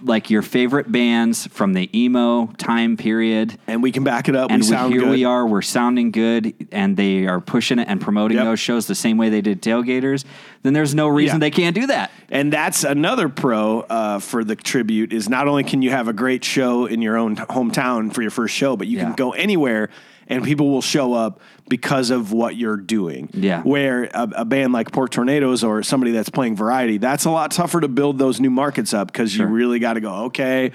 like 0.02 0.30
your 0.30 0.42
favorite 0.42 0.90
bands 0.90 1.46
from 1.48 1.72
the 1.74 1.88
emo 1.98 2.46
time 2.58 2.96
period. 2.96 3.58
and 3.66 3.82
we 3.82 3.92
can 3.92 4.04
back 4.04 4.28
it 4.28 4.36
up. 4.36 4.50
And 4.50 4.62
we 4.62 4.68
here 4.68 5.00
good. 5.00 5.10
we 5.10 5.24
are, 5.24 5.46
we're 5.46 5.62
sounding 5.62 6.10
good, 6.10 6.54
and 6.72 6.96
they 6.96 7.26
are 7.26 7.40
pushing 7.40 7.78
it 7.78 7.88
and 7.88 8.00
promoting 8.00 8.36
Yep. 8.38 8.46
those 8.46 8.60
shows 8.60 8.86
the 8.86 8.94
same 8.94 9.16
way 9.16 9.28
they 9.28 9.40
did 9.40 9.62
tailgaters. 9.62 10.24
Then 10.62 10.72
there's 10.72 10.94
no 10.94 11.08
reason 11.08 11.36
Yeah. 11.36 11.40
they 11.40 11.50
can't 11.50 11.74
do 11.74 11.86
that. 11.88 12.10
And 12.30 12.52
that's 12.52 12.84
another 12.84 13.28
pro 13.28 13.80
uh, 13.80 14.18
for 14.18 14.44
the 14.44 14.56
tribute 14.56 15.12
is 15.12 15.28
not 15.28 15.48
only 15.48 15.64
can 15.64 15.82
you 15.82 15.90
have 15.90 16.08
a 16.08 16.12
great 16.12 16.44
show 16.44 16.86
in 16.86 17.02
your 17.02 17.16
own 17.16 17.36
hometown 17.36 18.12
for 18.12 18.22
your 18.22 18.30
first 18.30 18.54
show, 18.54 18.76
but 18.76 18.86
you 18.86 18.98
Yeah. 18.98 19.04
can 19.04 19.14
go 19.14 19.32
anywhere 19.32 19.88
and 20.30 20.42
people 20.44 20.70
will 20.70 20.80
show 20.80 21.12
up 21.12 21.40
because 21.68 22.10
of 22.10 22.32
what 22.32 22.56
you're 22.56 22.76
doing. 22.76 23.28
Yeah. 23.34 23.62
Where 23.62 24.04
a, 24.04 24.28
a 24.36 24.44
band 24.46 24.72
like 24.72 24.92
Pork 24.92 25.10
Tornadoes 25.10 25.62
or 25.62 25.82
somebody 25.82 26.12
that's 26.12 26.30
playing 26.30 26.56
variety, 26.56 26.96
that's 26.98 27.26
a 27.26 27.30
lot 27.30 27.50
tougher 27.50 27.80
to 27.80 27.88
build 27.88 28.16
those 28.18 28.40
new 28.40 28.48
markets 28.50 28.94
up 28.94 29.08
because 29.12 29.36
you 29.36 29.44
really 29.44 29.78
got 29.80 29.94
to 29.94 30.00
go, 30.00 30.12
okay, 30.26 30.72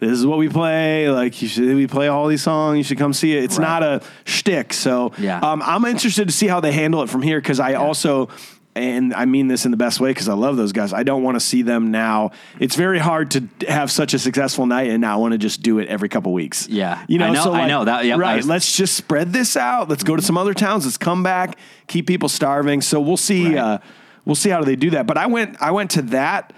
this 0.00 0.10
is 0.10 0.26
what 0.26 0.38
we 0.38 0.48
play. 0.48 1.08
Like 1.10 1.40
you 1.40 1.48
should 1.48 1.74
we 1.76 1.86
play 1.86 2.08
all 2.08 2.26
these 2.26 2.42
songs. 2.42 2.78
You 2.78 2.82
should 2.84 2.98
come 2.98 3.12
see 3.12 3.36
it. 3.36 3.44
It's 3.44 3.58
Right. 3.58 3.64
not 3.68 3.82
a 3.82 4.02
shtick. 4.24 4.72
So 4.72 5.12
Yeah. 5.18 5.38
um, 5.40 5.62
I'm 5.64 5.84
interested 5.84 6.26
to 6.28 6.32
see 6.34 6.46
how 6.48 6.60
they 6.60 6.72
handle 6.72 7.02
it 7.02 7.08
from 7.10 7.22
here 7.22 7.40
because 7.40 7.60
I 7.60 7.74
also, 7.74 8.28
and 8.76 9.14
I 9.14 9.24
mean 9.24 9.46
this 9.48 9.64
in 9.64 9.70
the 9.70 9.76
best 9.76 10.00
way 10.00 10.10
because 10.10 10.28
I 10.28 10.34
love 10.34 10.56
those 10.56 10.72
guys. 10.72 10.92
I 10.92 11.02
don't 11.02 11.22
want 11.22 11.36
to 11.36 11.40
see 11.40 11.62
them 11.62 11.90
now. 11.90 12.32
It's 12.58 12.74
very 12.76 12.98
hard 12.98 13.30
to 13.32 13.48
have 13.68 13.90
such 13.90 14.14
a 14.14 14.18
successful 14.18 14.66
night 14.66 14.90
and 14.90 15.00
not 15.00 15.20
want 15.20 15.32
to 15.32 15.38
just 15.38 15.62
do 15.62 15.78
it 15.78 15.88
every 15.88 16.08
couple 16.08 16.32
weeks. 16.32 16.68
Yeah. 16.68 17.04
you 17.08 17.18
know, 17.18 17.26
I 17.26 17.30
know- 17.30 17.44
so 17.44 17.52
I 17.52 17.68
know 17.68 17.84
that- 17.84 18.04
yep, 18.04 18.18
right. 18.18 18.36
was- 18.36 18.48
Let's 18.48 18.76
just 18.76 18.96
spread 18.96 19.32
this 19.32 19.56
out. 19.56 19.88
Let's 19.88 20.02
go 20.04 20.16
to 20.16 20.22
some 20.22 20.36
other 20.36 20.54
towns. 20.54 20.84
Let's 20.84 20.96
come 20.98 21.22
back. 21.22 21.56
Keep 21.86 22.06
people 22.06 22.28
starving. 22.28 22.80
So 22.80 23.00
we'll 23.00 23.16
see. 23.16 23.46
Right. 23.54 23.56
Uh, 23.58 23.78
we'll 24.24 24.34
see 24.34 24.50
how 24.50 24.62
they 24.62 24.76
do 24.76 24.90
that. 24.90 25.06
But 25.06 25.18
I 25.18 25.26
went. 25.26 25.56
I 25.60 25.70
went 25.70 25.92
to 25.92 26.02
that. 26.02 26.52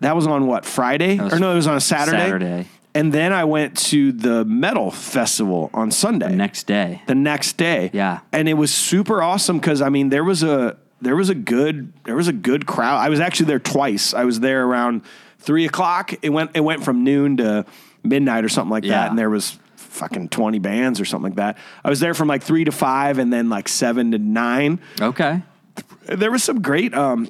That 0.00 0.16
was 0.16 0.26
on 0.26 0.46
what 0.46 0.64
Friday 0.66 1.18
or 1.20 1.38
no? 1.38 1.52
It 1.52 1.54
was 1.54 1.66
on 1.68 1.76
a 1.76 1.80
Saturday. 1.80 2.18
Saturday. 2.18 2.66
And 2.94 3.10
then 3.10 3.32
I 3.32 3.44
went 3.44 3.74
to 3.88 4.12
the 4.12 4.44
metal 4.44 4.90
festival 4.90 5.70
on 5.72 5.90
Sunday 5.90 6.34
Next 6.34 6.66
day. 6.66 7.00
the 7.06 7.14
next 7.14 7.56
day. 7.56 7.88
Yeah. 7.94 8.18
and 8.32 8.48
it 8.50 8.54
was 8.54 8.70
super 8.74 9.22
awesome 9.22 9.58
because 9.58 9.80
I 9.80 9.88
mean 9.88 10.10
there 10.10 10.24
was 10.24 10.42
a 10.42 10.76
there 11.02 11.16
was 11.16 11.28
a 11.28 11.34
good 11.34 11.92
there 12.04 12.16
was 12.16 12.28
a 12.28 12.32
good 12.32 12.66
crowd. 12.66 12.98
I 12.98 13.08
was 13.08 13.20
actually 13.20 13.46
there 13.46 13.58
twice. 13.58 14.14
I 14.14 14.24
was 14.24 14.40
there 14.40 14.64
around 14.64 15.02
three 15.38 15.66
o'clock. 15.66 16.12
It 16.22 16.30
went 16.30 16.52
it 16.54 16.60
went 16.60 16.84
from 16.84 17.04
noon 17.04 17.36
to 17.38 17.64
midnight 18.02 18.44
or 18.44 18.48
something 18.48 18.70
like 18.70 18.84
Yeah. 18.84 18.92
that, 19.02 19.10
and 19.10 19.18
there 19.18 19.30
was 19.30 19.58
fucking 19.76 20.28
twenty 20.30 20.58
bands 20.58 21.00
or 21.00 21.04
something 21.04 21.30
like 21.32 21.36
that. 21.36 21.58
I 21.84 21.90
was 21.90 22.00
there 22.00 22.14
from 22.14 22.28
like 22.28 22.42
three 22.42 22.64
to 22.64 22.72
five, 22.72 23.18
and 23.18 23.32
then 23.32 23.48
like 23.50 23.68
seven 23.68 24.12
to 24.12 24.18
nine 24.18 24.80
Okay. 25.00 25.42
there 26.06 26.30
was 26.30 26.42
some 26.42 26.62
great 26.62 26.94
um 26.94 27.28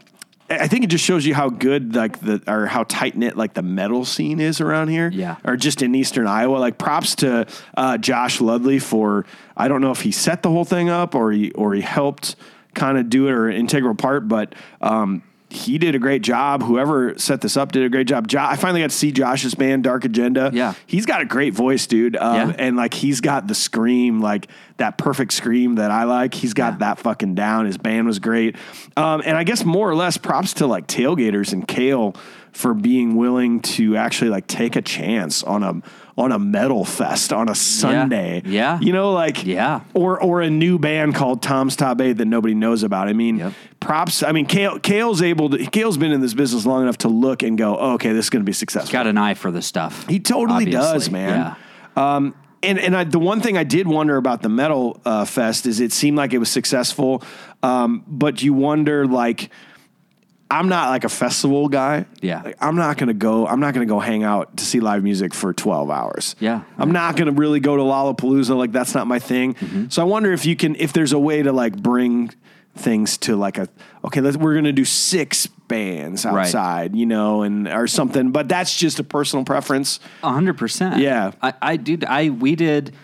I 0.51 0.69
think 0.69 0.85
it 0.85 0.89
just 0.89 1.03
shows 1.05 1.25
you 1.25 1.35
how 1.35 1.49
good 1.49 1.95
like 1.95 2.21
the 2.21 2.43
or 2.47 2.67
how 2.67 2.85
tight 2.85 3.17
knit 3.17 3.39
like 3.39 3.55
the 3.55 3.63
metal 3.63 4.05
scene 4.05 4.39
is 4.39 4.61
around 4.61 4.89
here. 4.89 5.09
Yeah. 5.09 5.37
Or 5.45 5.57
just 5.57 5.81
in 5.81 5.95
eastern 5.95 6.27
Iowa. 6.27 6.59
Like 6.59 6.77
props 6.77 7.15
to 7.17 7.47
uh, 7.75 7.97
Josh 7.97 8.39
Ludley 8.39 8.79
for 8.79 9.25
I 9.57 9.69
don't 9.69 9.81
know 9.81 9.93
if 9.93 10.03
he 10.03 10.13
set 10.13 10.43
the 10.43 10.51
whole 10.51 10.67
thing 10.67 10.91
up 10.91 11.15
or 11.15 11.33
he 11.33 11.53
or 11.53 11.73
he 11.73 11.81
helped 11.81 12.37
kind 12.75 12.99
of 12.99 13.09
do 13.11 13.29
it 13.29 13.33
or 13.33 13.49
an 13.49 13.57
integral 13.57 13.95
part, 13.95 14.29
but 14.29 14.55
um 14.81 15.23
he 15.55 15.77
did 15.77 15.95
a 15.95 15.99
great 15.99 16.23
job. 16.23 16.63
Whoever 16.63 17.19
set 17.19 17.43
this 17.43 17.59
up 17.59 17.73
did 17.73 17.83
a 17.83 17.91
great 17.91 18.07
job. 18.07 18.27
Jo- 18.27 18.39
I 18.41 18.57
finally 18.57 18.81
got 18.81 18.89
to 18.89 18.97
see 18.97 19.13
Josh's 19.13 19.55
band, 19.55 19.85
Dark 19.85 20.07
Agenda. 20.07 20.51
Yeah. 20.51 20.73
he's 20.87 21.05
got 21.05 21.21
a 21.21 21.27
great 21.27 21.53
voice, 21.53 21.87
dude. 21.87 22.17
Um, 22.17 22.35
Yeah. 22.49 22.57
and 22.59 22.75
like 22.75 22.95
he's 22.95 23.21
got 23.21 23.49
the 23.49 23.55
scream, 23.55 24.23
like 24.23 24.47
that 24.79 24.97
perfect 24.97 25.35
scream 25.35 25.75
that 25.75 25.91
I 25.91 26.05
like. 26.05 26.33
He's 26.33 26.55
got 26.55 26.73
Yeah. 26.75 26.79
that 26.79 27.01
fucking 27.01 27.35
down. 27.35 27.67
His 27.67 27.77
band 27.77 28.07
was 28.07 28.19
great. 28.19 28.57
Um, 28.97 29.21
and 29.27 29.37
I 29.37 29.45
guess 29.45 29.63
more 29.63 29.91
or 29.91 29.95
less 29.95 30.17
props 30.17 30.55
to 30.55 30.67
like 30.67 30.87
tailgaters 30.87 31.53
and 31.53 31.69
Kale 31.69 32.15
for 32.53 32.73
being 32.73 33.17
willing 33.17 33.61
to 33.61 33.95
actually 33.99 34.31
like 34.31 34.47
take 34.47 34.75
a 34.75 34.81
chance 34.83 35.43
on 35.43 35.63
a 35.63 35.83
on 36.17 36.31
a 36.33 36.39
metal 36.39 36.85
fest 36.85 37.33
on 37.33 37.49
a 37.49 37.55
Sunday. 37.55 38.43
Yeah. 38.45 38.79
You 38.81 38.93
know, 38.93 39.13
like 39.13 39.47
Yeah. 39.47 39.81
Or 39.95 40.23
or 40.23 40.43
a 40.43 40.51
new 40.51 40.79
band 40.79 41.15
called 41.15 41.43
Tom's 41.43 41.75
Top 41.77 42.01
Eight 42.01 42.15
that 42.15 42.27
nobody 42.27 42.55
knows 42.55 42.83
about. 42.83 43.09
I 43.09 43.13
mean, 43.13 43.39
Yep. 43.39 43.53
props. 43.81 44.23
I 44.23 44.33
mean, 44.33 44.47
Kale 44.47 44.79
Kale's 44.79 45.23
able 45.23 45.51
to 45.51 45.67
Kale's 45.67 45.97
been 45.97 46.13
in 46.13 46.21
this 46.21 46.35
business 46.35 46.67
long 46.67 46.83
enough 46.83 46.99
to 46.99 47.09
look 47.09 47.43
and 47.43 47.57
go, 47.57 47.77
oh, 47.79 47.93
okay, 47.95 48.13
this 48.13 48.27
is 48.27 48.31
gonna 48.31 48.45
be 48.45 48.53
successful. 48.53 48.93
Got 48.93 49.07
an 49.07 49.17
eye 49.19 49.35
for 49.35 49.51
the 49.51 49.63
stuff. 49.63 50.07
He 50.09 50.21
totally 50.21 50.67
does, 50.67 51.11
man. 51.11 51.57
Yeah. 51.97 52.15
Um, 52.17 52.35
and 52.63 52.79
and 52.79 52.97
I, 52.97 53.05
the 53.05 53.19
one 53.19 53.41
thing 53.41 53.57
I 53.57 53.65
did 53.65 53.89
wonder 53.89 54.17
about 54.17 54.43
the 54.43 54.49
metal 54.49 55.01
uh, 55.05 55.25
fest 55.25 55.67
is 55.67 55.81
it 55.81 55.93
seemed 55.93 56.17
like 56.17 56.33
it 56.33 56.39
was 56.39 56.51
successful, 56.51 57.23
um, 57.63 58.05
but 58.07 58.43
you 58.43 58.53
wonder 58.53 59.07
like. 59.07 59.51
I'm 60.53 60.69
not 60.69 60.91
like 60.91 61.05
a 61.05 61.09
festival 61.09 61.69
guy. 61.69 62.05
Yeah. 62.21 62.43
Like, 62.43 62.57
I'm 62.61 62.77
not 62.77 62.99
gonna 62.99 63.15
go. 63.15 63.47
I'm 63.47 63.59
not 63.61 63.73
gonna 63.73 63.87
go 63.87 63.99
hang 63.99 64.23
out 64.23 64.59
to 64.59 64.65
see 64.65 64.81
live 64.81 65.03
music 65.03 65.33
for 65.33 65.53
12 65.55 65.91
hours. 65.91 66.37
Yeah. 66.41 66.63
I'm 66.77 66.93
not 66.93 67.17
gonna 67.17 67.33
really 67.33 67.59
go 67.61 67.77
to 67.77 67.83
Lollapalooza. 67.83 68.55
Like 68.57 68.71
that's 68.73 68.95
not 68.95 69.07
my 69.07 69.19
thing. 69.19 69.55
Mm-hmm. 69.55 69.89
So 69.89 70.03
I 70.03 70.05
wonder 70.05 70.33
if 70.33 70.45
you 70.45 70.55
can, 70.55 70.77
if 70.77 70.93
there's 70.93 71.13
a 71.13 71.19
way 71.19 71.43
to 71.43 71.53
like 71.53 71.77
bring 71.77 72.31
things 72.75 73.19
to 73.19 73.37
like 73.37 73.59
a 73.59 73.69
okay. 74.05 74.21
Let's 74.21 74.37
we're 74.37 74.55
gonna 74.55 74.73
do 74.73 74.85
six 74.85 75.47
bands 75.47 76.25
Right. 76.27 76.47
outside, 76.47 76.95
you 76.95 77.07
know, 77.07 77.43
and 77.43 77.67
or 77.69 77.87
something. 77.87 78.31
But 78.31 78.49
that's 78.49 78.77
just 78.77 78.99
a 78.99 79.05
personal 79.05 79.45
preference. 79.47 80.01
Hundred 80.23 80.59
percent. 80.59 80.99
Yeah. 80.99 81.33
I, 81.41 81.55
I 81.63 81.77
did. 81.77 82.05
I 82.05 82.29
we 82.31 82.57
did. 82.57 82.95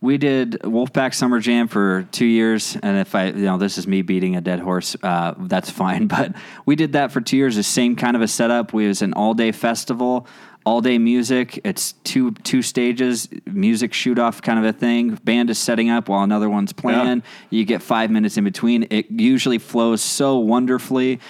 We 0.00 0.16
did 0.16 0.52
Wolfpack 0.62 1.12
Summer 1.12 1.40
Jam 1.40 1.66
for 1.66 2.04
two 2.12 2.24
years, 2.24 2.76
and 2.80 2.98
if 2.98 3.16
I, 3.16 3.26
you 3.26 3.44
know, 3.44 3.58
this 3.58 3.78
is 3.78 3.88
me 3.88 4.02
beating 4.02 4.36
a 4.36 4.40
dead 4.40 4.60
horse, 4.60 4.96
uh, 5.02 5.34
that's 5.36 5.70
fine. 5.70 6.08
But 6.18 6.34
we 6.66 6.76
did 6.76 6.92
that 6.92 7.12
for 7.12 7.20
two 7.20 7.36
years. 7.36 7.56
The 7.56 7.62
same 7.62 7.96
kind 7.96 8.14
of 8.14 8.22
a 8.22 8.28
setup. 8.28 8.72
We 8.72 8.84
it 8.84 8.88
was 8.88 9.02
an 9.02 9.12
all 9.14 9.34
day 9.34 9.50
festival, 9.50 10.26
all 10.64 10.80
day 10.80 10.98
music. 10.98 11.60
It's 11.64 11.92
two 12.04 12.30
two 12.30 12.62
stages, 12.62 13.28
music 13.46 13.92
shoot 13.92 14.18
off 14.18 14.40
kind 14.40 14.58
of 14.58 14.64
a 14.64 14.72
thing. 14.72 15.16
Band 15.24 15.50
is 15.50 15.58
setting 15.58 15.90
up 15.90 16.08
while 16.08 16.22
another 16.22 16.48
one's 16.48 16.72
playing. 16.72 17.22
You 17.50 17.64
get 17.64 17.82
five 17.82 18.10
minutes 18.10 18.36
in 18.36 18.44
between. 18.44 18.86
It 18.90 19.10
usually 19.10 19.58
flows 19.58 20.00
so 20.00 20.38
wonderfully. 20.38 21.20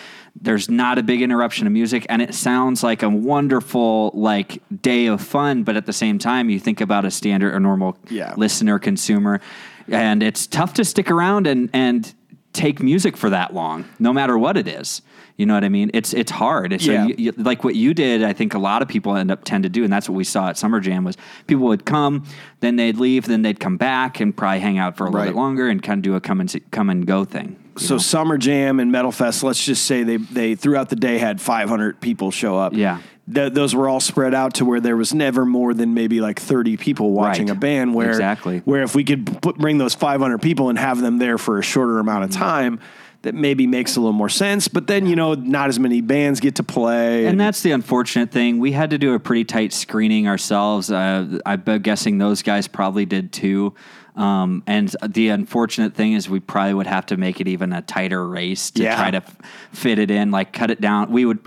There's 0.41 0.71
not 0.71 0.99
a 0.99 1.03
big 1.03 1.21
interruption 1.23 1.67
of 1.67 1.73
music, 1.73 2.07
and 2.09 2.23
it 2.23 2.35
sounds 2.35 2.83
like 2.83 3.03
a 3.03 3.09
wonderful 3.09 4.11
like 4.15 4.63
day 4.83 5.07
of 5.07 5.21
fun. 5.21 5.63
But 5.65 5.77
at 5.77 5.87
the 5.87 5.93
same 5.93 6.19
time, 6.19 6.49
you 6.51 6.59
think 6.61 6.81
about 6.81 7.05
a 7.05 7.11
standard 7.11 7.55
or 7.55 7.61
normal 7.61 7.97
Yeah. 8.09 8.35
listener 8.37 8.79
consumer, 8.79 9.41
and 9.89 10.23
it's 10.23 10.47
tough 10.47 10.75
to 10.75 10.85
stick 10.85 11.11
around 11.11 11.47
and 11.47 11.71
and 11.73 12.13
take 12.59 12.83
music 12.83 13.17
for 13.17 13.31
that 13.31 13.55
long, 13.55 13.85
no 13.99 14.13
matter 14.13 14.37
what 14.37 14.57
it 14.57 14.67
is. 14.67 15.01
You 15.37 15.47
know 15.47 15.55
what 15.55 15.63
I 15.63 15.69
mean? 15.69 15.93
It's 15.95 16.13
it's 16.13 16.33
hard. 16.33 16.81
So 16.83 16.91
Yeah. 16.91 17.07
you, 17.07 17.15
you, 17.17 17.33
like 17.37 17.63
what 17.63 17.77
you 17.77 17.95
did, 17.95 18.25
I 18.25 18.33
think 18.33 18.55
a 18.55 18.59
lot 18.59 18.83
of 18.83 18.89
people 18.89 19.15
end 19.15 19.31
up 19.31 19.45
tend 19.45 19.63
to 19.63 19.69
do, 19.69 19.85
and 19.85 19.93
that's 19.93 20.09
what 20.09 20.17
we 20.17 20.25
saw 20.25 20.49
at 20.49 20.59
Summer 20.59 20.81
Jam 20.81 21.05
was 21.05 21.17
people 21.47 21.67
would 21.67 21.85
come, 21.85 22.25
then 22.59 22.75
they'd 22.75 22.97
leave, 22.97 23.27
then 23.27 23.43
they'd 23.43 23.61
come 23.61 23.77
back 23.77 24.19
and 24.19 24.37
probably 24.37 24.59
hang 24.59 24.79
out 24.79 24.97
for 24.97 25.07
a 25.07 25.11
little 25.11 25.27
bit 25.27 25.37
longer 25.37 25.69
and 25.69 25.81
kind 25.81 25.99
of 25.99 26.03
do 26.03 26.17
a 26.17 26.21
come 26.21 26.41
and 26.41 26.51
see, 26.51 26.61
come 26.73 26.91
and 26.91 27.07
go 27.07 27.25
thing. 27.25 27.57
So 27.77 27.95
know? 27.95 27.99
Summer 27.99 28.37
Jam 28.37 28.81
and 28.81 28.91
Metal 28.91 29.13
Fest, 29.13 29.45
let's 29.45 29.65
just 29.65 29.85
say 29.85 30.03
they 30.03 30.17
they 30.17 30.57
throughout 30.57 30.89
the 30.89 30.97
day 30.97 31.19
had 31.19 31.41
500 31.41 32.01
people 32.01 32.33
show 32.33 32.59
up. 32.59 32.73
Yeah. 32.75 32.99
Th- 33.33 33.53
those 33.53 33.75
were 33.75 33.89
all 33.89 34.01
spread 34.01 34.35
out 34.35 34.55
to 34.55 34.65
where 34.65 34.81
there 34.81 34.97
was 34.97 35.13
never 35.15 35.45
more 35.45 35.75
than 35.75 35.95
maybe 35.95 36.21
like 36.21 36.39
30 36.41 36.77
people 36.77 37.13
watching 37.13 37.47
Right. 37.49 37.57
a 37.57 37.61
band. 37.61 37.95
Where 37.95 38.09
Exactly. 38.11 38.63
where 38.65 38.83
if 38.83 38.95
we 38.95 39.05
could 39.05 39.41
put, 39.43 39.57
bring 39.59 39.79
those 39.79 39.95
500 39.95 40.39
people 40.41 40.69
and 40.71 40.79
have 40.79 41.01
them 41.01 41.19
there 41.19 41.39
for 41.39 41.59
a 41.59 41.63
shorter 41.63 41.99
amount 41.99 42.25
Mm-hmm. 42.25 42.33
of 42.35 42.49
time, 42.49 42.81
that 43.23 43.35
maybe 43.35 43.67
makes 43.67 43.97
a 43.97 44.01
little 44.01 44.13
more 44.13 44.29
sense. 44.29 44.69
But 44.69 44.87
then 44.87 45.05
you 45.07 45.17
know, 45.17 45.35
not 45.35 45.69
as 45.69 45.79
many 45.81 46.01
bands 46.01 46.39
get 46.39 46.55
to 46.57 46.63
play. 46.63 47.27
And 47.27 47.39
that's 47.41 47.63
the 47.63 47.73
unfortunate 47.73 48.31
thing. 48.31 48.59
We 48.61 48.71
had 48.73 48.91
to 48.91 48.99
do 48.99 49.15
a 49.15 49.19
pretty 49.19 49.45
tight 49.45 49.73
screening 49.73 50.29
ourselves. 50.29 50.91
Uh, 50.91 51.39
I'm 51.45 51.63
guessing 51.83 52.19
those 52.19 52.43
guys 52.43 52.69
probably 52.69 53.07
did 53.07 53.33
too. 53.33 53.75
Um, 54.15 54.63
and 54.67 54.95
the 55.07 55.29
unfortunate 55.29 55.95
thing 55.95 56.13
is, 56.13 56.29
we 56.31 56.41
probably 56.41 56.75
would 56.75 56.87
have 56.87 57.07
to 57.07 57.17
make 57.17 57.41
it 57.41 57.47
even 57.49 57.73
a 57.73 57.83
tighter 57.83 58.27
race 58.27 58.71
to 58.73 58.83
Yeah. 58.85 58.97
try 58.97 59.11
to 59.13 59.19
f- 59.19 59.37
fit 59.73 59.99
it 59.99 60.11
in, 60.11 60.31
like 60.31 60.53
cut 60.53 60.71
it 60.71 60.81
down. 60.81 61.11
We 61.13 61.25
would 61.25 61.39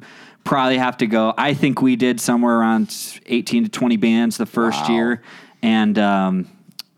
probably 0.43 0.77
have 0.77 0.97
to 0.97 1.07
go. 1.07 1.33
I 1.37 1.53
think 1.53 1.81
we 1.81 1.95
did 1.95 2.19
somewhere 2.19 2.57
around 2.59 2.95
18 3.25 3.63
to 3.65 3.69
20 3.69 3.97
bands 3.97 4.37
the 4.37 4.45
first 4.45 4.81
Wow. 4.89 4.95
year, 4.95 5.21
and 5.61 5.97
um, 5.99 6.47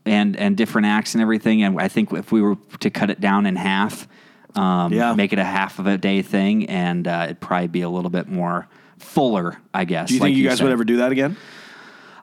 and 0.05 0.35
and 0.35 0.55
different 0.57 0.87
acts 0.87 1.13
and 1.15 1.21
everything. 1.21 1.63
And 1.63 1.79
I 1.79 1.87
think 1.87 2.11
if 2.13 2.31
we 2.31 2.41
were 2.41 2.57
to 2.79 2.89
cut 2.89 3.09
it 3.09 3.19
down 3.21 3.45
in 3.45 3.55
half, 3.55 4.07
um, 4.55 4.91
Yeah. 4.93 5.13
make 5.15 5.33
it 5.33 5.39
a 5.39 5.43
half 5.43 5.79
of 5.79 5.87
a 5.87 5.97
day 5.97 6.21
thing, 6.21 6.69
and 6.69 7.07
uh, 7.07 7.21
it'd 7.25 7.39
probably 7.41 7.67
be 7.67 7.81
a 7.81 7.89
little 7.89 8.09
bit 8.11 8.27
more 8.27 8.67
fuller, 8.99 9.57
I 9.73 9.85
guess. 9.85 10.07
do 10.09 10.15
you 10.15 10.19
like 10.21 10.27
think 10.29 10.37
you 10.37 10.47
guys 10.47 10.57
said. 10.59 10.63
would 10.65 10.73
ever 10.73 10.83
do 10.85 10.97
that 10.97 11.11
again? 11.11 11.35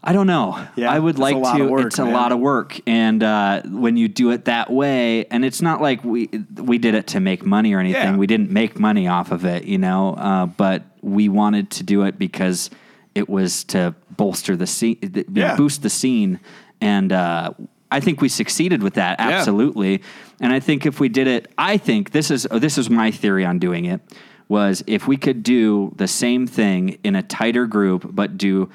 I 0.02 0.12
don't 0.14 0.26
know. 0.26 0.66
Yeah, 0.76 0.90
I 0.90 0.98
would 0.98 1.18
like 1.18 1.34
to. 1.56 1.68
work, 1.68 1.86
it's 1.86 1.98
a 1.98 2.04
lot 2.04 2.32
of 2.32 2.38
work, 2.38 2.80
and 2.86 3.22
uh, 3.22 3.62
when 3.66 3.96
you 3.98 4.08
do 4.08 4.30
it 4.30 4.46
that 4.46 4.70
way, 4.70 5.26
and 5.26 5.44
it's 5.44 5.60
not 5.60 5.82
like 5.82 6.02
we 6.02 6.28
we 6.54 6.78
did 6.78 6.94
it 6.94 7.08
to 7.08 7.20
make 7.20 7.44
money 7.44 7.74
or 7.74 7.80
anything. 7.80 8.14
Yeah. 8.14 8.16
We 8.16 8.26
didn't 8.26 8.50
make 8.50 8.78
money 8.78 9.08
off 9.08 9.30
of 9.30 9.44
it, 9.44 9.64
you 9.64 9.76
know. 9.76 10.14
Uh, 10.14 10.46
but 10.46 10.84
we 11.02 11.28
wanted 11.28 11.70
to 11.72 11.82
do 11.82 12.04
it 12.04 12.18
because 12.18 12.70
it 13.14 13.28
was 13.28 13.64
to 13.64 13.94
bolster 14.16 14.56
the 14.56 14.66
scene, 14.66 14.96
Yeah. 15.32 15.56
boost 15.56 15.82
the 15.82 15.90
scene, 15.90 16.40
and 16.80 17.12
uh, 17.12 17.52
I 17.90 18.00
think 18.00 18.22
we 18.22 18.28
succeeded 18.30 18.82
with 18.82 18.94
that 18.94 19.20
absolutely. 19.20 20.02
And 20.40 20.52
I 20.52 20.60
think 20.60 20.86
if 20.86 20.98
we 21.00 21.10
did 21.10 21.26
it, 21.26 21.52
I 21.58 21.76
think 21.76 22.12
this 22.12 22.30
is 22.30 22.46
this 22.50 22.78
is 22.78 22.88
my 22.88 23.10
theory 23.10 23.44
on 23.44 23.58
doing 23.58 23.84
it 23.84 24.00
was 24.48 24.82
if 24.86 25.06
we 25.06 25.16
could 25.16 25.42
do 25.42 25.92
the 25.96 26.08
same 26.08 26.46
thing 26.46 26.98
in 27.04 27.14
a 27.14 27.22
tighter 27.22 27.66
group, 27.66 28.08
but 28.10 28.36
do 28.36 28.68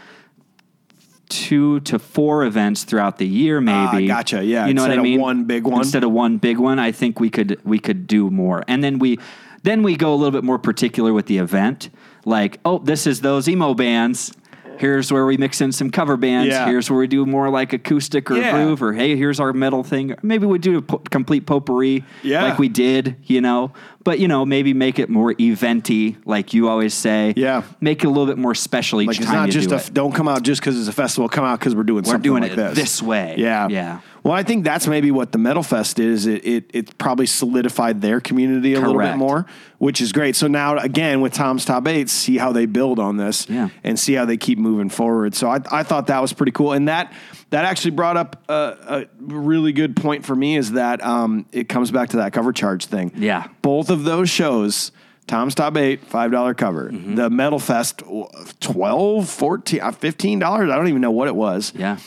two 1.29 1.79
to 1.81 1.99
four 1.99 2.45
events 2.45 2.83
throughout 2.83 3.17
the 3.17 3.27
year, 3.27 3.59
maybe. 3.61 4.09
Ah, 4.11 4.15
gotcha. 4.17 4.43
Yeah, 4.43 4.67
you 4.67 4.73
know 4.73 4.83
what 4.83 4.91
instead 4.91 4.99
I 4.99 5.01
of 5.01 5.03
mean. 5.03 5.19
one 5.21 5.43
big 5.45 5.63
one. 5.65 5.81
instead 5.81 6.03
of 6.03 6.11
one 6.11 6.37
big 6.37 6.57
one. 6.57 6.79
I 6.79 6.91
think 6.91 7.19
we 7.19 7.29
could 7.29 7.59
we 7.63 7.79
could 7.79 8.07
do 8.07 8.29
more, 8.29 8.63
and 8.67 8.83
then 8.83 8.99
we 8.99 9.19
then 9.63 9.83
we 9.83 9.95
go 9.95 10.13
a 10.13 10.15
little 10.15 10.31
bit 10.31 10.43
more 10.43 10.59
particular 10.59 11.13
with 11.13 11.25
the 11.25 11.37
event. 11.37 11.89
Like, 12.25 12.59
oh, 12.65 12.79
this 12.79 13.07
is 13.07 13.21
those 13.21 13.47
emo 13.47 13.73
bands. 13.73 14.31
Here's 14.79 15.11
where 15.11 15.25
we 15.25 15.37
mix 15.37 15.61
in 15.61 15.71
some 15.71 15.89
cover 15.89 16.17
bands. 16.17 16.49
Yeah. 16.49 16.65
Here's 16.65 16.89
where 16.89 16.99
we 16.99 17.07
do 17.07 17.25
more 17.25 17.49
like 17.49 17.73
acoustic 17.73 18.29
or 18.31 18.37
Yeah. 18.37 18.51
groove, 18.51 18.81
or 18.83 18.93
hey, 18.93 19.15
here's 19.15 19.39
our 19.39 19.53
metal 19.53 19.83
thing. 19.83 20.15
Maybe 20.21 20.45
we 20.45 20.59
do 20.59 20.77
a 20.77 20.81
po- 20.81 21.01
complete 21.09 21.45
potpourri, 21.45 22.03
Yeah. 22.23 22.43
like 22.43 22.59
we 22.59 22.67
did, 22.69 23.15
you 23.23 23.41
know. 23.41 23.71
But 24.03 24.19
you 24.19 24.27
know, 24.27 24.45
maybe 24.45 24.73
make 24.73 24.99
it 24.99 25.09
more 25.09 25.33
eventy, 25.39 26.17
like 26.25 26.53
you 26.53 26.69
always 26.69 26.93
say. 26.93 27.33
Yeah. 27.35 27.63
make 27.81 28.03
it 28.03 28.07
a 28.07 28.09
little 28.09 28.27
bit 28.27 28.37
more 28.37 28.53
special 28.55 29.01
each 29.01 29.07
Like 29.07 29.17
it's 29.17 29.25
time 29.25 29.35
not 29.35 29.45
you 29.47 29.53
just 29.53 29.69
do 29.69 29.75
a, 29.75 29.77
it. 29.79 29.93
don't 29.93 30.13
come 30.13 30.27
out 30.27 30.43
just 30.43 30.61
because 30.61 30.77
it's 30.79 30.87
a 30.87 30.93
festival. 30.93 31.27
Come 31.27 31.43
out 31.45 31.59
because 31.59 31.75
we're 31.75 31.83
doing 31.83 32.03
We're 32.03 32.11
something 32.11 32.21
doing 32.31 32.43
like 32.43 32.51
it 32.51 32.55
this 32.55 32.75
this 32.75 33.01
way. 33.01 33.35
Yeah, 33.37 33.67
Yeah. 33.69 33.99
Well, 34.25 34.33
I 34.33 34.41
think 34.41 34.63
that's 34.63 34.87
maybe 34.87 35.11
what 35.11 35.31
the 35.31 35.37
Metal 35.37 35.61
Fest. 35.61 35.99
Is 35.99 36.25
it 36.25 36.43
it, 36.45 36.71
it 36.73 36.97
probably 36.97 37.27
solidified 37.27 38.01
their 38.01 38.19
community 38.19 38.73
a 38.73 38.79
little 38.81 38.97
bit 38.97 39.17
more, 39.17 39.45
which 39.77 40.01
is 40.01 40.11
great. 40.11 40.35
So 40.35 40.47
now 40.47 40.79
again 40.79 41.21
with 41.21 41.31
Tom's 41.33 41.63
Top 41.63 41.87
Eight, 41.87 42.09
see 42.09 42.37
how 42.39 42.51
they 42.51 42.65
build 42.65 42.97
on 42.97 43.17
this, 43.17 43.47
Yeah. 43.47 43.69
and 43.83 43.99
see 43.99 44.13
how 44.13 44.25
they 44.25 44.35
keep 44.37 44.57
moving 44.57 44.89
forward. 44.89 45.35
So 45.35 45.47
I, 45.47 45.59
I 45.71 45.83
thought 45.83 46.07
that 46.07 46.21
was 46.23 46.33
pretty 46.33 46.51
cool, 46.53 46.73
and 46.73 46.87
that 46.87 47.13
that 47.51 47.65
actually 47.65 47.91
brought 47.91 48.17
up 48.17 48.43
a, 48.49 48.77
a 48.87 49.05
really 49.19 49.71
good 49.73 49.95
point 49.95 50.25
for 50.25 50.35
me 50.35 50.57
is 50.57 50.71
that 50.71 51.05
um, 51.05 51.45
it 51.51 51.69
comes 51.69 51.91
back 51.91 52.09
to 52.09 52.17
that 52.17 52.33
cover 52.33 52.51
charge 52.51 52.87
thing. 52.87 53.11
Yeah. 53.15 53.47
both 53.61 53.91
of 53.91 54.05
those 54.05 54.27
shows. 54.29 54.91
Tom's 55.27 55.55
Top 55.55 55.75
8, 55.75 56.07
$5 56.07 56.55
cover. 56.57 56.91
Mm-hmm. 56.91 57.15
The 57.15 57.31
Metal 57.31 57.57
Fest, 57.57 58.03
12 58.59 59.27
14 59.29 59.81
uh, 59.81 59.91
$15. 59.91 60.43
I 60.71 60.75
don't 60.75 60.87
even 60.87 61.01
know 61.01 61.11
what 61.11 61.27
it 61.27 61.35
was 61.35 61.73
Yeah. 61.75 61.97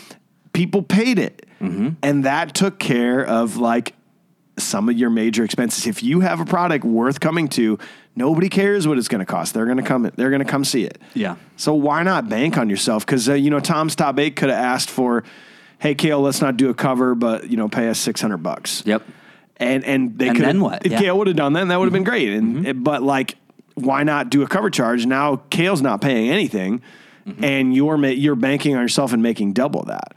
people 0.53 0.83
paid 0.83 1.19
it. 1.19 1.48
And 1.61 2.25
that 2.25 2.55
took 2.55 2.79
care 2.79 3.25
of 3.25 3.57
like 3.57 3.95
some 4.59 4.89
of 4.89 4.97
your 4.99 5.11
major 5.11 5.45
expenses. 5.45 5.87
If 5.87 6.03
you 6.03 6.21
have 6.21 6.41
a 6.41 6.45
product 6.45 6.85
worth 6.85 7.21
coming 7.21 7.49
to, 7.51 7.79
nobody 8.17 8.49
cares 8.49 8.87
what 8.89 8.99
it's 8.99 9.09
going 9.09 9.21
to 9.21 9.27
cost. 9.27 9.55
They're 9.55 9.67
going 9.67 9.77
to 9.79 9.83
come 9.85 10.11
they're 10.17 10.31
going 10.31 10.45
to 10.45 10.51
come 10.51 10.65
see 10.65 10.85
it. 10.85 10.99
Yeah. 11.15 11.37
So 11.57 11.75
why 11.75 12.03
not 12.03 12.29
bank 12.29 12.57
on 12.59 12.69
yourself 12.69 13.07
cuz 13.07 13.29
uh, 13.29 13.35
you 13.35 13.51
know 13.51 13.61
Tom's 13.61 13.95
Top 13.95 14.19
8 14.19 14.35
could 14.37 14.49
have 14.51 14.59
asked 14.59 14.91
for 14.91 15.23
hey 15.79 15.95
Kale, 15.95 16.21
let's 16.21 16.41
not 16.41 16.57
do 16.57 16.71
a 16.71 16.75
cover 16.75 17.15
but 17.15 17.49
you 17.51 17.57
know 17.57 17.69
pay 17.69 17.89
us 17.89 17.99
600 18.01 18.39
bucks. 18.39 18.83
Yep. 18.85 19.03
And 19.59 19.85
and 19.85 20.19
they 20.19 20.31
could 20.31 20.45
then 20.45 20.61
what? 20.61 20.85
If 20.87 20.93
Yeah. 20.93 20.99
Mm-hmm. 20.99 21.05
Kale 21.05 21.19
would 21.19 21.27
have 21.29 21.37
done 21.37 21.53
that, 21.55 21.69
that 21.69 21.79
would 21.79 21.87
have 21.87 21.93
been 21.93 22.05
great. 22.05 22.29
And 22.31 22.83
but 22.85 23.03
like 23.03 23.37
why 23.75 24.03
not 24.03 24.29
do 24.31 24.43
a 24.43 24.49
cover 24.49 24.71
charge? 24.71 25.07
Now 25.07 25.37
Kale's 25.51 25.83
not 25.83 26.01
paying 26.01 26.31
anything 26.31 26.83
Mm-hmm. 27.27 27.45
and 27.45 27.75
you're 27.77 28.03
you're 28.07 28.35
banking 28.37 28.75
on 28.75 28.81
yourself 28.81 29.13
and 29.13 29.23
making 29.23 29.53
double 29.53 29.85
that. 29.85 30.15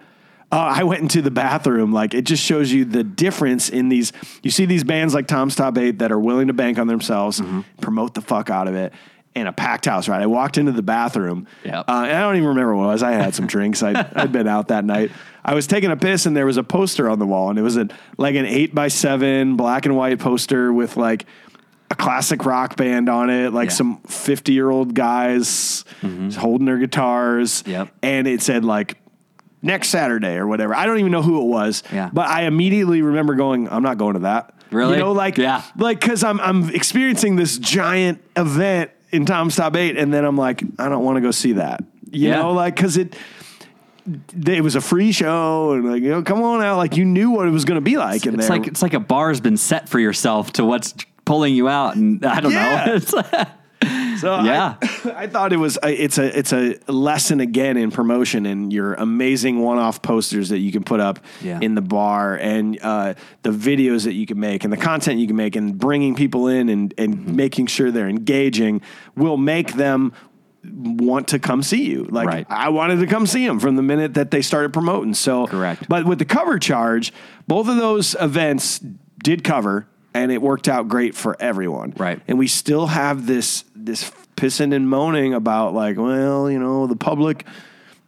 Uh, 0.52 0.58
I 0.76 0.84
went 0.84 1.02
into 1.02 1.22
the 1.22 1.32
bathroom. 1.32 1.94
Like 1.94 2.14
it 2.14 2.24
just 2.24 2.44
shows 2.44 2.72
you 2.72 2.84
the 2.86 3.04
difference 3.04 3.70
in 3.70 3.88
these. 3.90 4.12
You 4.44 4.52
see 4.52 4.66
these 4.66 4.84
bands 4.84 5.14
like 5.14 5.28
Tom's 5.28 5.56
Top 5.56 5.78
Eight 5.78 6.00
that 6.00 6.12
are 6.12 6.20
willing 6.20 6.48
to 6.48 6.54
bank 6.54 6.78
on 6.78 6.88
themselves, 6.88 7.40
Mm-hmm. 7.40 7.62
promote 7.80 8.14
the 8.14 8.22
fuck 8.22 8.50
out 8.50 8.68
of 8.68 8.76
it, 8.76 8.92
in 9.34 9.48
a 9.48 9.54
packed 9.54 9.86
house. 9.86 10.10
Right. 10.10 10.22
I 10.22 10.26
walked 10.28 10.58
into 10.58 10.74
the 10.74 10.82
bathroom. 10.82 11.48
Yep. 11.64 11.86
Uh, 11.88 11.92
and 12.06 12.12
I 12.18 12.22
don't 12.22 12.36
even 12.36 12.50
remember 12.50 12.76
what 12.76 12.84
it 12.84 12.88
was. 12.88 13.04
I 13.04 13.12
had 13.12 13.34
some 13.34 13.48
drinks. 13.48 13.82
I'd, 13.82 13.96
I'd 14.18 14.32
been 14.34 14.48
out 14.48 14.68
that 14.68 14.84
night. 14.84 15.12
I 15.44 15.54
was 15.56 15.68
taking 15.68 15.90
a 15.90 15.96
piss 15.96 16.26
and 16.26 16.36
there 16.36 16.46
was 16.46 16.58
a 16.58 16.64
poster 16.64 17.10
on 17.10 17.18
the 17.18 17.26
wall 17.26 17.50
and 17.50 17.58
it 17.58 17.62
was 17.64 17.78
a, 17.78 17.88
like 18.18 18.36
an 18.36 18.46
eight 18.46 18.76
by 18.76 18.90
seven 18.90 19.56
black 19.56 19.86
and 19.86 19.96
white 19.96 20.20
poster 20.20 20.72
with 20.74 20.98
like 20.98 21.26
a 21.90 21.96
classic 21.96 22.46
rock 22.46 22.76
band 22.76 23.10
on 23.10 23.30
it, 23.30 23.52
like 23.54 23.70
Yeah. 23.70 23.76
some 23.76 24.02
50 24.02 24.52
year 24.54 24.70
old 24.70 24.94
guys 24.94 25.84
holding 26.38 26.66
their 26.66 26.78
guitars. 26.78 27.64
Yep. 27.66 27.88
And 28.04 28.28
it 28.28 28.42
said 28.42 28.64
like 28.66 28.98
next 29.62 29.90
Saturday 29.90 30.36
or 30.36 30.48
whatever. 30.48 30.74
I 30.76 30.86
don't 30.86 31.00
even 31.00 31.12
know 31.12 31.22
who 31.22 31.42
it 31.42 31.46
was. 31.46 31.84
Yeah. 31.94 32.10
But 32.12 32.28
I 32.28 32.44
immediately 32.44 33.02
remember 33.02 33.36
going, 33.36 33.70
I'm 33.70 33.84
not 33.84 33.98
going 33.98 34.14
to 34.14 34.20
that. 34.22 34.54
Really? 34.72 34.94
You 34.94 35.00
know, 35.00 35.12
like, 35.12 35.38
Yeah. 35.38 35.64
like, 35.78 36.00
cause 36.02 36.24
I'm, 36.24 36.40
I'm 36.40 36.70
experiencing 36.70 37.36
this 37.36 37.58
giant 37.58 38.22
event 38.36 38.92
in 39.12 39.26
Tom's 39.26 39.56
Top 39.56 39.76
8 39.76 39.98
and 39.98 40.14
then 40.14 40.24
I'm 40.26 40.38
like, 40.38 40.64
I 40.80 40.88
don't 40.90 41.04
want 41.04 41.18
to 41.18 41.22
go 41.22 41.32
see 41.32 41.54
that. 41.54 41.84
You 42.10 42.30
Yeah. 42.30 42.42
know, 42.42 42.54
like, 42.54 42.76
cause 42.76 42.98
it, 42.98 43.16
it 44.46 44.64
was 44.64 44.76
a 44.76 44.82
free 44.82 45.12
show 45.12 45.74
and 45.74 45.92
like, 45.92 46.02
you 46.02 46.10
know, 46.10 46.24
come 46.24 46.42
on 46.42 46.62
out. 46.64 46.78
Like 46.78 46.98
you 46.98 47.06
knew 47.06 47.30
what 47.32 47.48
it 47.48 47.52
was 47.52 47.66
going 47.66 47.76
to 47.76 47.82
be 47.82 47.98
like 47.98 48.26
in 48.26 48.34
It's 48.36 48.48
there. 48.48 48.58
like 48.58 48.68
it's 48.68 48.82
like 48.82 48.94
a 48.94 49.00
bar's 49.00 49.40
been 49.40 49.58
set 49.58 49.88
for 49.90 50.00
yourself 50.00 50.54
to 50.54 50.66
what's 50.66 50.96
pulling 51.24 51.54
you 51.54 51.70
out, 51.70 51.96
and 51.96 52.26
I 52.26 52.40
don't 52.42 52.52
Yeah. 52.52 52.98
know. 53.34 53.46
So 54.22 54.32
I- 54.34 54.46
Yeah. 54.46 54.76
I, 55.16 55.28
thought 55.28 55.52
it 55.54 55.58
was 55.58 55.78
a, 55.84 55.92
it's 55.92 56.18
a 56.18 56.38
it's 56.38 56.54
a 56.54 56.76
lesson 56.88 57.40
again 57.42 57.76
in 57.78 57.92
promotion 57.92 58.46
and 58.46 58.72
your 58.72 58.94
amazing 58.94 59.60
one-off 59.60 60.02
posters 60.02 60.50
that 60.50 60.60
you 60.60 60.72
can 60.72 60.84
put 60.84 61.00
up 61.00 61.20
Yeah. 61.42 61.60
in 61.62 61.76
the 61.76 61.82
bar 61.82 62.36
and 62.36 62.78
uh, 62.82 63.16
the 63.44 63.50
videos 63.52 64.04
that 64.06 64.14
you 64.14 64.26
can 64.26 64.40
make 64.40 64.64
and 64.64 64.72
the 64.72 64.78
content 64.78 65.20
you 65.20 65.28
can 65.28 65.36
make 65.36 65.56
and 65.56 65.78
bringing 65.78 66.16
people 66.16 66.48
in 66.48 66.70
and 66.70 66.94
and 66.98 67.12
Mm-hmm. 67.12 67.36
making 67.36 67.68
sure 67.68 67.92
they're 67.92 68.08
engaging 68.10 68.82
will 69.16 69.38
make 69.38 69.74
them 69.74 70.14
want 70.64 71.28
to 71.30 71.40
come 71.40 71.64
see 71.64 71.84
you. 71.90 72.04
Like 72.06 72.28
Right. 72.28 72.46
I 72.50 72.70
wanted 72.70 73.00
to 73.00 73.08
come 73.08 73.26
see 73.26 73.46
them 73.48 73.60
from 73.60 73.76
the 73.76 73.82
minute 73.82 74.14
that 74.14 74.30
they 74.32 74.42
started 74.44 74.72
promoting. 74.72 75.14
So 75.16 75.48
Correct. 75.48 75.90
But 75.90 76.06
with 76.06 76.20
the 76.20 76.26
cover 76.26 76.60
charge, 76.60 77.12
both 77.48 77.68
of 77.68 77.78
those 77.78 78.16
events 78.20 78.80
did 79.24 79.44
cover 79.44 79.88
and 80.14 80.32
it 80.32 80.42
worked 80.42 80.68
out 80.68 80.88
great 80.88 81.16
for 81.16 81.36
everyone. 81.40 81.94
Right. 81.98 82.22
And 82.28 82.38
we 82.38 82.48
still 82.48 82.88
have 82.88 83.26
this 83.26 83.64
this 83.86 84.12
pissing 84.36 84.74
and 84.76 84.90
moaning 84.90 85.34
about 85.34 85.74
like, 85.74 85.98
well, 85.98 86.50
you 86.50 86.60
know, 86.60 86.88
the 86.88 86.96
public, 86.96 87.46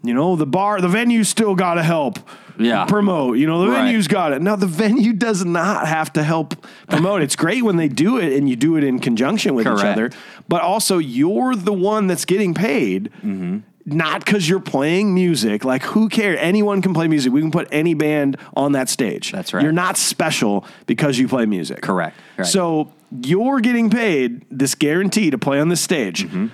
you 0.03 0.13
know, 0.13 0.35
the 0.35 0.45
bar, 0.45 0.81
the 0.81 0.87
venue 0.87 1.23
still 1.23 1.55
got 1.55 1.75
to 1.75 1.83
help. 1.83 2.19
Yeah. 2.59 2.85
Promote, 2.85 3.37
you 3.39 3.47
know, 3.47 3.61
the 3.61 3.69
Right. 3.69 3.85
venue's 3.85 4.07
got 4.07 4.31
it. 4.31 4.41
Now, 4.41 4.55
the 4.55 4.67
venue 4.67 5.11
does 5.13 5.43
not 5.43 5.87
have 5.87 6.13
to 6.13 6.23
help 6.23 6.53
promote. 6.87 7.23
it's 7.23 7.35
great 7.35 7.63
when 7.63 7.77
they 7.77 7.87
do 7.87 8.17
it 8.19 8.33
and 8.37 8.47
you 8.47 8.55
do 8.55 8.77
it 8.77 8.83
in 8.83 8.99
conjunction 8.99 9.55
with 9.55 9.65
each 9.65 9.83
other, 9.83 10.11
but 10.47 10.61
also 10.61 10.99
you're 10.99 11.55
the 11.55 11.73
one 11.73 12.05
that's 12.05 12.25
getting 12.25 12.53
paid. 12.53 13.09
Mm-hmm. 13.23 13.59
Not 13.85 14.23
because 14.23 14.47
you're 14.47 14.59
playing 14.61 15.13
music. 15.13 15.65
Like, 15.65 15.81
who 15.83 16.07
cares? 16.09 16.37
Anyone 16.39 16.81
can 16.81 16.93
play 16.93 17.07
music. 17.09 17.33
We 17.33 17.41
can 17.41 17.51
put 17.51 17.67
any 17.71 17.95
band 17.95 18.37
on 18.55 18.71
that 18.73 18.87
stage. 18.87 19.31
That's 19.31 19.53
right. 19.53 19.61
You're 19.63 19.73
not 19.73 19.97
special 19.97 20.63
because 20.85 21.17
you 21.19 21.27
play 21.27 21.45
music. 21.47 21.81
Correct. 21.81 22.15
Right. 22.37 22.47
So 22.47 22.93
you're 23.21 23.59
getting 23.59 23.89
paid 23.89 24.45
this 24.49 24.75
guarantee 24.75 25.29
to 25.29 25.37
play 25.37 25.59
on 25.59 25.69
this 25.69 25.81
stage. 25.81 26.25
Mm-hmm. 26.25 26.47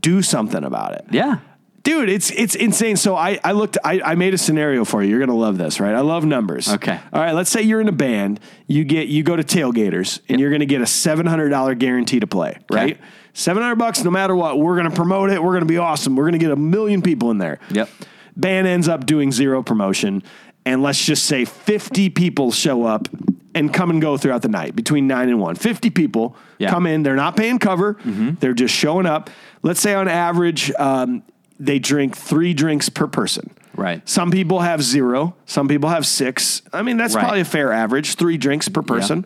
Do 0.00 0.22
something 0.22 0.62
about 0.62 0.94
it. 0.94 1.06
Yeah. 1.10 1.38
Dude, 1.82 2.08
it's 2.08 2.30
it's 2.30 2.54
insane. 2.54 2.96
So 2.96 3.16
I, 3.16 3.40
I 3.42 3.52
looked 3.52 3.76
I, 3.82 4.00
I 4.00 4.14
made 4.14 4.34
a 4.34 4.38
scenario 4.38 4.84
for 4.84 5.02
you. 5.02 5.10
You're 5.10 5.18
gonna 5.18 5.36
love 5.36 5.58
this, 5.58 5.80
right? 5.80 5.94
I 5.94 6.00
love 6.00 6.24
numbers. 6.24 6.68
Okay. 6.68 6.98
All 7.12 7.20
right, 7.20 7.32
let's 7.32 7.50
say 7.50 7.62
you're 7.62 7.80
in 7.80 7.88
a 7.88 7.92
band, 7.92 8.38
you 8.68 8.84
get 8.84 9.08
you 9.08 9.24
go 9.24 9.34
to 9.34 9.42
tailgaters 9.42 10.20
and 10.28 10.40
you're 10.40 10.52
gonna 10.52 10.66
get 10.66 10.80
a 10.80 10.86
seven 10.86 11.26
hundred 11.26 11.48
dollar 11.48 11.74
guarantee 11.74 12.20
to 12.20 12.26
play, 12.28 12.56
right? 12.70 13.00
Seven 13.34 13.64
hundred 13.64 13.76
bucks 13.76 14.04
no 14.04 14.12
matter 14.12 14.36
what. 14.36 14.60
We're 14.60 14.76
gonna 14.76 14.92
promote 14.92 15.30
it, 15.30 15.42
we're 15.42 15.54
gonna 15.54 15.66
be 15.66 15.78
awesome. 15.78 16.14
We're 16.14 16.26
gonna 16.26 16.38
get 16.38 16.52
a 16.52 16.56
million 16.56 17.02
people 17.02 17.32
in 17.32 17.38
there. 17.38 17.58
Yep. 17.70 17.88
Band 18.36 18.68
ends 18.68 18.86
up 18.86 19.04
doing 19.04 19.32
zero 19.32 19.64
promotion, 19.64 20.22
and 20.64 20.84
let's 20.84 21.04
just 21.04 21.24
say 21.24 21.44
50 21.44 22.10
people 22.10 22.52
show 22.52 22.84
up 22.84 23.08
and 23.54 23.72
come 23.72 23.90
and 23.90 24.00
go 24.00 24.16
throughout 24.16 24.42
the 24.42 24.48
night 24.48 24.74
between 24.74 25.06
nine 25.06 25.28
and 25.28 25.38
one. 25.40 25.54
50 25.54 25.90
people 25.90 26.36
Yeah. 26.58 26.68
Mm-hmm. 26.68 26.74
come 26.74 26.86
in, 26.86 27.02
they're 27.02 27.16
not 27.16 27.36
paying 27.36 27.58
cover, 27.58 27.96
they're 28.04 28.54
just 28.54 28.74
showing 28.74 29.06
up. 29.06 29.30
Let's 29.62 29.80
say 29.80 29.94
on 29.94 30.08
average, 30.08 30.72
um, 30.78 31.22
they 31.60 31.78
drink 31.78 32.16
three 32.16 32.54
drinks 32.54 32.88
per 32.88 33.06
person. 33.06 33.50
Right. 33.76 34.06
Some 34.08 34.30
people 34.30 34.60
have 34.60 34.82
zero, 34.82 35.34
some 35.46 35.68
people 35.68 35.88
have 35.90 36.06
six. 36.06 36.62
I 36.72 36.82
mean, 36.82 36.96
that's 36.96 37.14
Right. 37.14 37.22
probably 37.22 37.40
a 37.40 37.44
fair 37.44 37.72
average, 37.72 38.14
three 38.16 38.36
drinks 38.36 38.68
per 38.68 38.82
person. 38.82 39.24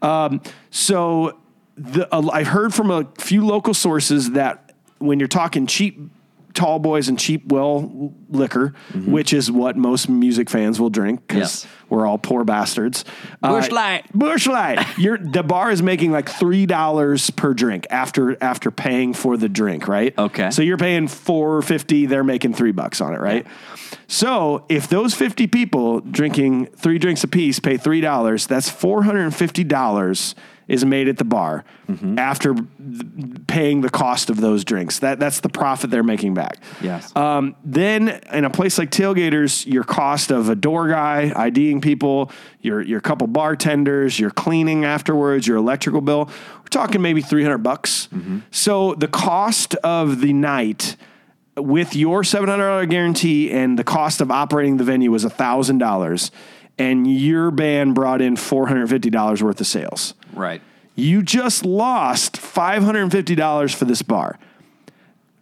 Um, 0.00 0.40
so 0.70 1.38
the, 1.76 2.12
uh, 2.14 2.28
I've 2.32 2.48
heard 2.48 2.72
from 2.74 2.90
a 2.90 3.06
few 3.18 3.44
local 3.46 3.74
sources 3.74 4.32
that 4.32 4.72
when 4.98 5.18
you're 5.18 5.28
talking 5.28 5.66
cheap 5.66 5.98
tall 6.54 6.78
boys 6.78 7.08
and 7.08 7.18
cheap 7.18 7.46
well 7.46 8.12
liquor, 8.28 8.74
which 8.94 9.32
is 9.32 9.50
what 9.50 9.76
most 9.76 10.08
music 10.08 10.48
fans 10.50 10.80
will 10.80 10.90
drink 10.90 11.26
because 11.26 11.66
we're 11.88 12.06
all 12.06 12.18
poor 12.18 12.44
bastards. 12.44 13.04
Busch 13.40 13.70
Uh, 13.70 13.74
Light. 13.74 14.12
Busch 14.14 14.46
Light. 14.46 14.86
You're, 14.98 15.18
the 15.18 15.42
bar 15.42 15.70
is 15.70 15.82
making 15.82 16.12
like 16.12 16.28
three 16.28 16.66
dollars 16.66 17.30
per 17.30 17.54
drink 17.54 17.86
after 17.90 18.36
after 18.42 18.70
paying 18.70 19.12
for 19.14 19.36
the 19.36 19.48
drink, 19.48 19.88
right? 19.88 20.16
Okay. 20.18 20.50
So 20.50 20.62
you're 20.62 20.78
paying 20.78 21.08
four 21.08 21.62
fifty. 21.62 22.06
They're 22.06 22.24
making 22.24 22.54
three 22.54 22.72
bucks 22.72 23.00
on 23.00 23.14
it, 23.14 23.20
right? 23.20 23.46
So 24.06 24.64
if 24.68 24.88
those 24.88 25.14
fifty 25.14 25.46
people 25.46 26.00
drinking 26.00 26.66
three 26.76 26.98
drinks 26.98 27.24
apiece 27.24 27.58
pay 27.60 27.76
three 27.76 28.00
dollars, 28.00 28.46
that's 28.46 28.68
four 28.68 29.02
hundred 29.04 29.22
and 29.24 29.34
fifty 29.34 29.64
dollars 29.64 30.34
is 30.68 30.84
made 30.84 31.08
at 31.08 31.16
the 31.18 31.24
bar 31.24 31.64
Mm-hmm. 31.88 32.18
after 32.18 32.54
paying 33.48 33.82
the 33.82 33.90
cost 33.90 34.30
of 34.30 34.40
those 34.40 34.64
drinks. 34.64 35.00
That 35.00 35.18
that's 35.18 35.40
the 35.40 35.48
profit 35.50 35.90
they're 35.90 36.02
making 36.02 36.32
back. 36.32 36.58
Yes. 36.80 37.14
Um, 37.14 37.54
then 37.64 38.08
in 38.32 38.44
a 38.46 38.50
place 38.50 38.78
like 38.78 38.90
Tailgaters, 38.90 39.66
your 39.66 39.84
cost 39.84 40.30
of 40.30 40.48
a 40.48 40.54
door 40.54 40.88
guy, 40.88 41.32
IDing 41.36 41.80
people, 41.82 42.30
your 42.62 42.80
your 42.80 43.00
couple 43.00 43.26
bartenders, 43.26 44.18
your 44.18 44.30
cleaning 44.30 44.84
afterwards, 44.86 45.46
your 45.46 45.58
electrical 45.58 46.00
bill, 46.00 46.26
we're 46.58 46.68
talking 46.70 47.02
maybe 47.02 47.20
300 47.20 47.58
bucks. 47.58 48.08
So 48.50 48.94
the 48.94 49.08
cost 49.08 49.74
of 49.76 50.20
the 50.22 50.32
night 50.32 50.96
with 51.56 51.94
your 51.94 52.22
$700 52.22 52.88
guarantee 52.88 53.50
and 53.50 53.78
the 53.78 53.84
cost 53.84 54.22
of 54.22 54.30
operating 54.30 54.78
the 54.78 54.84
venue 54.84 55.10
was 55.10 55.24
$1,000 55.26 56.30
and 56.78 57.06
your 57.06 57.50
band 57.50 57.94
brought 57.94 58.22
in 58.22 58.36
$450 58.36 59.42
worth 59.42 59.60
of 59.60 59.66
sales. 59.66 60.14
Right. 60.32 60.62
You 60.94 61.22
just 61.22 61.64
lost 61.64 62.34
$550 62.34 63.74
for 63.74 63.84
this 63.84 64.02
bar. 64.02 64.38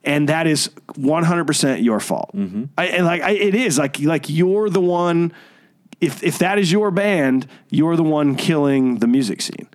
And 0.05 0.29
that 0.29 0.46
is 0.46 0.68
100% 0.92 1.83
your 1.83 2.00
fault. 2.00 2.31
Mm-hmm. 2.35 2.64
I, 2.79 2.87
and 2.87 3.05
like 3.05 3.22
I, 3.22 3.33
it 3.33 3.55
is 3.55 3.79
like 3.79 4.00
like 4.00 4.31
you're 4.31 4.70
the 4.70 4.81
one 4.81 5.35
if 6.00 6.22
if 6.22 6.38
that 6.38 6.59
is 6.59 6.72
your 6.72 6.90
band, 6.90 7.46
you're 7.68 7.96
the 7.96 8.03
one 8.03 8.35
killing 8.35 8.98
the 8.98 9.07
music 9.07 9.42
scene. 9.42 9.68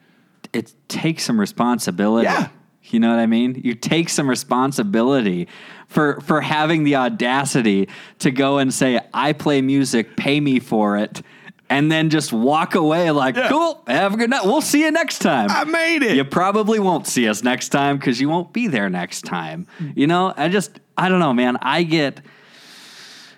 It 0.53 0.73
takes 0.87 1.23
some 1.23 1.39
responsibility. 1.39 2.25
Yeah. 2.25 2.49
You 2.83 2.99
know 2.99 3.09
what 3.09 3.19
I 3.19 3.25
mean? 3.25 3.61
You 3.63 3.73
take 3.73 4.09
some 4.09 4.29
responsibility 4.29 5.47
for 5.87 6.21
for 6.21 6.41
having 6.41 6.83
the 6.83 6.95
audacity 6.95 7.89
to 8.19 8.31
go 8.31 8.57
and 8.57 8.73
say, 8.73 8.99
"I 9.13 9.33
play 9.33 9.61
music, 9.61 10.15
pay 10.17 10.39
me 10.39 10.59
for 10.59 10.97
it," 10.97 11.21
and 11.69 11.91
then 11.91 12.09
just 12.09 12.31
walk 12.31 12.75
away 12.75 13.09
like, 13.11 13.35
Yeah. 13.35 13.49
"Cool, 13.49 13.81
have 13.87 14.13
a 14.13 14.17
good 14.17 14.29
night. 14.29 14.45
We'll 14.45 14.61
see 14.61 14.81
you 14.81 14.91
next 14.91 15.19
time." 15.19 15.49
I 15.49 15.63
made 15.63 16.03
it. 16.03 16.15
You 16.15 16.23
probably 16.23 16.79
won't 16.79 17.07
see 17.07 17.27
us 17.27 17.43
next 17.43 17.69
time 17.69 17.97
because 17.97 18.21
you 18.21 18.29
won't 18.29 18.53
be 18.53 18.67
there 18.67 18.89
next 18.89 19.23
time. 19.23 19.65
You 19.95 20.07
know, 20.07 20.33
I 20.37 20.49
just, 20.49 20.79
I 20.97 21.09
don't 21.09 21.19
know, 21.19 21.33
man. 21.33 21.57
I 21.61 21.83
get, 21.83 22.21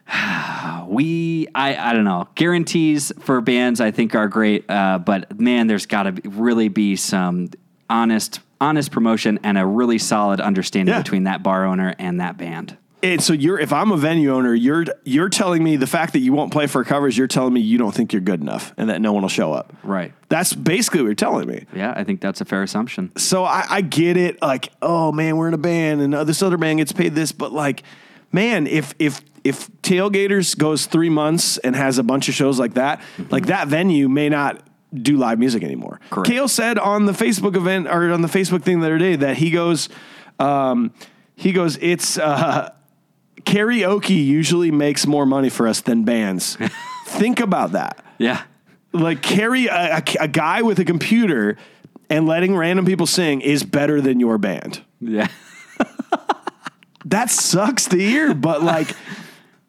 we, 0.87 1.47
I, 1.53 1.75
I 1.75 1.93
don't 1.93 2.03
know. 2.05 2.27
Guarantees 2.35 3.11
for 3.19 3.41
bands, 3.41 3.81
I 3.81 3.91
think, 3.91 4.15
are 4.15 4.27
great, 4.27 4.69
uh, 4.69 4.99
but 4.99 5.39
man, 5.39 5.67
there's 5.67 5.85
got 5.85 6.03
to 6.03 6.11
be, 6.13 6.27
really 6.29 6.69
be 6.69 6.95
some 6.95 7.49
honest, 7.89 8.39
honest 8.61 8.91
promotion 8.91 9.39
and 9.43 9.57
a 9.57 9.65
really 9.65 9.97
solid 9.97 10.39
understanding 10.41 10.93
Yeah. 10.93 11.01
between 11.01 11.23
that 11.23 11.43
bar 11.43 11.65
owner 11.65 11.93
and 11.99 12.19
that 12.21 12.37
band. 12.37 12.77
And 13.03 13.21
so 13.21 13.33
you're 13.33 13.59
if 13.59 13.71
I'm 13.71 13.91
a 13.91 13.97
venue 13.97 14.33
owner, 14.33 14.55
you're 14.55 14.85
you're 15.03 15.29
telling 15.29 15.63
me 15.63 15.75
the 15.75 15.85
fact 15.85 16.13
that 16.13 16.19
you 16.19 16.33
won't 16.33 16.51
play 16.51 16.65
for 16.65 16.83
covers, 16.83 17.15
you're 17.15 17.27
telling 17.27 17.53
me 17.53 17.61
you 17.61 17.77
don't 17.77 17.93
think 17.93 18.11
you're 18.11 18.21
good 18.21 18.41
enough 18.41 18.73
and 18.75 18.89
that 18.89 19.01
no 19.01 19.13
one 19.13 19.21
will 19.21 19.29
show 19.29 19.53
up. 19.53 19.71
Right. 19.83 20.13
That's 20.29 20.53
basically 20.53 21.01
what 21.01 21.07
you're 21.07 21.15
telling 21.15 21.47
me. 21.47 21.65
Yeah, 21.73 21.93
I 21.95 22.03
think 22.03 22.21
that's 22.21 22.41
a 22.41 22.45
fair 22.45 22.63
assumption. 22.63 23.15
so 23.15 23.43
I, 23.43 23.65
I 23.69 23.81
get 23.81 24.17
it. 24.17 24.41
Like, 24.41 24.71
oh 24.81 25.11
man, 25.11 25.37
we're 25.37 25.47
in 25.47 25.53
a 25.53 25.59
band, 25.59 26.01
and 26.01 26.15
uh, 26.15 26.23
this 26.23 26.41
other 26.41 26.57
band 26.57 26.79
gets 26.79 26.91
paid 26.91 27.13
this. 27.13 27.31
But 27.31 27.51
like, 27.51 27.83
man, 28.31 28.65
if 28.65 28.95
if 28.97 29.21
if 29.43 29.69
Tailgaters 29.83 30.57
goes 30.57 30.87
three 30.87 31.09
months 31.09 31.59
and 31.59 31.75
has 31.75 31.99
a 31.99 32.03
bunch 32.03 32.29
of 32.29 32.33
shows 32.33 32.57
like 32.57 32.73
that, 32.73 32.99
like 33.29 33.45
that 33.45 33.67
venue 33.67 34.09
may 34.09 34.27
not 34.27 34.63
do 34.91 35.17
live 35.17 35.37
music 35.37 35.63
anymore. 35.63 35.99
Correct. 36.09 36.27
Kale 36.29 36.47
said 36.47 36.79
on 36.79 37.05
the 37.05 37.11
Facebook 37.11 37.55
event 37.55 37.87
or 37.87 38.11
on 38.11 38.23
the 38.23 38.27
Facebook 38.27 38.63
thing 38.63 38.79
the 38.79 38.87
other 38.87 38.97
day 38.97 39.17
that 39.17 39.37
he 39.37 39.51
goes, 39.51 39.87
um, 40.39 40.93
he 41.35 41.51
goes, 41.51 41.77
it's. 41.79 42.17
Uh, 42.17 42.71
Karaoke 43.47 44.25
usually 44.25 44.71
makes 44.71 45.07
more 45.07 45.25
money 45.25 45.49
for 45.49 45.67
us 45.67 45.81
than 45.81 46.03
bands. 46.03 46.57
Think 47.07 47.39
about 47.39 47.71
that 47.71 48.03
Yeah. 48.17 48.43
like 48.93 49.21
carry 49.21 49.67
a, 49.67 49.97
a, 49.97 50.03
a 50.21 50.27
guy 50.27 50.61
with 50.61 50.79
a 50.79 50.85
computer 50.85 51.57
and 52.09 52.27
letting 52.27 52.55
random 52.55 52.85
people 52.85 53.05
sing 53.07 53.41
is 53.41 53.63
better 53.63 54.01
than 54.01 54.19
your 54.19 54.37
band. 54.37 54.81
Yeah. 55.01 55.27
That 57.05 57.29
sucks 57.29 57.85
to 57.85 57.97
hear, 57.97 58.33
but 58.33 58.61
like, 58.63 58.89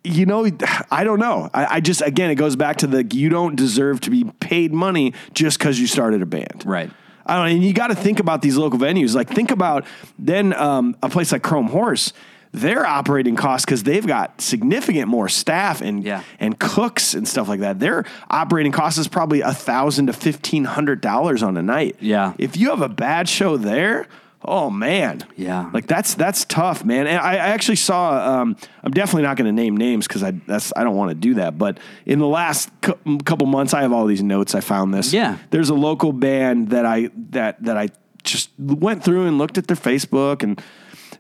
you 0.02 0.26
know, 0.26 0.50
I 0.90 1.04
don't 1.04 1.20
know. 1.20 1.48
I, 1.54 1.76
I 1.76 1.80
just, 1.80 2.00
again, 2.02 2.30
it 2.32 2.34
goes 2.34 2.56
back 2.56 2.78
to 2.78 2.88
the 2.88 3.04
you 3.04 3.28
don't 3.28 3.54
deserve 3.54 4.00
to 4.00 4.10
be 4.10 4.24
paid 4.40 4.72
money 4.72 5.14
just 5.34 5.56
because 5.58 5.78
you 5.78 5.86
started 5.86 6.20
a 6.20 6.26
band. 6.26 6.64
Right. 6.66 6.90
I 7.24 7.36
don't 7.36 7.46
know. 7.46 7.54
And 7.54 7.62
you 7.64 7.72
got 7.72 7.88
to 7.88 7.94
think 7.94 8.18
about 8.18 8.42
these 8.42 8.56
local 8.56 8.80
venues. 8.80 9.14
Like, 9.14 9.28
think 9.28 9.52
about 9.52 9.86
then 10.18 10.52
um, 10.54 10.96
a 11.00 11.08
place 11.08 11.30
like 11.30 11.42
Chrome 11.44 11.68
Horse. 11.68 12.12
Their 12.52 12.86
operating 12.86 13.36
costs 13.36 13.64
because 13.64 13.82
they've 13.82 14.06
got 14.06 14.40
significant 14.40 15.08
more 15.08 15.28
staff 15.28 15.80
and 15.82 16.02
Yeah. 16.02 16.22
and 16.40 16.58
cooks 16.58 17.14
and 17.14 17.28
stuff 17.28 17.48
like 17.48 17.60
that. 17.60 17.78
Their 17.78 18.04
operating 18.30 18.72
cost 18.72 18.98
is 18.98 19.06
probably 19.08 19.42
a 19.42 19.52
thousand 19.52 20.06
to 20.06 20.12
fifteen 20.12 20.64
hundred 20.64 21.00
dollars 21.00 21.42
on 21.42 21.56
a 21.56 21.62
night. 21.62 21.96
Yeah. 22.00 22.32
If 22.38 22.56
you 22.56 22.70
have 22.70 22.80
a 22.80 22.88
bad 22.88 23.28
show 23.28 23.56
there, 23.58 24.06
oh 24.42 24.70
man. 24.70 25.24
Yeah. 25.36 25.68
Like 25.74 25.86
that's 25.86 26.14
that's 26.14 26.46
tough, 26.46 26.84
man. 26.86 27.06
And 27.06 27.18
I, 27.18 27.32
I 27.32 27.48
actually 27.48 27.76
saw. 27.76 28.40
Um, 28.40 28.56
I'm 28.82 28.92
definitely 28.92 29.24
not 29.24 29.36
going 29.36 29.46
to 29.46 29.52
name 29.52 29.76
names 29.76 30.06
because 30.08 30.22
I 30.22 30.30
that's 30.46 30.72
I 30.74 30.84
don't 30.84 30.96
want 30.96 31.10
to 31.10 31.14
do 31.16 31.34
that. 31.34 31.58
But 31.58 31.78
in 32.06 32.18
the 32.18 32.26
last 32.26 32.70
cou- 32.80 33.18
couple 33.24 33.46
months, 33.46 33.74
I 33.74 33.82
have 33.82 33.92
all 33.92 34.06
these 34.06 34.22
notes. 34.22 34.54
I 34.54 34.60
found 34.60 34.94
this. 34.94 35.12
Yeah. 35.12 35.36
There's 35.50 35.68
a 35.68 35.74
local 35.74 36.12
band 36.14 36.70
that 36.70 36.86
I 36.86 37.10
that 37.30 37.62
that 37.64 37.76
I 37.76 37.90
just 38.24 38.50
went 38.58 39.04
through 39.04 39.26
and 39.26 39.36
looked 39.36 39.58
at 39.58 39.66
their 39.66 39.76
Facebook 39.76 40.42
and. 40.42 40.60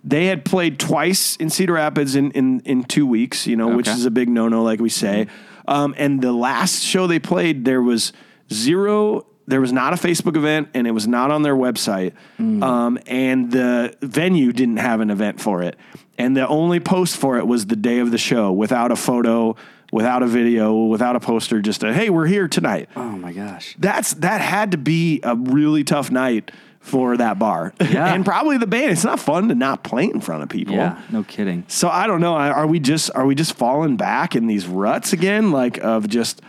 They 0.04 0.26
had 0.26 0.44
played 0.44 0.78
twice 0.78 1.36
in 1.36 1.50
Cedar 1.50 1.74
Rapids 1.74 2.14
in, 2.14 2.30
in, 2.32 2.60
in 2.60 2.84
two 2.84 3.06
weeks, 3.06 3.46
you 3.46 3.56
know, 3.56 3.68
which 3.76 3.88
is 3.88 4.04
a 4.04 4.10
big 4.10 4.28
no 4.28 4.48
no, 4.48 4.62
like 4.62 4.80
we 4.80 4.88
say. 4.88 5.26
Um, 5.66 5.94
and 5.98 6.20
the 6.22 6.32
last 6.32 6.82
show 6.82 7.06
they 7.06 7.18
played, 7.18 7.64
there 7.64 7.82
was 7.82 8.12
zero. 8.52 9.26
There 9.46 9.60
was 9.62 9.72
not 9.72 9.92
a 9.94 9.96
Facebook 9.96 10.36
event, 10.36 10.68
and 10.74 10.86
it 10.86 10.90
was 10.90 11.06
not 11.08 11.30
on 11.30 11.42
their 11.42 11.56
website. 11.56 12.12
Um, 12.38 12.98
and 13.06 13.50
the 13.50 13.96
venue 14.02 14.52
didn't 14.52 14.76
have 14.76 15.00
an 15.00 15.10
event 15.10 15.40
for 15.40 15.62
it. 15.62 15.76
And 16.18 16.36
the 16.36 16.46
only 16.46 16.80
post 16.80 17.16
for 17.16 17.38
it 17.38 17.46
was 17.46 17.66
the 17.66 17.76
day 17.76 17.98
of 18.00 18.10
the 18.10 18.18
show, 18.18 18.52
without 18.52 18.92
a 18.92 18.96
photo, 18.96 19.56
without 19.90 20.22
a 20.22 20.26
video, 20.26 20.84
without 20.84 21.16
a 21.16 21.20
poster. 21.20 21.62
Just 21.62 21.82
a 21.82 21.94
hey, 21.94 22.10
we're 22.10 22.26
here 22.26 22.46
tonight 22.48 22.90
Oh 22.94 23.12
my 23.12 23.32
gosh. 23.32 23.74
that's 23.78 24.12
that 24.14 24.40
had 24.42 24.72
to 24.72 24.78
be 24.78 25.20
a 25.22 25.34
really 25.34 25.82
tough 25.84 26.10
night 26.10 26.50
for 26.88 27.16
that 27.16 27.38
bar. 27.38 27.72
Yeah. 27.80 28.12
and 28.14 28.24
probably 28.24 28.58
the 28.58 28.66
band. 28.66 28.90
It's 28.92 29.04
not 29.04 29.20
fun 29.20 29.48
to 29.48 29.54
not 29.54 29.84
play 29.84 30.04
in 30.04 30.20
front 30.20 30.42
of 30.42 30.48
people. 30.48 30.74
Yeah, 30.74 31.00
no 31.10 31.22
kidding. 31.24 31.64
So 31.68 31.88
I 31.88 32.06
don't 32.06 32.20
know. 32.20 32.34
Are 32.34 32.66
we 32.66 32.80
just 32.80 33.10
are 33.14 33.26
we 33.26 33.34
just 33.34 33.54
falling 33.54 33.96
back 33.96 34.34
in 34.36 34.46
these 34.46 34.66
ruts 34.66 35.12
again? 35.12 35.50
Like 35.52 35.78
of 35.78 36.08
just 36.08 36.42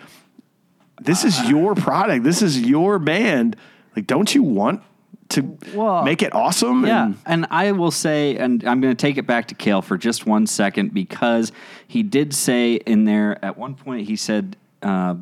this 1.02 1.23
is 1.23 1.49
your 1.49 1.75
product. 1.75 2.23
This 2.23 2.41
is 2.41 2.60
your 2.60 2.99
band. 2.99 3.56
Like, 3.95 4.06
don't 4.08 4.34
you 4.34 4.43
want 4.43 4.82
to 5.30 5.58
Well, 5.73 6.04
make 6.04 6.21
it 6.21 6.34
awesome? 6.34 6.86
Yeah, 6.86 7.06
And- 7.06 7.17
and 7.25 7.47
I 7.52 7.71
will 7.71 7.91
say, 7.91 8.36
and 8.38 8.63
I'm 8.65 8.82
going 8.82 8.95
to 8.95 8.99
take 9.02 9.17
it 9.17 9.25
back 9.28 9.47
to 9.49 9.56
Kale 9.56 9.82
for 9.82 9.97
just 9.97 10.25
one 10.25 10.45
second 10.47 10.93
because 10.93 11.52
he 11.88 12.04
did 12.04 12.34
say 12.34 12.73
in 12.75 13.06
there 13.06 13.43
at 13.45 13.58
one 13.58 13.75
point 13.75 14.08
he 14.08 14.15
said, 14.15 14.58
uh, 14.82 15.15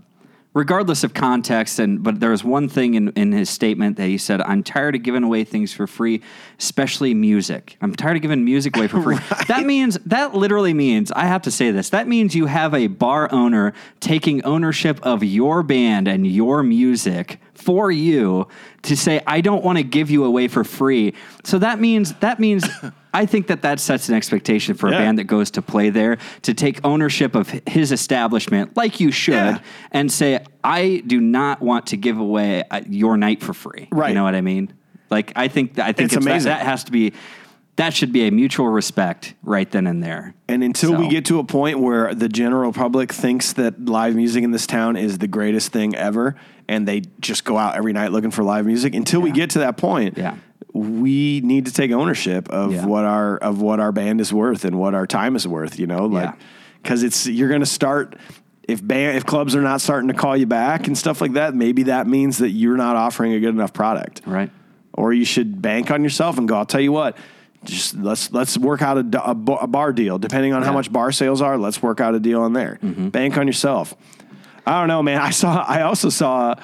regardless 0.57 1.03
of 1.03 1.13
context, 1.13 1.77
and 1.77 2.01
but 2.01 2.19
there 2.19 2.31
was 2.31 2.43
one 2.43 2.67
thing 2.67 2.95
in, 2.95 3.09
in 3.09 3.31
his 3.31 3.47
statement 3.47 3.95
that 3.97 4.07
he 4.07 4.17
said, 4.17 4.41
"I'm 4.41 4.63
tired 4.63 4.95
of 4.95 5.03
giving 5.03 5.23
away 5.23 5.43
things 5.43 5.71
for 5.71 5.85
free, 5.85 6.21
especially 6.57 7.13
music. 7.13 7.77
I'm 7.79 7.95
tired 7.95 8.15
of 8.15 8.23
giving 8.23 8.43
music 8.43 8.75
away 8.75 8.87
for 8.87 9.01
free." 9.03 9.17
That 9.47 9.65
means 9.65 9.99
that 10.07 10.33
literally 10.33 10.73
means 10.73 11.11
I 11.11 11.25
have 11.25 11.43
to 11.43 11.51
say 11.51 11.69
this. 11.69 11.91
That 11.91 12.07
means 12.07 12.35
you 12.35 12.47
have 12.47 12.73
a 12.73 12.87
bar 12.87 13.31
owner 13.31 13.73
taking 13.99 14.43
ownership 14.43 14.99
of 15.03 15.23
your 15.23 15.61
band 15.61 16.07
and 16.07 16.25
your 16.25 16.63
music 16.63 17.39
for 17.53 17.91
you 17.91 18.47
to 18.81 18.97
say 18.97 19.21
I 19.27 19.41
don't 19.41 19.63
want 19.63 19.77
to 19.77 19.83
give 19.83 20.09
you 20.09 20.23
away 20.23 20.47
for 20.47 20.63
free. 20.63 21.13
So 21.43 21.59
that 21.59 21.79
means 21.79 22.13
that 22.15 22.39
means 22.39 22.67
I 23.17 23.25
think 23.25 23.47
that 23.47 23.61
that 23.63 23.79
sets 23.79 24.09
an 24.09 24.15
expectation 24.15 24.75
for 24.75 24.87
a 24.87 24.91
band 24.91 25.17
that 25.17 25.23
goes 25.23 25.49
to 25.51 25.61
play 25.61 25.89
there 25.89 26.17
to 26.43 26.53
take 26.53 26.79
ownership 26.83 27.33
of 27.35 27.49
his 27.67 27.91
establishment 27.91 28.77
like 28.77 28.99
you 28.99 29.11
should 29.11 29.33
Yeah. 29.33 29.59
and 29.91 30.11
say 30.11 30.39
I 30.63 31.01
do 31.05 31.19
not 31.19 31.61
want 31.61 31.87
to 31.87 31.97
give 31.97 32.19
away 32.19 32.63
uh, 32.69 32.81
your 32.87 33.17
night 33.17 33.41
for 33.41 33.53
free. 33.53 33.87
Right. 33.91 34.09
You 34.09 34.15
know 34.15 34.23
what 34.23 34.35
I 34.35 34.41
mean? 34.41 34.71
Like 35.09 35.33
I 35.35 35.47
think 35.47 35.79
I 35.79 35.93
think 35.93 36.07
It's 36.07 36.15
it's 36.15 36.25
that- 36.25 36.29
amazing. 36.31 36.49
That, 36.51 36.61
has 36.65 36.83
to 36.85 36.91
be 36.91 37.13
that 37.77 37.93
should 37.93 38.11
be 38.11 38.27
a 38.27 38.31
mutual 38.31 38.67
respect 38.67 39.35
right 39.43 39.69
then 39.69 39.85
and 39.87 40.01
there. 40.03 40.33
And 40.47 40.63
until 40.63 40.95
we 40.95 41.07
get 41.09 41.25
to 41.25 41.37
a 41.39 41.43
point 41.43 41.79
where 41.79 42.13
the 42.13 42.27
general 42.27 42.73
public 42.73 43.11
thinks 43.13 43.53
that 43.53 43.85
live 43.85 44.15
music 44.15 44.43
in 44.43 44.49
this 44.51 44.65
town 44.65 44.95
is 44.97 45.19
the 45.19 45.27
greatest 45.27 45.71
thing 45.71 45.95
ever, 45.95 46.35
and 46.67 46.87
they 46.87 47.01
just 47.19 47.43
go 47.45 47.55
out 47.55 47.75
every 47.75 47.93
night 47.93 48.11
looking 48.11 48.31
for 48.31 48.43
live 48.43 48.65
music, 48.65 48.95
until 48.95 49.21
we 49.21 49.29
get 49.31 49.51
to 49.51 49.59
that 49.59 49.77
point, 49.77 50.17
Yeah. 50.17 50.37
We 50.73 51.41
need 51.43 51.65
to 51.65 51.71
take 51.73 51.91
ownership 51.91 52.49
of 52.49 52.73
Yeah. 52.73 52.85
what 52.85 53.05
our 53.05 53.37
of 53.37 53.61
what 53.61 53.79
our 53.79 53.91
band 53.91 54.21
is 54.21 54.31
worth 54.33 54.65
and 54.65 54.77
what 54.77 54.93
our 54.93 55.07
time 55.07 55.35
is 55.35 55.47
worth. 55.47 55.79
You 55.79 55.87
know, 55.87 56.05
like 56.05 56.25
Yeah. 56.25 56.33
because 56.83 57.03
it's 57.03 57.27
you're 57.27 57.49
going 57.49 57.61
to 57.61 57.65
start. 57.65 58.15
If 58.67 58.85
band, 58.85 59.15
if 59.17 59.25
clubs 59.25 59.55
are 59.55 59.61
not 59.61 59.79
starting 59.79 60.09
to 60.09 60.13
call 60.13 60.35
you 60.35 60.45
back 60.45 60.87
and 60.87 60.97
stuff 60.97 61.21
like 61.21 61.33
that, 61.33 61.55
maybe 61.55 61.83
that 61.83 62.05
means 62.05 62.39
that 62.39 62.49
you're 62.49 62.75
not 62.75 62.97
offering 62.97 63.31
a 63.31 63.39
good 63.39 63.55
enough 63.55 63.71
product 63.71 64.21
Right. 64.25 64.51
or 64.91 65.13
you 65.13 65.23
should 65.23 65.61
bank 65.61 65.89
on 65.89 66.03
yourself 66.03 66.37
and 66.37 66.49
go. 66.49 66.57
I'll 66.57 66.65
tell 66.65 66.81
you 66.81 66.91
what, 66.91 67.15
just 67.63 67.95
let's 67.97 68.29
let's 68.33 68.57
work 68.57 68.81
out 68.81 68.97
a, 68.97 69.21
a 69.25 69.31
a 69.31 69.67
bar 69.67 69.93
deal. 69.93 70.17
Depending 70.19 70.51
on 70.51 70.63
how 70.63 70.73
much 70.73 70.91
bar 70.91 71.13
sales 71.13 71.41
are, 71.41 71.57
let's 71.57 71.81
work 71.81 72.01
out 72.01 72.13
a 72.13 72.19
deal 72.19 72.41
on 72.41 72.51
there. 72.51 72.77
Bank 72.81 73.37
on 73.37 73.47
yourself. 73.47 73.95
I 74.65 74.79
don't 74.79 74.89
know, 74.89 75.01
man. 75.01 75.21
I 75.29 75.29
saw. 75.29 75.63
I 75.65 75.83
also 75.83 76.09
saw 76.09 76.55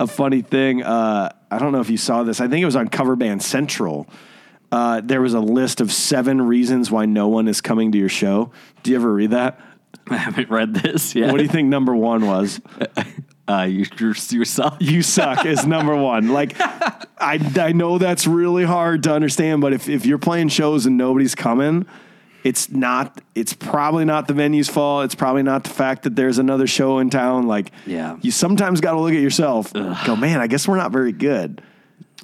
a 0.00 0.06
funny 0.06 0.40
thing. 0.40 0.82
Uh, 0.82 1.32
I 1.52 1.58
don't 1.58 1.72
know 1.72 1.80
if 1.80 1.90
you 1.90 1.96
saw 1.96 2.22
this. 2.22 2.40
I 2.40 2.48
think 2.48 2.62
it 2.62 2.66
was 2.66 2.76
on 2.76 2.88
Cover 2.88 3.14
Band 3.14 3.42
Central. 3.42 4.06
Uh, 4.70 5.02
there 5.04 5.20
was 5.20 5.34
a 5.34 5.40
list 5.40 5.80
of 5.82 5.92
seven 5.92 6.40
reasons 6.40 6.90
why 6.90 7.04
no 7.04 7.28
one 7.28 7.46
is 7.46 7.60
coming 7.60 7.92
to 7.92 7.98
your 7.98 8.08
show. 8.08 8.50
Do 8.82 8.90
you 8.90 8.96
ever 8.96 9.12
read 9.12 9.32
that? 9.32 9.60
I 10.08 10.16
haven't 10.16 10.48
read 10.50 10.74
this 10.74 11.14
yet. 11.14 11.30
What 11.30 11.36
do 11.36 11.42
you 11.42 11.50
think 11.50 11.68
number 11.68 11.94
one 11.94 12.26
was? 12.26 12.60
Uh, 13.48 13.64
you, 13.64 13.84
you're, 13.98 14.14
you 14.30 14.44
suck. 14.44 14.76
you 14.80 15.02
suck 15.02 15.44
is 15.44 15.66
number 15.66 15.96
one. 15.96 16.28
Like, 16.28 16.54
I, 16.60 17.40
I 17.56 17.72
know 17.72 17.98
that's 17.98 18.24
really 18.24 18.64
hard 18.64 19.02
to 19.02 19.12
understand, 19.12 19.60
but 19.60 19.72
if, 19.72 19.88
if 19.88 20.06
you're 20.06 20.16
playing 20.16 20.48
shows 20.48 20.86
and 20.86 20.96
nobody's 20.96 21.34
coming, 21.34 21.84
it's 22.44 22.70
not, 22.70 23.20
it's 23.34 23.52
probably 23.52 24.04
not 24.04 24.26
the 24.28 24.34
venue's 24.34 24.68
fault. 24.68 25.04
It's 25.04 25.14
probably 25.14 25.42
not 25.42 25.64
the 25.64 25.70
fact 25.70 26.02
that 26.04 26.16
there's 26.16 26.38
another 26.38 26.66
show 26.66 26.98
in 26.98 27.08
town. 27.10 27.46
Like, 27.46 27.70
Yeah. 27.86 28.16
you 28.20 28.30
sometimes 28.30 28.80
got 28.80 28.92
to 28.92 29.00
look 29.00 29.12
at 29.14 29.20
yourself. 29.20 29.72
Go, 29.72 30.16
man, 30.16 30.40
I 30.40 30.46
guess 30.48 30.66
we're 30.66 30.76
not 30.76 30.92
very 30.92 31.12
good. 31.12 31.62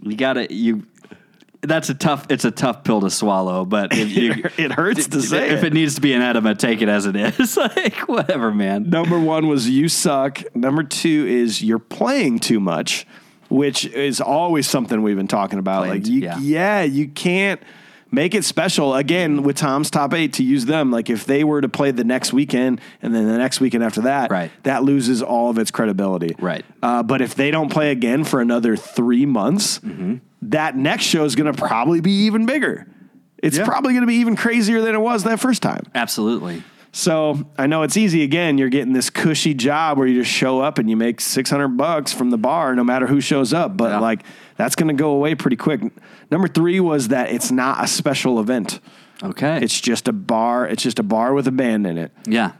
You 0.02 0.16
gotta 0.16 0.52
you. 0.52 0.86
That's 1.60 1.88
a 1.88 1.94
tough. 1.94 2.26
It's 2.30 2.44
a 2.44 2.52
tough 2.52 2.84
pill 2.84 3.00
to 3.00 3.10
swallow, 3.10 3.64
but 3.64 3.92
if 3.92 4.10
you, 4.16 4.44
It 4.56 4.70
hurts 4.70 5.08
to 5.08 5.20
say 5.20 5.50
if 5.50 5.64
it. 5.64 5.68
it 5.68 5.72
needs 5.72 5.96
to 5.96 6.00
be 6.00 6.12
an 6.12 6.22
enema, 6.22 6.54
take 6.54 6.82
it 6.82 6.88
as 6.88 7.04
it 7.06 7.16
is. 7.16 7.56
like 7.76 8.06
whatever, 8.08 8.52
man. 8.52 8.88
Number 8.90 9.18
one 9.18 9.48
was 9.48 9.68
you 9.68 9.88
suck. 9.88 10.42
Number 10.54 10.84
two 10.84 11.26
is 11.28 11.60
you're 11.60 11.80
playing 11.80 12.38
too 12.38 12.60
much, 12.60 13.08
which 13.48 13.86
is 13.86 14.20
always 14.20 14.68
something 14.68 15.02
we've 15.02 15.16
been 15.16 15.26
talking 15.26 15.58
about. 15.58 15.86
Playing 15.86 16.02
like, 16.04 16.06
you, 16.12 16.20
yeah. 16.20 16.38
yeah. 16.38 16.82
you 16.84 17.08
can't 17.08 17.60
make 18.10 18.34
it 18.34 18.44
special. 18.44 18.94
Again, 18.94 19.42
with 19.42 19.56
Tom's 19.56 19.90
top 19.90 20.14
eight, 20.14 20.32
to 20.34 20.42
use 20.42 20.64
them, 20.66 20.90
like 20.90 21.10
if 21.10 21.24
they 21.24 21.44
were 21.44 21.60
to 21.60 21.68
play 21.68 21.90
the 21.90 22.04
next 22.04 22.32
weekend 22.32 22.80
and 23.02 23.14
then 23.14 23.26
the 23.26 23.36
next 23.38 23.60
weekend 23.60 23.84
after 23.84 24.02
that, 24.02 24.30
Right. 24.30 24.50
that 24.62 24.82
loses 24.84 25.22
all 25.22 25.50
of 25.50 25.58
its 25.58 25.70
credibility. 25.70 26.34
Right. 26.38 26.64
Uh, 26.82 27.02
but 27.02 27.20
if 27.20 27.34
they 27.34 27.50
don't 27.50 27.70
play 27.70 27.90
again 27.90 28.24
for 28.24 28.40
another 28.40 28.76
three 28.76 29.26
months, 29.26 29.78
Mm-hmm. 29.80 30.16
that 30.42 30.76
next 30.76 31.04
show 31.04 31.24
is 31.24 31.34
going 31.36 31.52
to 31.52 31.58
probably 31.58 32.00
be 32.00 32.24
even 32.26 32.46
bigger. 32.46 32.86
It's 33.42 33.58
Yeah. 33.58 33.64
probably 33.66 33.92
going 33.92 34.02
to 34.02 34.06
be 34.08 34.16
even 34.16 34.36
crazier 34.36 34.80
than 34.80 34.94
it 34.94 35.00
was 35.00 35.24
that 35.24 35.38
first 35.40 35.62
time. 35.62 35.82
Absolutely. 35.94 36.62
So 36.90 37.44
I 37.58 37.66
know 37.66 37.82
it's 37.82 37.96
easy. 37.96 38.22
Again, 38.24 38.56
you're 38.58 38.70
getting 38.70 38.94
this 38.94 39.10
cushy 39.10 39.52
job 39.54 39.98
where 39.98 40.06
you 40.08 40.20
just 40.22 40.30
show 40.34 40.60
up 40.60 40.78
and 40.78 40.88
you 40.88 40.96
make 40.96 41.20
600 41.20 41.68
bucks 41.76 42.12
from 42.12 42.30
the 42.30 42.38
bar, 42.38 42.74
no 42.74 42.82
matter 42.82 43.06
who 43.06 43.20
shows 43.20 43.52
up. 43.52 43.76
But 43.76 43.90
Yeah. 43.90 43.98
like 44.00 44.22
that's 44.58 44.74
going 44.76 44.88
to 44.88 44.94
go 44.94 45.12
away 45.12 45.34
pretty 45.34 45.56
quick. 45.56 45.80
Number 46.30 46.46
three 46.48 46.78
was 46.80 47.08
that 47.08 47.30
it's 47.30 47.50
not 47.50 47.82
a 47.82 47.86
special 47.86 48.38
event. 48.38 48.80
Okay. 49.22 49.58
It's 49.62 49.80
just 49.80 50.06
a 50.06 50.12
bar. 50.12 50.66
It's 50.68 50.82
just 50.82 50.98
a 50.98 51.02
bar 51.02 51.32
with 51.32 51.46
a 51.48 51.52
band 51.52 51.86
in 51.86 51.96
it. 51.96 52.12
yeah. 52.26 52.52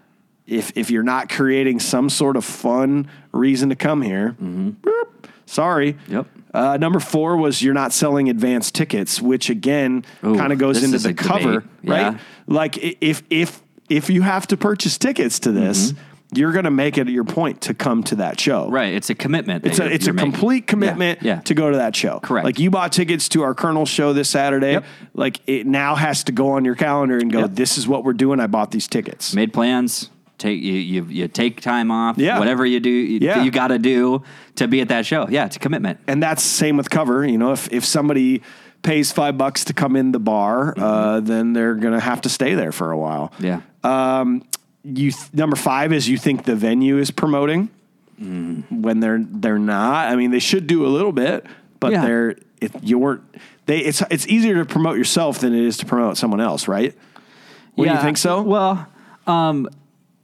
If 0.47 0.73
if 0.77 0.91
you're 0.91 1.03
not 1.03 1.29
creating 1.29 1.79
some 1.79 2.09
sort 2.09 2.35
of 2.35 2.43
fun 2.43 3.11
reason 3.33 3.69
to 3.69 3.77
come 3.77 4.01
here, 4.01 4.35
boop, 4.41 5.05
sorry. 5.45 5.93
Mm-hmm. 5.93 6.13
Yep. 6.15 6.27
Uh, 6.55 6.77
number 6.79 7.01
four 7.01 7.37
was 7.37 7.61
you're 7.61 7.75
not 7.75 7.93
selling 7.93 8.31
advance 8.31 8.71
tickets, 8.71 9.21
which 9.21 9.51
again 9.51 10.07
kind 10.23 10.51
of 10.51 10.59
goes 10.59 10.83
into 10.83 10.97
the 10.97 11.13
cover, 11.13 11.61
debate. 11.61 11.69
Yeah. 11.83 12.09
right? 12.13 12.21
Like 12.47 12.79
if 12.79 13.23
if 13.29 13.61
if 13.91 14.09
you 14.09 14.23
have 14.23 14.47
to 14.47 14.57
purchase 14.57 14.97
tickets 14.97 15.39
to 15.41 15.53
this, 15.53 15.93
you're 16.35 16.53
going 16.53 16.65
to 16.65 16.71
make 16.71 16.99
it 16.99 17.09
your 17.09 17.25
point 17.25 17.63
to 17.63 17.75
come 17.75 18.03
to 18.05 18.17
that 18.17 18.39
show. 18.39 18.65
Mm-hmm. 18.65 18.75
Right. 18.75 18.93
It's 18.95 19.09
a 19.11 19.15
commitment. 19.15 19.65
It's 19.67 19.79
a 19.79 19.87
it's 19.87 20.07
a 20.09 20.13
making. 20.13 20.33
complete 20.33 20.67
commitment 20.67 21.23
Yeah. 21.23 21.37
yeah. 21.37 21.41
to 21.41 21.55
go 21.55 21.71
to 21.71 21.77
that 21.79 21.97
show. 21.97 22.21
Correct. 22.21 22.45
Like 22.45 22.59
you 22.59 22.71
bought 22.71 22.93
tickets 22.93 23.29
to 23.31 23.43
our 23.43 23.55
Colonel 23.55 23.87
show 23.87 24.13
this 24.13 24.29
Saturday. 24.29 24.73
Yep. 24.73 24.85
Like 25.15 25.41
it 25.47 25.67
now 25.67 25.95
has 25.95 26.25
to 26.25 26.33
go 26.33 26.51
on 26.51 26.65
your 26.65 26.75
calendar 26.75 27.17
and 27.17 27.33
go. 27.33 27.41
Yep. 27.41 27.51
This 27.55 27.79
is 27.79 27.89
what 27.89 28.05
we're 28.05 28.13
doing. 28.13 28.41
I 28.41 28.47
bought 28.47 28.71
these 28.71 28.87
tickets. 28.87 29.35
Made 29.35 29.53
plans. 29.55 30.11
Take 30.37 30.63
you, 30.63 30.75
you 30.75 31.05
you 31.07 31.29
take 31.29 31.61
time 31.63 31.91
off. 31.91 32.19
Yeah. 32.19 32.39
Whatever 32.39 32.65
you 32.67 32.79
do, 32.79 32.91
you, 32.91 33.19
Yeah. 33.23 33.43
you 33.43 33.51
got 33.51 33.69
to 33.69 33.79
do 33.79 34.23
to 34.57 34.69
be 34.69 34.81
at 34.83 34.89
that 34.89 35.07
show. 35.07 35.27
Yeah. 35.29 35.47
It's 35.47 35.57
a 35.57 35.59
commitment. 35.59 35.99
and 36.07 36.23
that's 36.23 36.43
same 36.43 36.77
with 36.77 36.91
cover. 36.91 37.27
You 37.27 37.39
know, 37.39 37.53
if 37.53 37.73
if 37.73 37.85
somebody 37.85 38.43
pays 38.83 39.11
five 39.11 39.37
bucks 39.37 39.65
to 39.65 39.73
come 39.73 39.97
in 39.97 40.13
the 40.13 40.21
bar, 40.21 40.75
uh, 40.77 41.19
then 41.21 41.55
they're 41.55 41.75
gonna 41.75 41.99
have 41.99 42.21
to 42.21 42.29
stay 42.29 42.55
there 42.55 42.71
for 42.71 42.93
a 42.93 42.99
while. 42.99 43.33
Yeah. 43.41 43.63
Um, 43.83 44.45
you 44.85 45.11
th- 45.13 45.33
number 45.33 45.57
five 45.57 45.93
is 45.93 46.09
you 46.09 46.19
think 46.19 46.45
the 46.45 46.57
venue 46.57 46.99
is 46.99 47.11
promoting 47.11 47.69
when 48.19 49.01
they're 49.01 49.21
they're 49.23 49.59
not. 49.59 50.09
I 50.09 50.17
mean, 50.17 50.31
they 50.31 50.39
should 50.41 50.67
do 50.67 50.85
a 50.87 50.89
little 50.89 51.13
bit, 51.13 51.47
but 51.81 51.93
Yeah. 51.93 52.03
they're 52.05 52.37
if 52.61 52.73
you're 52.83 53.21
they 53.67 53.79
it's 53.79 54.03
it's 54.11 54.27
easier 54.27 54.55
to 54.57 54.65
promote 54.65 54.97
yourself 54.99 55.39
than 55.41 55.55
it 55.55 55.63
is 55.65 55.77
to 55.79 55.87
promote 55.87 56.17
someone 56.17 56.41
else, 56.41 56.67
right? 56.69 56.95
What 57.75 57.85
do 57.87 57.93
you 57.93 58.01
think 58.01 58.17
so? 58.19 58.43
Well, 58.43 58.89
um, 59.29 59.69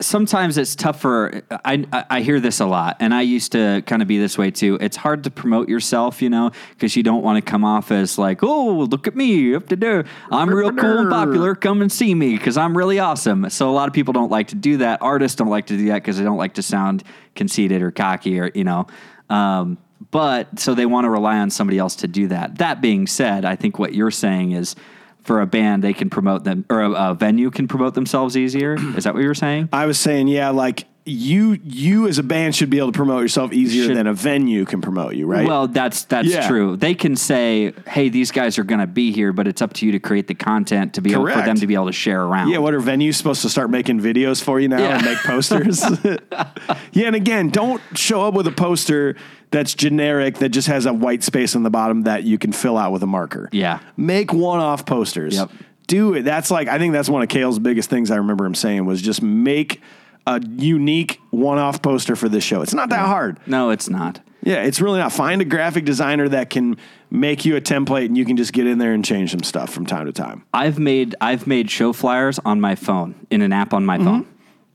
sometimes 0.01 0.59
it's 0.59 0.75
tougher. 0.75 1.43
I, 1.65 1.85
I 2.11 2.21
hear 2.23 2.41
this 2.41 2.61
a 2.61 2.67
lot, 2.67 2.97
and 3.01 3.15
I 3.15 3.23
used 3.23 3.53
to 3.53 3.83
kind 3.87 4.03
of 4.03 4.09
be 4.09 4.19
this 4.19 4.37
way 4.37 4.51
too. 4.51 4.77
It's 4.81 4.97
hard 4.97 5.25
to 5.25 5.31
promote 5.31 5.69
yourself, 5.69 6.21
you 6.21 6.31
know, 6.31 6.51
because 6.71 6.97
you 6.97 7.03
don't 7.03 7.23
want 7.23 7.45
to 7.45 7.51
come 7.51 7.65
off 7.65 7.91
as 7.91 8.19
like, 8.19 8.43
oh, 8.43 8.81
look 8.91 9.07
at 9.07 9.15
me 9.15 9.55
up 9.55 9.69
to 9.69 9.77
do. 9.77 10.05
I'm 10.31 10.51
real 10.51 10.73
cool 10.73 10.99
and 10.99 11.11
popular. 11.11 11.55
Come 11.55 11.81
and 11.81 11.91
see 11.91 12.15
me 12.15 12.37
because 12.37 12.57
I'm 12.57 12.77
really 12.77 12.99
awesome. 12.99 13.49
So 13.51 13.71
a 13.71 13.73
lot 13.73 13.89
of 13.89 13.95
people 13.95 14.13
don't 14.13 14.31
like 14.31 14.49
to 14.49 14.57
do 14.57 14.79
that. 14.79 15.01
Artists 15.01 15.37
don't 15.37 15.51
like 15.51 15.67
to 15.67 15.77
do 15.77 15.87
that 15.89 16.03
because 16.03 16.19
they 16.19 16.25
don't 16.25 16.39
like 16.39 16.55
to 16.55 16.63
sound 16.63 17.05
conceited 17.35 17.83
or 17.83 17.91
cocky 17.91 18.41
or 18.41 18.51
you 18.55 18.65
know. 18.65 18.87
Um, 19.31 19.79
but 20.11 20.59
so 20.59 20.75
they 20.75 20.87
want 20.87 21.05
to 21.05 21.11
rely 21.11 21.39
on 21.39 21.51
somebody 21.51 21.79
else 21.79 21.97
to 21.97 22.09
do 22.09 22.29
that. 22.29 22.59
That 22.59 22.81
being 22.81 23.07
said, 23.07 23.45
I 23.45 23.57
think 23.57 23.79
what 23.79 23.95
you're 23.95 24.11
saying 24.11 24.53
is 24.53 24.77
for 25.25 25.41
a 25.41 25.47
band 25.47 25.83
they 25.83 25.93
can 25.95 26.11
promote 26.11 26.45
them 26.45 26.65
or 26.71 26.81
a, 26.83 26.91
a 26.93 27.15
venue 27.15 27.51
can 27.51 27.67
promote 27.67 27.95
themselves 27.95 28.37
easier. 28.37 28.75
Is 28.97 29.05
that 29.05 29.15
what 29.15 29.21
you 29.23 29.29
were 29.29 29.35
saying? 29.35 29.69
I 29.73 29.87
was 29.87 29.99
saying, 29.99 30.29
yeah, 30.29 30.51
like 30.51 30.85
you 31.07 31.59
you 31.65 32.09
as 32.09 32.17
a 32.19 32.23
band 32.23 32.57
should 32.57 32.71
be 32.71 32.79
able 32.79 32.91
to 32.91 32.97
promote 32.97 33.21
yourself 33.21 33.53
easier 33.53 33.85
Should- 33.89 33.97
than 33.99 34.07
a 34.07 34.15
venue 34.15 34.65
can 34.65 34.81
promote 34.81 35.15
you, 35.17 35.27
right? 35.27 35.47
Well, 35.47 35.67
that's 35.69 36.05
that's 36.05 36.29
Yeah. 36.29 36.49
true. 36.49 36.77
They 36.77 36.95
can 36.95 37.15
say, 37.15 37.75
"Hey, 37.87 38.09
these 38.09 38.31
guys 38.31 38.59
are 38.59 38.65
going 38.65 38.81
to 38.81 38.87
be 38.87 39.13
here," 39.13 39.31
but 39.35 39.47
it's 39.47 39.61
up 39.61 39.75
to 39.75 39.87
you 39.87 39.93
to 39.93 39.99
create 39.99 40.29
the 40.29 40.35
content 40.35 40.95
to 40.95 41.03
be 41.03 41.13
able 41.13 41.27
for 41.29 41.43
them 41.43 41.57
to 41.57 41.67
be 41.67 41.75
able 41.75 41.87
to 41.87 41.93
share 41.93 42.23
around. 42.23 42.49
Yeah, 42.49 42.59
what 42.59 42.73
are 42.73 42.81
venues 42.81 43.17
supposed 43.17 43.43
to 43.43 43.51
start 43.51 43.69
making 43.69 44.01
videos 44.01 44.43
for 44.43 44.59
you 44.61 44.69
now 44.69 44.79
Yeah. 44.79 44.97
and 44.97 45.05
make 45.05 45.19
posters? 45.19 45.85
yeah, 46.93 47.07
and 47.07 47.17
again, 47.17 47.51
don't 47.51 47.83
show 47.95 48.23
up 48.23 48.33
with 48.33 48.47
a 48.47 48.53
poster 48.53 49.15
that's 49.55 49.75
generic 49.75 50.39
that 50.39 50.49
just 50.49 50.67
has 50.67 50.85
a 50.85 50.93
white 50.93 51.23
space 51.23 51.55
on 51.55 51.63
the 51.63 51.71
bottom 51.71 52.03
that 52.03 52.25
you 52.25 52.39
can 52.39 52.53
fill 52.53 52.77
out 52.77 52.91
with 52.93 53.03
a 53.03 53.07
marker. 53.07 53.49
Yeah. 53.53 53.79
Make 53.97 54.33
one-off 54.33 54.85
posters. 54.85 55.37
Yep. 55.37 55.51
Do 55.87 56.15
it. 56.15 56.23
That's 56.23 56.51
like 56.51 56.67
I 56.67 56.79
think 56.79 56.93
that's 56.93 57.09
one 57.09 57.23
of 57.23 57.29
Kale's 57.29 57.59
biggest 57.59 57.89
things 57.89 58.11
I 58.11 58.17
remember 58.17 58.45
him 58.45 58.55
saying 58.55 58.85
was 58.85 59.01
just 59.01 59.23
make 59.23 59.81
a 60.27 60.43
unique 60.45 61.21
one-off 61.31 61.83
poster 61.83 62.17
for 62.17 62.29
this 62.29 62.43
show. 62.43 62.63
It's 62.63 62.75
not 62.75 62.89
that 62.89 63.07
hard. 63.07 63.39
No, 63.47 63.71
it's 63.71 63.89
not. 63.89 64.21
Yeah, 64.43 64.63
it's 64.63 64.81
really 64.81 64.99
not. 64.99 65.13
Find 65.13 65.41
a 65.41 65.45
graphic 65.45 65.85
designer 65.85 66.29
that 66.29 66.51
can 66.51 66.77
make 67.11 67.45
you 67.45 67.57
a 67.57 67.61
template 67.61 68.07
and 68.07 68.17
you 68.17 68.25
can 68.25 68.37
just 68.37 68.53
get 68.53 68.67
in 68.67 68.79
there 68.79 68.93
and 68.93 69.05
change 69.05 69.31
some 69.31 69.43
stuff 69.43 69.71
from 69.71 69.87
time 69.87 70.07
to 70.07 70.13
time. 70.13 70.45
I've 70.53 70.79
made 70.79 71.15
I've 71.21 71.47
made 71.47 71.71
show 71.71 71.93
flyers 71.93 72.39
on 72.45 72.61
my 72.61 72.75
phone 72.75 73.15
in 73.31 73.41
an 73.41 73.53
app 73.53 73.73
on 73.73 73.87
my 73.87 73.99
mm-hmm. 73.99 74.07
phone. 74.07 74.27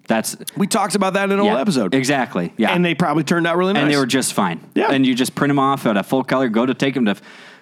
That's 0.10 0.36
We 0.58 0.68
talked 0.68 0.96
about 0.96 1.14
that 1.14 1.32
in 1.32 1.40
an 1.40 1.46
yeah, 1.46 1.52
old 1.52 1.60
episode. 1.62 1.94
Exactly. 1.96 2.52
Yeah. 2.58 2.74
And 2.74 2.84
they 2.84 2.96
probably 2.96 3.24
turned 3.24 3.48
out 3.48 3.56
really 3.56 3.74
nice. 3.74 3.84
and 3.84 3.92
they 3.92 3.96
were 3.98 4.06
just 4.06 4.34
fine. 4.34 4.60
Yeah. 4.76 4.92
And 4.92 5.06
you 5.06 5.16
just 5.16 5.36
print 5.36 5.50
them 5.50 5.60
off 5.60 5.86
at 5.86 5.96
a 5.96 6.04
full 6.04 6.24
color. 6.24 6.50
Go 6.50 6.66
to 6.66 6.74
take 6.74 6.96
them 6.96 7.06
to 7.06 7.16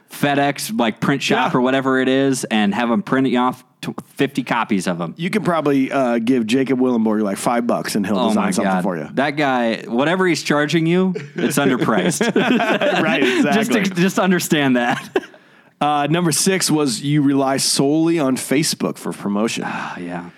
FedEx, 0.09 0.79
like 0.79 0.99
print 1.01 1.21
shop 1.21 1.53
Yeah. 1.53 1.57
or 1.59 1.61
whatever 1.61 1.99
it 1.99 2.07
is, 2.07 2.45
and 2.45 2.73
have 2.73 2.89
them 2.89 3.03
print 3.03 3.27
you 3.27 3.37
off 3.37 3.63
to 3.81 3.93
50 4.15 4.43
copies 4.43 4.87
of 4.87 4.97
them. 4.97 5.13
you 5.17 5.29
can 5.29 5.43
probably 5.43 5.91
uh, 5.91 6.17
give 6.17 6.47
Jacob 6.47 6.79
Willenborg 6.79 7.21
like 7.21 7.37
five 7.37 7.67
bucks 7.67 7.93
and 7.95 8.07
he'll 8.07 8.17
Oh 8.17 8.29
design 8.29 8.51
something 8.53 8.71
god! 8.73 8.83
for 8.83 8.97
you. 8.97 9.07
That 9.13 9.31
guy, 9.31 9.83
whatever 9.85 10.25
he's 10.25 10.41
charging 10.41 10.87
you, 10.87 11.13
it's 11.35 11.59
underpriced. 11.59 12.21
right, 13.03 13.21
just 13.21 13.69
exactly. 13.69 14.01
just 14.01 14.17
understand 14.17 14.77
that. 14.77 15.25
uh, 15.81 16.07
number 16.09 16.31
six 16.31 16.71
was 16.71 17.01
you 17.01 17.21
rely 17.21 17.57
solely 17.57 18.17
on 18.17 18.35
Facebook 18.35 18.97
for 18.97 19.11
promotion. 19.13 19.63
Oh, 19.67 19.95
yeah. 19.99 20.29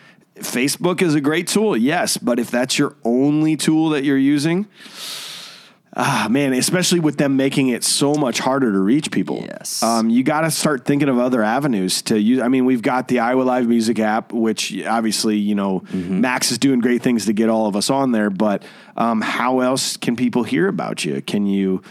Facebook 0.42 1.02
is 1.02 1.16
a 1.16 1.22
great 1.22 1.48
tool, 1.48 1.76
yes, 1.78 2.18
but 2.18 2.40
if 2.40 2.50
that's 2.52 2.78
your 2.78 2.96
only 3.04 3.56
tool 3.56 3.90
that 3.90 4.04
you're 4.04 4.18
using, 4.18 4.68
ah, 5.96 6.28
man, 6.30 6.54
especially 6.54 7.00
with 7.00 7.18
them 7.18 7.36
making 7.36 7.70
it 7.70 7.84
so 7.84 8.14
much 8.14 8.40
harder 8.40 8.72
to 8.72 8.80
reach 8.80 9.12
people. 9.12 9.42
Yes. 9.42 9.84
Um, 9.84 10.10
you 10.10 10.24
got 10.24 10.42
to 10.42 10.52
start 10.52 10.86
thinking 10.86 11.10
of 11.10 11.18
other 11.18 11.44
avenues 11.44 12.02
to 12.04 12.20
use. 12.20 12.40
I 12.42 12.48
mean, 12.48 12.66
we've 12.66 12.82
got 12.82 13.08
the 13.08 13.20
Iowa 13.20 13.44
Live 13.44 13.68
Music 13.68 14.00
app, 14.00 14.32
which 14.32 14.86
obviously, 14.86 15.38
you 15.38 15.56
know, 15.56 15.80
Mm-hmm. 15.90 16.22
Max 16.22 16.52
is 16.52 16.58
doing 16.58 16.80
great 16.80 17.02
things 17.02 17.26
to 17.26 17.34
get 17.34 17.50
all 17.50 17.68
of 17.68 17.76
us 17.76 17.90
on 17.90 18.12
there, 18.12 18.30
but 18.30 18.64
um, 18.96 19.22
how 19.22 19.60
else 19.62 19.98
can 19.98 20.16
people 20.16 20.44
hear 20.44 20.68
about 20.68 21.04
you? 21.04 21.22
Can 21.22 21.46
you. 21.46 21.82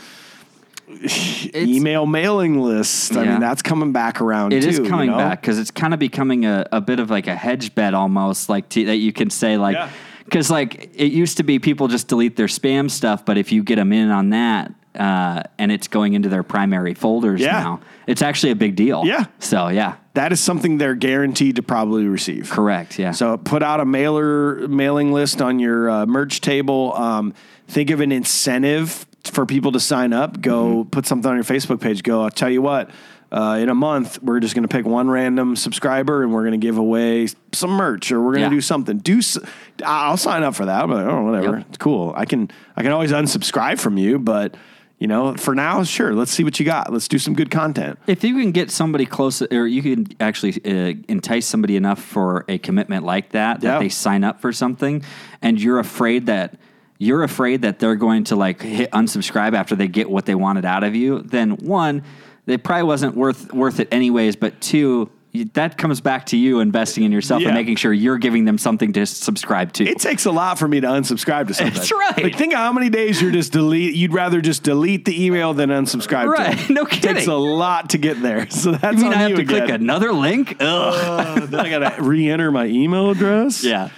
Email 1.55 2.07
mailing 2.07 2.59
list. 2.61 3.17
I 3.17 3.25
mean, 3.25 3.41
that's 3.41 3.63
coming 3.63 3.93
back 3.93 4.21
around 4.21 4.53
It 4.53 4.63
too. 4.63 4.69
is 4.69 4.79
coming 4.81 5.07
you 5.07 5.13
know? 5.13 5.19
back 5.19 5.41
because 5.41 5.59
it's 5.59 5.71
kind 5.71 5.93
of 5.95 6.01
becoming 6.01 6.45
a, 6.47 6.67
a 6.73 6.81
bit 6.81 7.01
of 7.01 7.11
like 7.11 7.27
a 7.27 7.35
hedge 7.37 7.75
bet 7.75 7.95
almost, 7.95 8.49
like 8.49 8.69
to, 8.71 8.85
that 8.87 8.97
you 8.97 9.13
can 9.13 9.31
say 9.31 9.57
like, 9.59 9.75
Yeah. 9.75 9.91
because 10.25 10.51
like 10.51 10.91
it 10.95 11.13
used 11.13 11.37
to 11.39 11.43
be 11.43 11.59
people 11.59 11.89
just 11.89 12.09
delete 12.09 12.37
their 12.37 12.47
spam 12.47 12.91
stuff, 12.91 13.25
but 13.25 13.39
if 13.39 13.53
you 13.53 13.63
get 13.63 13.77
them 13.77 13.93
in 13.93 14.11
on 14.11 14.31
that 14.31 14.73
uh, 14.95 15.43
and 15.59 15.71
it's 15.71 15.89
going 15.89 16.15
into 16.15 16.29
their 16.29 16.43
primary 16.43 16.95
folders 16.95 17.41
Yeah. 17.41 17.53
now, 17.61 17.81
it's 18.07 18.23
actually 18.23 18.53
a 18.53 18.57
big 18.57 18.75
deal. 18.75 19.05
Yeah. 19.05 19.27
So 19.39 19.69
yeah, 19.69 19.97
That 20.15 20.33
is 20.33 20.41
something 20.41 20.79
they're 20.79 20.95
guaranteed 20.95 21.57
to 21.57 21.63
probably 21.63 22.07
receive. 22.07 22.51
correct. 22.51 22.99
Yeah. 22.99 23.13
So 23.13 23.37
put 23.37 23.63
out 23.63 23.81
a 23.81 23.85
mailer 23.85 24.67
mailing 24.69 25.13
list 25.13 25.41
on 25.43 25.59
your 25.59 25.89
uh, 25.91 26.07
merch 26.07 26.41
table. 26.41 26.95
Um, 26.95 27.35
think 27.69 27.91
of 27.91 28.01
an 28.01 28.11
incentive 28.13 29.05
for 29.31 29.47
people 29.47 29.73
to 29.73 29.81
sign 29.81 30.13
up. 30.13 30.41
Go 30.41 30.59
Mm-hmm. 30.85 30.91
put 30.91 31.07
something 31.07 31.31
on 31.31 31.37
your 31.37 31.45
Facebook 31.45 31.81
page. 31.81 32.03
Go. 32.03 32.23
I'll 32.23 32.31
tell 32.31 32.51
you 32.51 32.63
what. 32.63 32.91
Uh, 33.31 33.59
in 33.61 33.69
a 33.69 33.75
month, 33.75 34.23
we're 34.23 34.41
just 34.41 34.55
going 34.55 34.63
to 34.67 34.69
pick 34.75 34.87
one 34.87 35.11
random 35.11 35.55
subscriber 35.55 36.23
and 36.23 36.33
we're 36.33 36.43
going 36.45 36.59
to 36.59 36.67
give 36.67 36.79
away 36.79 37.29
some 37.53 37.69
merch, 37.71 38.11
or 38.11 38.21
we're 38.21 38.33
going 38.33 38.49
to 38.49 38.55
Yeah. 38.55 38.57
do 38.57 38.61
something. 38.63 38.99
Do 38.99 39.19
s- 39.19 39.37
I'll 39.85 40.17
sign 40.17 40.43
up 40.43 40.55
for 40.55 40.65
that. 40.65 40.85
I'm 40.85 40.91
like, 40.91 41.05
oh, 41.07 41.23
whatever. 41.25 41.59
Yep. 41.59 41.67
It's 41.69 41.77
cool. 41.79 42.15
I 42.17 42.25
can 42.25 42.51
I 42.77 42.83
can 42.83 42.91
always 42.93 43.13
unsubscribe 43.13 43.79
from 43.79 43.99
you, 43.99 44.19
but 44.19 44.57
you 44.99 45.07
know, 45.07 45.35
for 45.37 45.55
now, 45.55 45.85
sure. 45.85 46.15
Let's 46.15 46.33
see 46.33 46.43
what 46.43 46.59
you 46.59 46.65
got. 46.65 46.91
Let's 46.91 47.07
do 47.07 47.19
some 47.19 47.35
good 47.35 47.51
content. 47.51 47.99
If 48.07 48.25
you 48.25 48.35
can 48.35 48.51
get 48.51 48.71
somebody 48.71 49.05
close, 49.07 49.43
or 49.43 49.67
you 49.67 49.83
can 49.83 50.07
actually 50.21 50.55
uh, 50.65 50.95
entice 51.07 51.47
somebody 51.47 51.77
enough 51.77 52.03
for 52.03 52.45
a 52.49 52.57
commitment 52.59 53.05
like 53.05 53.31
that, 53.33 53.61
that 53.61 53.75
Yeah. 53.75 53.79
they 53.79 53.91
sign 53.91 54.25
up 54.25 54.41
for 54.41 54.53
something, 54.55 55.03
and 55.43 55.61
you're 55.61 55.79
afraid 55.79 56.27
that 56.27 56.55
you're 56.99 57.23
afraid 57.23 57.63
that 57.63 57.79
they're 57.79 57.97
going 57.97 58.25
to 58.25 58.37
like 58.37 58.61
hit 58.63 58.91
unsubscribe 58.91 59.55
after 59.55 59.75
they 59.77 59.89
get 59.89 60.11
what 60.11 60.27
they 60.27 60.35
wanted 60.35 60.65
out 60.65 60.85
of 60.85 60.95
you, 60.95 61.21
then 61.23 61.53
one, 61.53 62.03
it 62.47 62.63
probably 62.65 62.83
wasn't 62.85 63.15
worth 63.17 63.53
worth 63.53 63.79
it 63.81 63.89
anyways. 63.93 64.37
But 64.37 64.61
two, 64.61 65.11
that 65.53 65.77
comes 65.79 66.01
back 66.01 66.27
to 66.27 66.37
you 66.37 66.59
investing 66.61 67.05
in 67.05 67.13
yourself 67.13 67.43
Yeah. 67.43 67.49
and 67.49 67.55
making 67.55 67.77
sure 67.77 67.93
you're 67.93 68.17
giving 68.19 68.47
them 68.47 68.57
something 68.59 68.93
to 68.95 69.05
subscribe 69.07 69.73
to. 69.75 69.85
It 69.87 69.99
takes 70.01 70.25
a 70.25 70.33
lot 70.33 70.59
for 70.59 70.67
me 70.67 70.81
to 70.81 70.87
unsubscribe 70.89 71.47
to 71.49 71.55
something. 71.55 71.75
That's 71.75 71.93
right. 71.93 72.25
Like, 72.25 72.37
think 72.37 72.55
of 72.55 72.59
how 72.59 72.73
many 72.73 72.89
days 72.89 73.21
you're 73.23 73.31
just 73.31 73.53
delete. 73.53 73.95
You'd 73.95 74.15
rather 74.15 74.41
just 74.41 74.63
delete 74.65 75.05
the 75.05 75.25
email 75.27 75.53
than 75.55 75.69
unsubscribe. 75.71 76.27
Right. 76.27 76.57
To 76.57 76.65
it. 76.65 76.71
No 76.75 76.85
kidding. 76.87 77.11
It 77.11 77.15
takes 77.17 77.27
a 77.29 77.35
lot 77.35 77.91
to 77.91 77.99
get 77.99 78.21
there. 78.23 78.49
So 78.59 78.73
that's 78.73 78.97
you 78.97 79.05
mean 79.05 79.13
I 79.13 79.17
have 79.19 79.31
you 79.31 79.37
to 79.37 79.43
again. 79.43 79.67
click 79.67 79.71
another 79.81 80.13
link? 80.13 80.57
Ugh. 80.59 80.65
Uh, 80.65 81.47
then 81.47 81.61
I 81.61 81.69
gotta 81.69 82.03
re-enter 82.03 82.51
my 82.51 82.65
email 82.67 83.11
address. 83.11 83.63
yeah. 83.63 83.91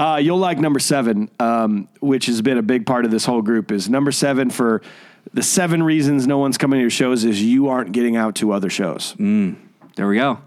Uh, 0.00 0.16
you'll 0.16 0.38
like 0.38 0.58
number 0.58 0.78
seven, 0.78 1.28
um, 1.38 1.86
which 2.00 2.24
has 2.26 2.40
been 2.40 2.56
a 2.56 2.62
big 2.62 2.86
part 2.86 3.04
of 3.04 3.10
this 3.10 3.26
whole 3.26 3.42
group. 3.42 3.70
Is 3.70 3.90
number 3.90 4.10
seven 4.12 4.48
for 4.48 4.80
the 5.34 5.42
seven 5.42 5.82
reasons 5.82 6.26
no 6.26 6.38
one's 6.38 6.56
coming 6.56 6.78
to 6.78 6.80
your 6.80 6.90
shows 6.90 7.24
is 7.24 7.42
you 7.42 7.68
aren't 7.68 7.92
getting 7.92 8.16
out 8.16 8.36
to 8.36 8.52
other 8.52 8.70
shows. 8.70 9.14
There 9.18 10.08
we 10.08 10.16
go. 10.16 10.38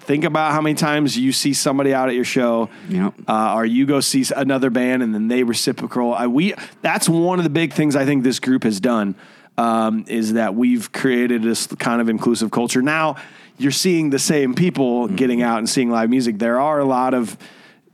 Think 0.00 0.24
about 0.24 0.52
how 0.52 0.60
many 0.60 0.74
times 0.74 1.16
you 1.18 1.32
see 1.32 1.54
somebody 1.54 1.92
out 1.94 2.08
at 2.08 2.14
your 2.14 2.24
show, 2.24 2.68
Yep. 2.88 3.14
uh, 3.26 3.54
or 3.54 3.64
you 3.66 3.86
go 3.86 4.00
see 4.00 4.24
another 4.36 4.70
band 4.70 5.02
and 5.02 5.14
then 5.14 5.28
they 5.28 5.42
reciprocal. 5.42 6.14
I, 6.14 6.26
we 6.26 6.54
that's 6.82 7.08
one 7.08 7.38
of 7.38 7.44
the 7.44 7.50
big 7.50 7.72
things 7.72 7.96
I 7.96 8.04
think 8.04 8.24
this 8.24 8.40
group 8.40 8.62
has 8.64 8.78
done 8.80 9.14
um, 9.56 10.04
is 10.08 10.34
that 10.34 10.54
we've 10.54 10.92
created 10.92 11.42
this 11.42 11.66
kind 11.66 12.00
of 12.02 12.08
inclusive 12.10 12.50
culture. 12.50 12.82
Now 12.82 13.16
you're 13.56 13.72
seeing 13.72 14.10
the 14.10 14.18
same 14.18 14.54
people 14.54 15.06
Mm-hmm. 15.06 15.16
getting 15.16 15.42
out 15.42 15.58
and 15.58 15.68
seeing 15.68 15.90
live 15.90 16.10
music. 16.10 16.38
There 16.38 16.60
are 16.60 16.78
a 16.78 16.84
lot 16.84 17.14
of 17.14 17.36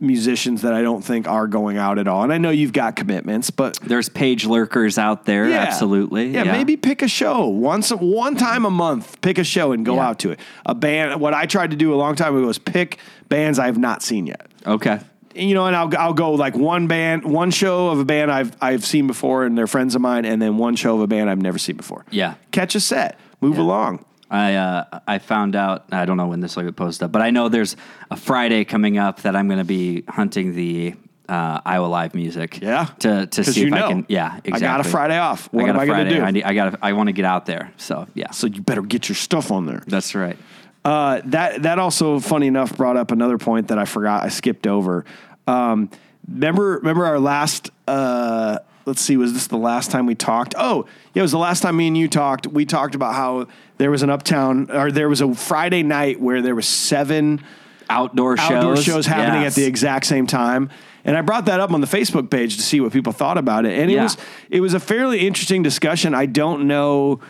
musicians 0.01 0.63
that 0.63 0.75
I 0.75 0.83
don't 0.83 1.03
think 1.03 1.27
are 1.29 1.47
going 1.47 1.77
out 1.79 1.99
at 1.99 2.09
all, 2.09 2.23
and 2.25 2.33
I 2.33 2.39
know 2.39 2.51
you've 2.51 2.73
got 2.73 2.97
commitments, 2.97 3.51
but 3.51 3.79
There's 3.81 4.09
page 4.09 4.45
lurkers 4.47 4.99
out 4.99 5.25
there. 5.25 5.49
yeah. 5.49 5.57
Absolutely. 5.59 6.29
Yeah, 6.31 6.45
maybe 6.45 6.77
pick 6.77 7.03
a 7.03 7.09
show 7.09 7.47
once, 7.49 7.91
one 7.91 8.37
time 8.37 8.65
a 8.65 8.71
month. 8.71 9.21
Pick 9.21 9.39
a 9.39 9.45
show 9.45 9.73
and 9.73 9.85
go 9.87 9.97
Yeah. 9.97 10.09
out 10.09 10.19
to 10.21 10.31
it. 10.33 10.41
A 10.67 10.75
band. 10.75 11.21
What 11.21 11.35
I 11.35 11.47
tried 11.47 11.71
to 11.71 11.77
do 11.77 11.95
a 11.95 11.97
long 11.97 12.15
time 12.17 12.37
ago 12.37 12.47
was 12.47 12.59
pick 12.59 12.99
bands 13.29 13.59
I 13.59 13.67
have 13.67 13.79
not 13.79 14.03
seen 14.03 14.27
yet. 14.27 14.47
Okay. 14.67 14.99
You 15.35 15.55
know, 15.55 15.67
and 15.67 15.75
I'll 15.75 15.91
I'll 15.99 16.15
go 16.15 16.33
like 16.33 16.55
one 16.57 16.87
band, 16.87 17.25
one 17.25 17.51
show 17.51 17.89
of 17.89 17.99
a 17.99 18.05
band 18.05 18.31
I've 18.31 18.57
I've 18.61 18.85
seen 18.85 19.07
before, 19.09 19.45
and 19.45 19.59
they're 19.59 19.67
friends 19.67 19.95
of 19.97 20.01
mine, 20.01 20.25
and 20.25 20.41
then 20.41 20.59
one 20.59 20.77
show 20.77 20.95
of 20.95 21.01
a 21.01 21.07
band 21.09 21.29
I've 21.29 21.43
never 21.43 21.59
seen 21.59 21.77
before. 21.77 22.05
Yeah. 22.11 22.35
catch 22.53 22.75
a 22.77 22.81
set, 22.81 23.19
move 23.41 23.59
along. 23.59 24.05
I 24.35 24.55
uh, 24.57 25.01
I 25.07 25.19
found 25.19 25.55
out 25.55 25.85
I 25.93 26.05
don't 26.07 26.17
know 26.17 26.27
when 26.27 26.41
this 26.41 26.57
will 26.57 26.65
get 26.65 26.75
posted 26.75 27.05
up, 27.05 27.13
but 27.13 27.23
I 27.23 27.31
know 27.31 27.49
there's 27.49 27.77
a 28.11 28.17
Friday 28.17 28.65
coming 28.65 28.99
up 28.99 29.23
that 29.23 29.37
I'm 29.37 29.47
going 29.47 29.61
to 29.61 29.65
be 29.65 30.03
hunting 30.09 30.57
the 30.57 30.95
uh, 31.29 31.61
Iowa 31.65 31.87
Live 31.87 32.17
music. 32.17 32.61
Yeah. 32.61 32.87
to 32.99 33.27
to 33.27 33.45
see 33.45 33.61
you 33.61 33.67
if 33.69 33.73
know. 33.73 33.87
I 33.87 33.89
can. 33.89 34.07
Yeah, 34.09 34.37
exactly. 34.39 34.53
I 34.53 34.59
got 34.59 34.81
a 34.81 34.89
Friday 34.89 35.19
off. 35.19 35.53
What 35.53 35.67
I 35.67 35.69
am 35.69 35.79
I 35.79 35.87
going 35.87 36.09
to 36.09 36.15
do? 36.17 36.21
I, 36.21 36.31
need, 36.33 36.43
I 36.43 36.53
got. 36.53 36.81
I 36.83 36.95
want 36.95 37.07
to 37.07 37.13
get 37.13 37.25
out 37.25 37.47
there. 37.47 37.73
So 37.77 38.09
yeah. 38.15 38.33
so 38.33 38.49
you 38.49 38.61
better 38.61 38.83
get 38.83 39.09
your 39.09 39.15
stuff 39.15 39.53
on 39.53 39.67
there. 39.67 39.85
that's 39.87 40.17
right. 40.17 40.37
Uh, 40.85 41.21
that 41.27 41.63
that 41.63 41.79
also, 41.79 42.19
funny 42.19 42.49
enough, 42.49 42.77
brought 42.77 42.97
up 42.97 43.13
another 43.13 43.39
point 43.39 43.69
that 43.69 43.79
I 43.79 43.85
forgot. 43.85 44.25
I 44.25 44.31
skipped 44.31 44.67
over. 44.67 45.05
Um, 45.47 45.91
remember, 46.29 46.79
remember 46.79 47.07
our 47.07 47.21
last. 47.21 47.71
Uh, 47.87 48.59
let's 48.87 49.01
see, 49.01 49.17
was 49.17 49.33
this 49.33 49.47
the 49.47 49.57
last 49.57 49.91
time 49.91 50.07
we 50.07 50.15
talked? 50.15 50.55
Oh, 50.59 50.87
yeah, 51.15 51.21
it 51.21 51.23
was 51.23 51.33
the 51.33 51.39
last 51.39 51.61
time 51.63 51.77
me 51.77 51.87
and 51.89 51.97
you 51.97 52.09
talked. 52.09 52.47
We 52.47 52.65
talked 52.67 52.95
about 52.95 53.15
how 53.15 53.47
there 53.79 53.91
was 53.91 54.03
an 54.03 54.11
uptown, 54.11 54.71
or 54.71 54.91
there 54.93 55.09
was 55.09 55.21
a 55.21 55.35
Friday 55.35 55.83
night 55.83 56.21
where 56.21 56.43
there 56.43 56.55
was 56.55 56.67
seven 56.67 57.43
Outdoor 57.91 58.37
shows. 58.37 58.51
outdoor 58.51 58.77
shows 58.77 59.07
happening 59.07 59.43
Yes. 59.43 59.53
at 59.53 59.57
the 59.61 59.67
exact 59.67 60.07
same 60.07 60.27
time. 60.27 60.71
And 61.05 61.17
I 61.19 61.21
brought 61.21 61.45
that 61.47 61.61
up 61.61 61.71
on 61.73 61.83
the 61.83 61.87
Facebook 61.87 62.31
page 62.31 62.57
to 62.57 62.63
see 62.63 62.81
what 62.81 62.93
people 62.93 63.13
thought 63.13 63.37
about 63.37 63.67
it. 63.67 63.79
And 63.79 63.91
it 63.91 63.95
Yeah. 63.95 64.05
was 64.05 64.17
it 64.49 64.61
was 64.61 64.73
a 64.73 64.81
fairly 64.81 65.27
interesting 65.27 65.63
discussion. 65.63 66.15
I 66.15 66.25
don't 66.27 66.67
know 66.67 67.21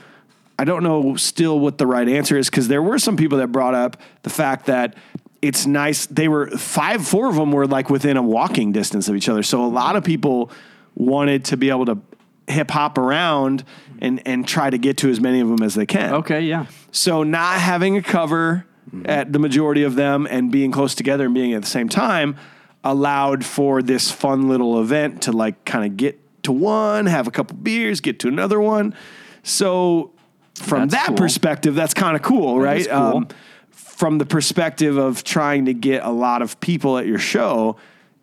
I 0.57 0.63
don't 0.65 0.85
know 0.85 1.17
still 1.17 1.59
what 1.59 1.79
the 1.79 1.87
right 1.89 2.09
answer 2.09 2.39
is 2.39 2.49
because 2.49 2.69
there 2.69 2.81
were 2.83 3.01
some 3.01 3.17
people 3.17 3.39
that 3.39 3.49
brought 3.49 3.75
up 3.75 3.97
the 4.23 4.31
fact 4.31 4.67
that 4.67 4.95
it's 5.43 5.67
nice 5.67 6.07
they 6.07 6.29
were 6.29 6.49
five 6.51 7.05
four 7.05 7.29
of 7.29 7.35
them 7.35 7.51
were 7.51 7.67
like 7.67 7.91
within 7.91 8.17
a 8.17 8.23
walking 8.23 8.71
distance 8.71 9.09
of 9.09 9.17
each 9.17 9.29
other. 9.29 9.43
So 9.43 9.65
a 9.65 9.67
lot 9.67 9.97
of 9.97 10.05
people 10.05 10.53
wanted 10.95 11.45
to 11.47 11.57
be 11.57 11.71
able 11.71 11.87
to 11.87 11.99
hip 12.47 12.71
hop 12.71 12.99
around 12.99 13.65
and 14.01 14.21
and 14.27 14.47
try 14.47 14.69
to 14.71 14.79
get 14.79 14.99
to 14.99 15.11
as 15.11 15.21
many 15.21 15.41
of 15.41 15.49
them 15.49 15.63
as 15.63 15.75
they 15.75 15.87
can. 15.87 16.15
Okay. 16.15 16.43
Yeah. 16.43 16.67
So 16.93 17.23
not 17.23 17.59
having 17.61 17.97
a 17.97 18.03
cover 18.03 18.67
at 19.07 19.33
the 19.33 19.39
majority 19.39 19.83
of 19.83 19.95
them 19.97 20.27
and 20.31 20.53
being 20.53 20.71
close 20.71 20.95
together 20.95 21.25
and 21.25 21.35
being 21.35 21.53
at 21.55 21.63
the 21.63 21.69
same 21.69 21.89
time 21.89 22.37
allowed 22.85 23.45
for 23.45 23.83
this 23.83 24.11
fun 24.11 24.49
little 24.49 24.81
event 24.81 25.23
to 25.23 25.33
like 25.33 25.65
kind 25.65 25.85
of 25.87 25.97
get 25.97 26.21
to 26.45 26.53
one, 26.53 27.07
have 27.07 27.27
a 27.27 27.31
couple 27.31 27.57
beers, 27.57 28.01
get 28.01 28.21
to 28.21 28.29
another 28.29 28.61
one. 28.61 28.95
So 29.43 30.13
from 30.55 30.89
That's 30.89 30.95
that 30.95 31.09
cool. 31.09 31.17
perspective, 31.17 31.75
that's 31.75 31.95
kind 31.95 32.15
of 32.15 32.23
cool, 32.23 32.61
right? 32.61 32.83
is 32.83 32.87
cool. 32.87 32.97
Um, 32.97 33.29
from 33.71 34.19
the 34.19 34.27
perspective 34.27 34.97
of 34.97 35.25
trying 35.25 35.65
to 35.67 35.75
get 35.75 36.05
a 36.05 36.11
lot 36.11 36.43
of 36.43 36.61
people 36.61 36.99
at 36.99 37.07
your 37.07 37.19
show, 37.19 37.77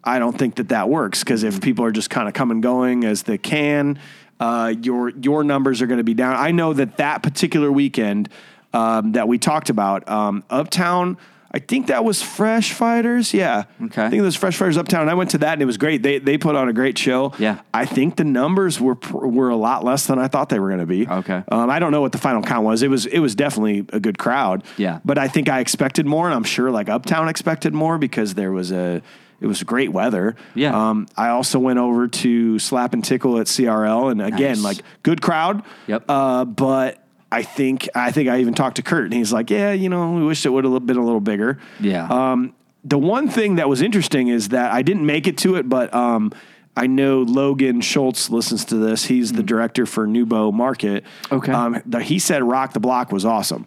I 0.04 0.20
don't 0.20 0.38
think 0.38 0.56
that 0.56 0.70
that 0.70 0.89
works 0.89 1.24
because 1.24 1.43
Mm-hmm. 1.43 1.56
if 1.58 1.62
people 1.62 1.86
are 1.86 1.91
just 1.91 2.10
kind 2.10 2.28
of 2.28 2.34
come 2.34 2.52
and 2.52 2.62
going 2.64 3.04
as 3.04 3.24
they 3.24 3.38
can, 3.38 3.99
uh, 4.39 4.74
your 4.82 5.10
your 5.10 5.43
numbers 5.43 5.82
are 5.82 5.88
going 5.88 5.99
to 5.99 6.04
be 6.04 6.14
down. 6.16 6.36
I 6.36 6.52
know 6.52 6.74
that 6.74 6.97
that 6.97 7.22
particular 7.24 7.72
weekend 7.72 8.30
um, 8.74 9.12
that 9.14 9.28
we 9.28 9.38
talked 9.38 9.70
about, 9.70 10.08
um, 10.10 10.43
Uptown. 10.49 11.18
I 11.54 11.60
think 11.60 11.88
that 11.88 12.06
was 12.06 12.22
Fresh 12.22 12.72
Fighters. 12.72 13.34
Yeah. 13.34 13.66
Okay. 13.84 14.06
I 14.06 14.10
think 14.10 14.22
it 14.22 14.24
was 14.24 14.38
Fresh 14.38 14.56
Fighters 14.56 14.78
Uptown. 14.78 15.10
I 15.10 15.16
went 15.16 15.32
to 15.32 15.38
that 15.39 15.52
and 15.52 15.62
it 15.62 15.66
was 15.66 15.76
great. 15.78 16.02
They 16.02 16.18
they 16.18 16.38
put 16.38 16.56
on 16.56 16.70
a 16.70 16.74
great 16.74 16.97
show. 16.97 17.34
Yeah. 17.38 17.60
I 17.74 17.86
think 17.86 18.16
the 18.16 18.24
numbers 18.24 18.80
were 18.80 18.97
were 19.12 19.49
a 19.49 19.58
lot 19.58 19.84
less 19.84 20.08
than 20.08 20.18
I 20.18 20.30
thought 20.30 20.47
they 20.47 20.60
were 20.60 20.70
going 20.70 20.80
to 20.80 20.86
be. 20.86 21.06
Okay. 21.06 21.43
Um, 21.52 21.70
I 21.70 21.80
don't 21.80 21.91
know 21.91 21.99
what 21.99 22.14
the 22.14 22.20
final 22.20 22.41
count 22.41 22.64
was. 22.66 22.84
It 22.84 22.89
was 22.89 23.06
it 23.06 23.20
was 23.20 23.36
definitely 23.36 23.86
a 23.91 23.99
good 23.99 24.18
crowd. 24.18 24.64
Yeah. 24.78 24.99
But 25.04 25.18
I 25.18 25.28
think 25.28 25.49
I 25.49 25.60
expected 25.60 26.06
more, 26.06 26.26
and 26.26 26.34
I'm 26.34 26.45
sure 26.45 26.72
like 26.72 26.88
Uptown 26.88 27.28
expected 27.28 27.74
more 27.74 27.97
because 27.97 28.34
there 28.36 28.54
was 28.54 28.72
a 28.72 29.02
it 29.42 29.48
was 29.48 29.62
great 29.64 29.92
weather. 29.92 30.36
Yeah. 30.56 30.89
Um, 30.89 31.08
I 31.18 31.30
also 31.30 31.60
went 31.60 31.80
over 31.80 32.08
to 32.08 32.60
Slap 32.60 32.94
and 32.94 33.04
Tickle 33.04 33.39
at 33.39 33.48
CRL, 33.48 34.12
and 34.12 34.22
again, 34.22 34.62
Nice. 34.62 34.64
like 34.64 34.78
good 35.04 35.22
crowd. 35.22 35.64
Yep. 35.88 36.06
Uh, 36.08 36.46
but 36.46 37.04
I 37.32 37.42
think 37.44 37.89
I 37.96 38.12
think 38.12 38.30
I 38.30 38.39
even 38.39 38.54
talked 38.54 38.76
to 38.76 38.84
Kurt, 38.84 39.06
and 39.06 39.14
he's 39.14 39.34
like, 39.34 39.50
"Yeah, 39.50 39.72
you 39.72 39.89
know, 39.89 40.12
we 40.14 40.24
wish 40.24 40.46
it 40.46 40.50
would 40.50 40.64
have 40.64 40.86
been 40.86 40.98
a 40.98 41.04
little 41.04 41.20
bigger." 41.20 41.60
Yeah. 41.80 42.08
Um, 42.08 42.54
the 42.84 42.98
one 43.00 43.28
thing 43.28 43.56
that 43.56 43.68
was 43.68 43.82
interesting 43.82 44.28
is 44.28 44.50
that 44.50 44.72
I 44.72 44.82
didn't 44.82 45.06
make 45.06 45.28
it 45.28 45.38
to 45.39 45.56
it, 45.56 45.68
but 45.70 45.94
um, 45.94 46.32
I 46.76 46.88
know 46.88 47.22
Logan 47.22 47.82
Schultz 47.82 48.30
listens 48.30 48.66
to 48.66 48.76
this. 48.76 49.06
He's 49.06 49.34
the 49.34 49.44
director 49.44 49.86
for 49.86 50.08
NewBo 50.08 50.54
Market. 50.54 51.04
Mm. 51.26 51.38
Okay. 51.38 51.52
Um, 51.52 51.82
the, 51.86 52.02
he 52.02 52.20
said 52.20 52.44
Rock 52.44 52.74
the 52.74 52.80
Block 52.80 53.12
was 53.12 53.26
awesome 53.26 53.66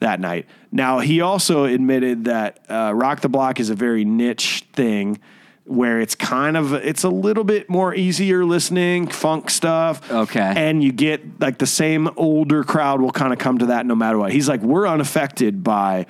that 0.00 0.20
night. 0.20 0.46
Now 0.72 0.98
he 1.00 1.20
also 1.20 1.64
admitted 1.64 2.24
that 2.24 2.60
uh, 2.68 2.92
Rock 2.94 3.20
the 3.20 3.28
Block 3.28 3.60
is 3.60 3.70
a 3.70 3.74
very 3.74 4.04
niche 4.04 4.64
thing. 4.72 5.18
Where 5.64 6.00
it's 6.00 6.14
kind 6.14 6.56
of 6.56 6.72
it's 6.72 7.04
a 7.04 7.10
little 7.10 7.44
bit 7.44 7.68
more 7.68 7.94
easier 7.94 8.42
listening 8.42 9.06
funk 9.06 9.50
stuff, 9.50 10.10
Okay. 10.10 10.40
and 10.40 10.82
you 10.82 10.92
get 10.92 11.42
like 11.42 11.58
the 11.58 11.66
same 11.66 12.08
older 12.16 12.64
crowd 12.64 13.02
will 13.02 13.10
kind 13.10 13.34
of 13.34 13.38
come 13.38 13.58
to 13.58 13.66
that 13.66 13.84
no 13.84 13.94
matter 13.94 14.16
what. 14.16 14.32
He's 14.32 14.48
like, 14.48 14.62
we're 14.62 14.88
unaffected 14.88 15.62
by 15.62 16.06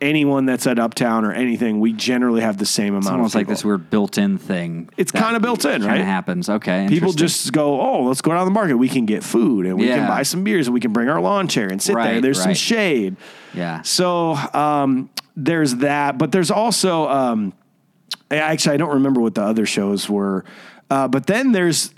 anyone 0.00 0.46
that's 0.46 0.66
at 0.66 0.78
Uptown 0.78 1.24
or 1.24 1.32
anything. 1.32 1.80
We 1.80 1.92
generally 1.92 2.40
have 2.40 2.56
the 2.56 2.66
same 2.66 2.94
amount. 2.94 3.04
It's 3.04 3.10
almost 3.10 3.34
of 3.34 3.40
like 3.40 3.46
this 3.48 3.64
weird 3.64 3.90
built-in 3.90 4.38
thing. 4.38 4.88
It's 4.96 5.12
kinda 5.12 5.40
built 5.40 5.64
in, 5.64 5.84
right? 5.84 6.00
of 6.00 6.06
happens. 6.06 6.48
Okay. 6.48 6.86
People 6.88 7.12
just 7.12 7.52
go, 7.52 7.80
oh, 7.80 8.02
let's 8.04 8.20
go 8.22 8.32
down 8.32 8.44
the 8.44 8.50
market. 8.50 8.76
We 8.76 8.88
can 8.88 9.06
get 9.06 9.22
food 9.22 9.66
and 9.66 9.78
we 9.78 9.86
can 9.86 10.08
buy 10.08 10.22
some 10.22 10.42
beers 10.44 10.66
and 10.66 10.74
we 10.74 10.80
can 10.80 10.92
bring 10.92 11.08
our 11.08 11.20
lawn 11.20 11.48
chair 11.48 11.68
and 11.68 11.80
sit 11.82 11.94
there. 11.94 11.96
Right, 11.96 12.22
There's 12.22 12.42
some 12.42 12.54
shade. 12.54 13.16
yeah. 13.54 13.82
So 13.82 14.32
um, 14.54 15.10
there's 15.36 15.76
that, 15.76 16.18
but 16.18 16.32
there's 16.32 16.50
also 16.50 17.08
um, 17.08 17.52
actually 18.30 18.74
I 18.74 18.76
don't 18.78 18.94
remember 18.94 19.20
what 19.20 19.34
the 19.34 19.42
other 19.42 19.66
shows 19.66 20.08
were, 20.08 20.44
uh, 20.90 21.08
but 21.08 21.26
then 21.26 21.52
there's 21.52 21.92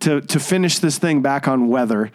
to 0.00 0.20
to 0.20 0.38
finish 0.40 0.78
this 0.78 0.98
thing 0.98 1.22
back 1.22 1.48
on 1.48 1.68
weather. 1.68 2.10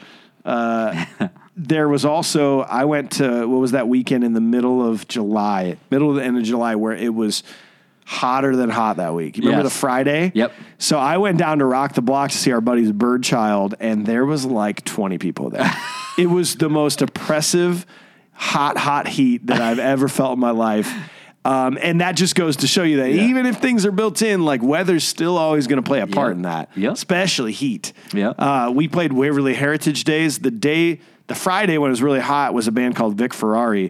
Uh, 0.45 1.05
there 1.55 1.87
was 1.89 2.05
also 2.05 2.61
I 2.61 2.85
went 2.85 3.11
to 3.13 3.45
what 3.47 3.59
was 3.59 3.71
that 3.71 3.87
weekend 3.87 4.23
in 4.23 4.33
the 4.33 4.41
middle 4.41 4.85
of 4.87 5.07
July, 5.07 5.77
middle 5.89 6.09
of 6.09 6.15
the 6.15 6.23
end 6.23 6.37
of 6.37 6.43
July, 6.43 6.75
where 6.75 6.93
it 6.95 7.13
was 7.13 7.43
hotter 8.05 8.55
than 8.55 8.69
hot 8.69 8.97
that 8.97 9.13
week. 9.13 9.37
You 9.37 9.43
remember 9.43 9.63
Yes. 9.65 9.73
the 9.73 9.79
Friday? 9.79 10.31
Yep. 10.33 10.53
So 10.79 10.97
I 10.97 11.17
went 11.17 11.37
down 11.37 11.59
to 11.59 11.65
Rock 11.65 11.93
the 11.93 12.01
Block 12.01 12.31
to 12.31 12.37
see 12.37 12.51
our 12.51 12.61
buddy's 12.61 12.91
bird 12.91 13.23
child, 13.23 13.75
and 13.79 14.05
there 14.05 14.25
was 14.25 14.45
like 14.45 14.83
20 14.83 15.17
people 15.17 15.49
there. 15.49 15.71
it 16.17 16.27
was 16.27 16.55
the 16.55 16.69
most 16.69 17.01
oppressive, 17.01 17.85
hot, 18.33 18.77
hot 18.77 19.07
heat 19.07 19.47
that 19.47 19.61
I've 19.61 19.79
ever 19.79 20.07
felt 20.07 20.33
in 20.33 20.39
my 20.39 20.51
life. 20.51 20.91
Um, 21.45 21.77
and 21.81 22.01
that 22.01 22.15
just 22.15 22.35
goes 22.35 22.57
to 22.57 22.67
show 22.67 22.83
you 22.83 22.97
that 22.97 23.11
Yeah. 23.13 23.23
even 23.23 23.45
if 23.45 23.57
things 23.57 23.85
are 23.85 23.91
built 23.91 24.21
in, 24.21 24.43
like 24.45 24.61
weather's 24.61 25.03
still 25.03 25.37
always 25.37 25.65
going 25.67 25.81
to 25.81 25.87
play 25.87 25.99
a 26.01 26.07
part 26.07 26.29
Yep. 26.31 26.35
in 26.35 26.41
that, 26.43 26.69
Yep. 26.75 26.93
especially 26.93 27.51
heat. 27.51 27.93
Yep. 28.13 28.35
Uh, 28.37 28.71
we 28.75 28.87
played 28.87 29.13
Waverly 29.13 29.53
Heritage 29.55 30.03
Days. 30.03 30.39
The 30.39 30.51
day, 30.51 30.99
the 31.31 31.39
Friday 31.39 31.77
when 31.77 31.89
it 31.89 31.93
was 31.93 32.03
really 32.03 32.19
hot 32.19 32.53
was 32.53 32.67
a 32.67 32.73
band 32.73 32.97
called 32.97 33.15
Vic 33.15 33.33
Ferrari. 33.33 33.89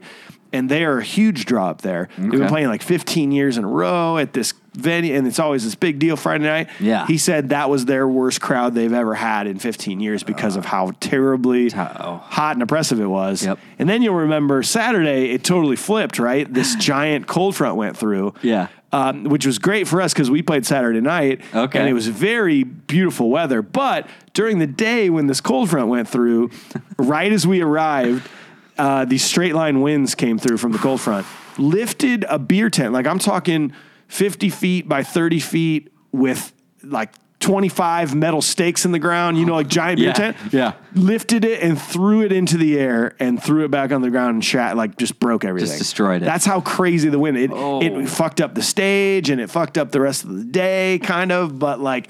And 0.53 0.69
they 0.69 0.83
are 0.83 0.99
a 0.99 1.03
huge 1.03 1.45
draw 1.45 1.69
up 1.69 1.81
there. 1.81 2.09
They've 2.17 2.29
been 2.29 2.47
playing 2.49 2.67
like 2.67 2.81
15 2.81 3.31
years 3.31 3.57
in 3.57 3.63
a 3.63 3.67
row 3.67 4.17
at 4.17 4.33
this 4.33 4.53
venue, 4.73 5.15
and 5.15 5.25
it's 5.25 5.39
always 5.39 5.63
this 5.63 5.75
big 5.75 5.97
deal 5.97 6.17
Friday 6.17 6.43
night. 6.43 6.69
Yeah. 6.79 7.07
He 7.07 7.17
said 7.17 7.49
that 7.49 7.69
was 7.69 7.85
their 7.85 8.05
worst 8.05 8.41
crowd 8.41 8.75
they've 8.75 8.91
ever 8.91 9.15
had 9.15 9.47
in 9.47 9.59
15 9.59 10.01
years 10.01 10.23
because 10.23 10.57
of 10.57 10.65
how 10.65 10.91
terribly 10.99 11.69
hot 11.69 12.51
and 12.57 12.61
oppressive 12.61 12.99
it 12.99 13.05
was. 13.07 13.45
Yep. 13.45 13.59
And 13.79 13.87
then 13.87 14.01
you'll 14.01 14.15
remember 14.15 14.61
Saturday, 14.61 15.31
it 15.31 15.45
totally 15.45 15.77
flipped, 15.77 16.19
right? 16.19 16.53
This 16.53 16.75
giant 16.79 17.27
cold 17.27 17.55
front 17.55 17.77
went 17.77 17.95
through. 17.95 18.33
Yeah. 18.41 18.67
Um, 18.93 19.23
which 19.23 19.45
was 19.45 19.57
great 19.57 19.87
for 19.87 20.01
us 20.01 20.11
because 20.11 20.29
we 20.29 20.41
played 20.41 20.65
Saturday 20.65 20.99
night. 20.99 21.39
Okay. 21.55 21.79
And 21.79 21.87
it 21.87 21.93
was 21.93 22.07
very 22.07 22.63
beautiful 22.63 23.29
weather. 23.29 23.61
But 23.61 24.09
during 24.33 24.59
the 24.59 24.67
day 24.67 25.09
when 25.09 25.27
this 25.27 25.39
cold 25.39 25.69
front 25.69 25.87
went 25.87 26.09
through, 26.09 26.51
right 26.97 27.31
as 27.31 27.47
we 27.47 27.61
arrived, 27.61 28.29
uh, 28.77 29.05
these 29.05 29.23
straight 29.23 29.55
line 29.55 29.79
winds 29.79 30.13
came 30.13 30.37
through 30.37 30.57
from 30.57 30.73
the 30.73 30.77
cold 30.77 30.99
front, 30.99 31.25
lifted 31.57 32.25
a 32.27 32.37
beer 32.37 32.69
tent. 32.69 32.91
Like 32.91 33.07
I'm 33.07 33.19
talking 33.19 33.73
50 34.09 34.49
feet 34.49 34.89
by 34.89 35.03
30 35.03 35.39
feet 35.39 35.93
with 36.11 36.51
like 36.83 37.13
25 37.41 38.15
metal 38.15 38.41
stakes 38.41 38.85
in 38.85 38.91
the 38.91 38.99
ground, 38.99 39.37
you 39.37 39.45
know, 39.45 39.55
like 39.55 39.67
giant 39.67 39.99
beer 39.99 40.07
Yeah, 40.09 40.13
tent. 40.13 40.37
yeah. 40.51 40.73
Lifted 40.93 41.43
it 41.43 41.61
and 41.61 41.79
threw 41.79 42.21
it 42.23 42.31
into 42.31 42.55
the 42.57 42.79
air 42.79 43.15
and 43.19 43.41
threw 43.41 43.65
it 43.65 43.71
back 43.71 43.91
on 43.91 44.01
the 44.01 44.09
ground 44.09 44.35
and 44.35 44.45
shat, 44.45 44.77
like 44.77 44.97
just 44.97 45.19
broke 45.19 45.43
everything. 45.43 45.77
destroyed 45.77 46.21
it. 46.21 46.25
That's 46.25 46.45
how 46.45 46.61
crazy 46.61 47.09
the 47.09 47.19
wind. 47.19 47.37
It, 47.37 47.51
Oh. 47.51 47.81
it 47.81 48.07
fucked 48.07 48.39
up 48.41 48.55
the 48.55 48.61
stage 48.61 49.29
and 49.29 49.41
it 49.41 49.49
fucked 49.49 49.77
up 49.77 49.91
the 49.91 49.99
rest 49.99 50.23
of 50.23 50.35
the 50.37 50.43
day, 50.45 50.99
kind 51.03 51.31
of. 51.31 51.59
But 51.59 51.79
like 51.79 52.09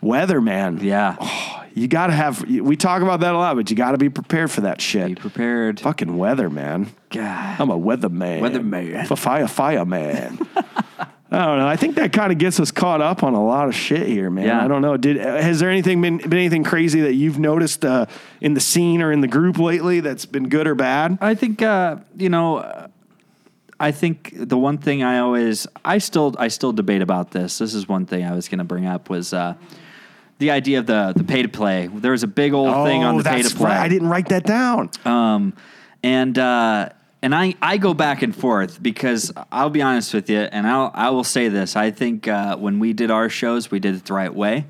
weather, 0.00 0.40
man. 0.40 0.78
Yeah. 0.82 1.16
Oh, 1.20 1.64
you 1.74 1.88
got 1.88 2.06
to 2.06 2.12
have, 2.12 2.40
we 2.48 2.76
talk 2.76 3.02
about 3.02 3.20
that 3.20 3.34
a 3.34 3.38
lot, 3.38 3.56
but 3.56 3.68
you 3.70 3.76
got 3.76 3.92
to 3.92 3.98
be 3.98 4.08
prepared 4.08 4.50
for 4.50 4.60
that 4.62 4.80
shit. 4.80 5.06
Be 5.08 5.14
prepared. 5.14 5.80
Fucking 5.80 6.16
weather, 6.16 6.48
man. 6.48 6.92
God. 7.10 7.60
I'm 7.60 7.70
a 7.70 7.76
weather 7.76 8.08
man. 8.08 8.42
Weatherman. 8.42 9.10
A 9.10 9.16
fire, 9.16 9.48
fire 9.48 9.84
man. 9.84 10.38
I 11.34 11.46
don't 11.46 11.58
know. 11.58 11.66
I 11.66 11.76
think 11.76 11.96
that 11.96 12.12
kind 12.12 12.30
of 12.30 12.38
gets 12.38 12.60
us 12.60 12.70
caught 12.70 13.00
up 13.00 13.22
on 13.22 13.34
a 13.34 13.44
lot 13.44 13.66
of 13.68 13.74
shit 13.74 14.06
here, 14.06 14.30
man. 14.30 14.46
Yeah. 14.46 14.64
I 14.64 14.68
don't 14.68 14.82
know. 14.82 14.96
Did 14.96 15.16
has 15.16 15.58
there 15.58 15.68
anything 15.70 16.00
been, 16.00 16.18
been 16.18 16.32
anything 16.34 16.62
crazy 16.64 17.00
that 17.02 17.14
you've 17.14 17.38
noticed 17.38 17.84
uh, 17.84 18.06
in 18.40 18.54
the 18.54 18.60
scene 18.60 19.02
or 19.02 19.10
in 19.10 19.20
the 19.20 19.26
group 19.28 19.58
lately 19.58 20.00
that's 20.00 20.26
been 20.26 20.48
good 20.48 20.66
or 20.66 20.74
bad? 20.74 21.18
I 21.20 21.34
think 21.34 21.60
uh, 21.62 21.96
you 22.16 22.28
know. 22.28 22.88
I 23.80 23.90
think 23.90 24.32
the 24.36 24.56
one 24.56 24.78
thing 24.78 25.02
I 25.02 25.18
always, 25.18 25.66
I 25.84 25.98
still, 25.98 26.36
I 26.38 26.46
still 26.46 26.72
debate 26.72 27.02
about 27.02 27.32
this. 27.32 27.58
This 27.58 27.74
is 27.74 27.88
one 27.88 28.06
thing 28.06 28.24
I 28.24 28.32
was 28.32 28.48
going 28.48 28.60
to 28.60 28.64
bring 28.64 28.86
up 28.86 29.10
was 29.10 29.32
uh, 29.34 29.54
the 30.38 30.52
idea 30.52 30.78
of 30.78 30.86
the 30.86 31.12
the 31.14 31.24
pay 31.24 31.42
to 31.42 31.48
play. 31.48 31.88
There 31.88 32.12
was 32.12 32.22
a 32.22 32.28
big 32.28 32.52
old 32.52 32.86
thing 32.86 33.02
on 33.02 33.16
the 33.18 33.24
pay 33.24 33.40
Oh, 33.40 33.42
to 33.42 33.56
play. 33.56 33.70
right. 33.70 33.80
I 33.80 33.88
didn't 33.88 34.08
write 34.08 34.28
that 34.28 34.44
down. 34.44 34.90
Um, 35.04 35.54
and 36.04 36.38
uh, 36.38 36.90
and 37.24 37.34
I 37.34 37.54
I 37.62 37.78
go 37.78 37.94
back 37.94 38.20
and 38.20 38.36
forth 38.36 38.82
because 38.82 39.32
I'll 39.50 39.70
be 39.70 39.80
honest 39.80 40.12
with 40.12 40.28
you, 40.28 40.40
and 40.40 40.66
I'll 40.66 40.90
I 40.94 41.08
will 41.08 41.24
say 41.24 41.48
this. 41.48 41.74
I 41.74 41.90
think 41.90 42.28
uh, 42.28 42.56
when 42.58 42.78
we 42.78 42.92
did 42.92 43.10
our 43.10 43.30
shows, 43.30 43.70
we 43.70 43.80
did 43.80 43.94
it 43.94 44.04
the 44.04 44.12
right 44.12 44.32
way. 44.32 44.66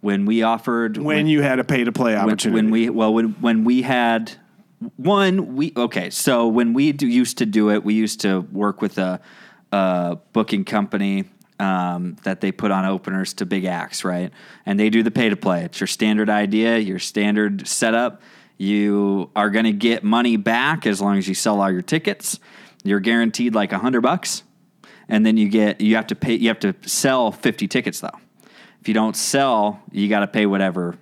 When 0.00 0.24
we 0.24 0.44
offered 0.44 0.96
when 0.96 1.26
you 1.26 1.42
had 1.42 1.58
a 1.58 1.64
pay 1.64 1.82
to 1.84 1.92
play 1.92 2.14
when, 2.14 2.22
opportunity. 2.22 2.54
when 2.54 2.70
we 2.70 2.90
well 2.90 3.12
when 3.12 3.32
when 3.40 3.64
we 3.64 3.82
had 3.82 4.32
one 4.96 5.56
we 5.56 5.74
okay 5.76 6.08
so 6.08 6.48
when 6.48 6.72
we 6.72 6.92
do, 6.92 7.06
used 7.06 7.36
to 7.36 7.44
do 7.44 7.70
it 7.70 7.84
we 7.84 7.92
used 7.92 8.20
to 8.22 8.40
work 8.50 8.80
with 8.80 8.96
a, 8.96 9.20
a 9.72 10.16
booking 10.32 10.64
company 10.64 11.24
um, 11.58 12.16
that 12.22 12.40
they 12.40 12.50
put 12.50 12.70
on 12.70 12.86
openers 12.86 13.34
to 13.34 13.44
big 13.44 13.66
acts 13.66 14.02
right 14.02 14.32
and 14.64 14.80
they 14.80 14.88
do 14.88 15.02
the 15.02 15.10
pay 15.10 15.28
to 15.28 15.36
play 15.36 15.64
it's 15.64 15.78
your 15.78 15.86
standard 15.86 16.30
idea 16.30 16.78
your 16.78 16.98
standard 16.98 17.68
setup 17.68 18.22
you 18.60 19.30
are 19.34 19.48
going 19.48 19.64
to 19.64 19.72
get 19.72 20.04
money 20.04 20.36
back 20.36 20.86
as 20.86 21.00
long 21.00 21.16
as 21.16 21.26
you 21.26 21.34
sell 21.34 21.62
all 21.62 21.72
your 21.72 21.80
tickets. 21.80 22.38
You're 22.84 23.00
guaranteed 23.00 23.54
like 23.54 23.72
a 23.72 23.78
hundred 23.78 24.02
bucks. 24.02 24.42
And 25.08 25.24
then 25.24 25.38
you 25.38 25.48
get 25.48 25.80
you 25.80 25.96
have 25.96 26.08
to 26.08 26.14
pay 26.14 26.34
you 26.34 26.48
have 26.48 26.60
to 26.60 26.74
sell 26.86 27.32
50 27.32 27.66
tickets 27.68 28.00
though. 28.00 28.18
If 28.82 28.86
you 28.86 28.92
don't 28.92 29.16
sell 29.16 29.82
you 29.90 30.08
got 30.08 30.20
to 30.20 30.26
pay 30.26 30.44
whatever 30.44 30.98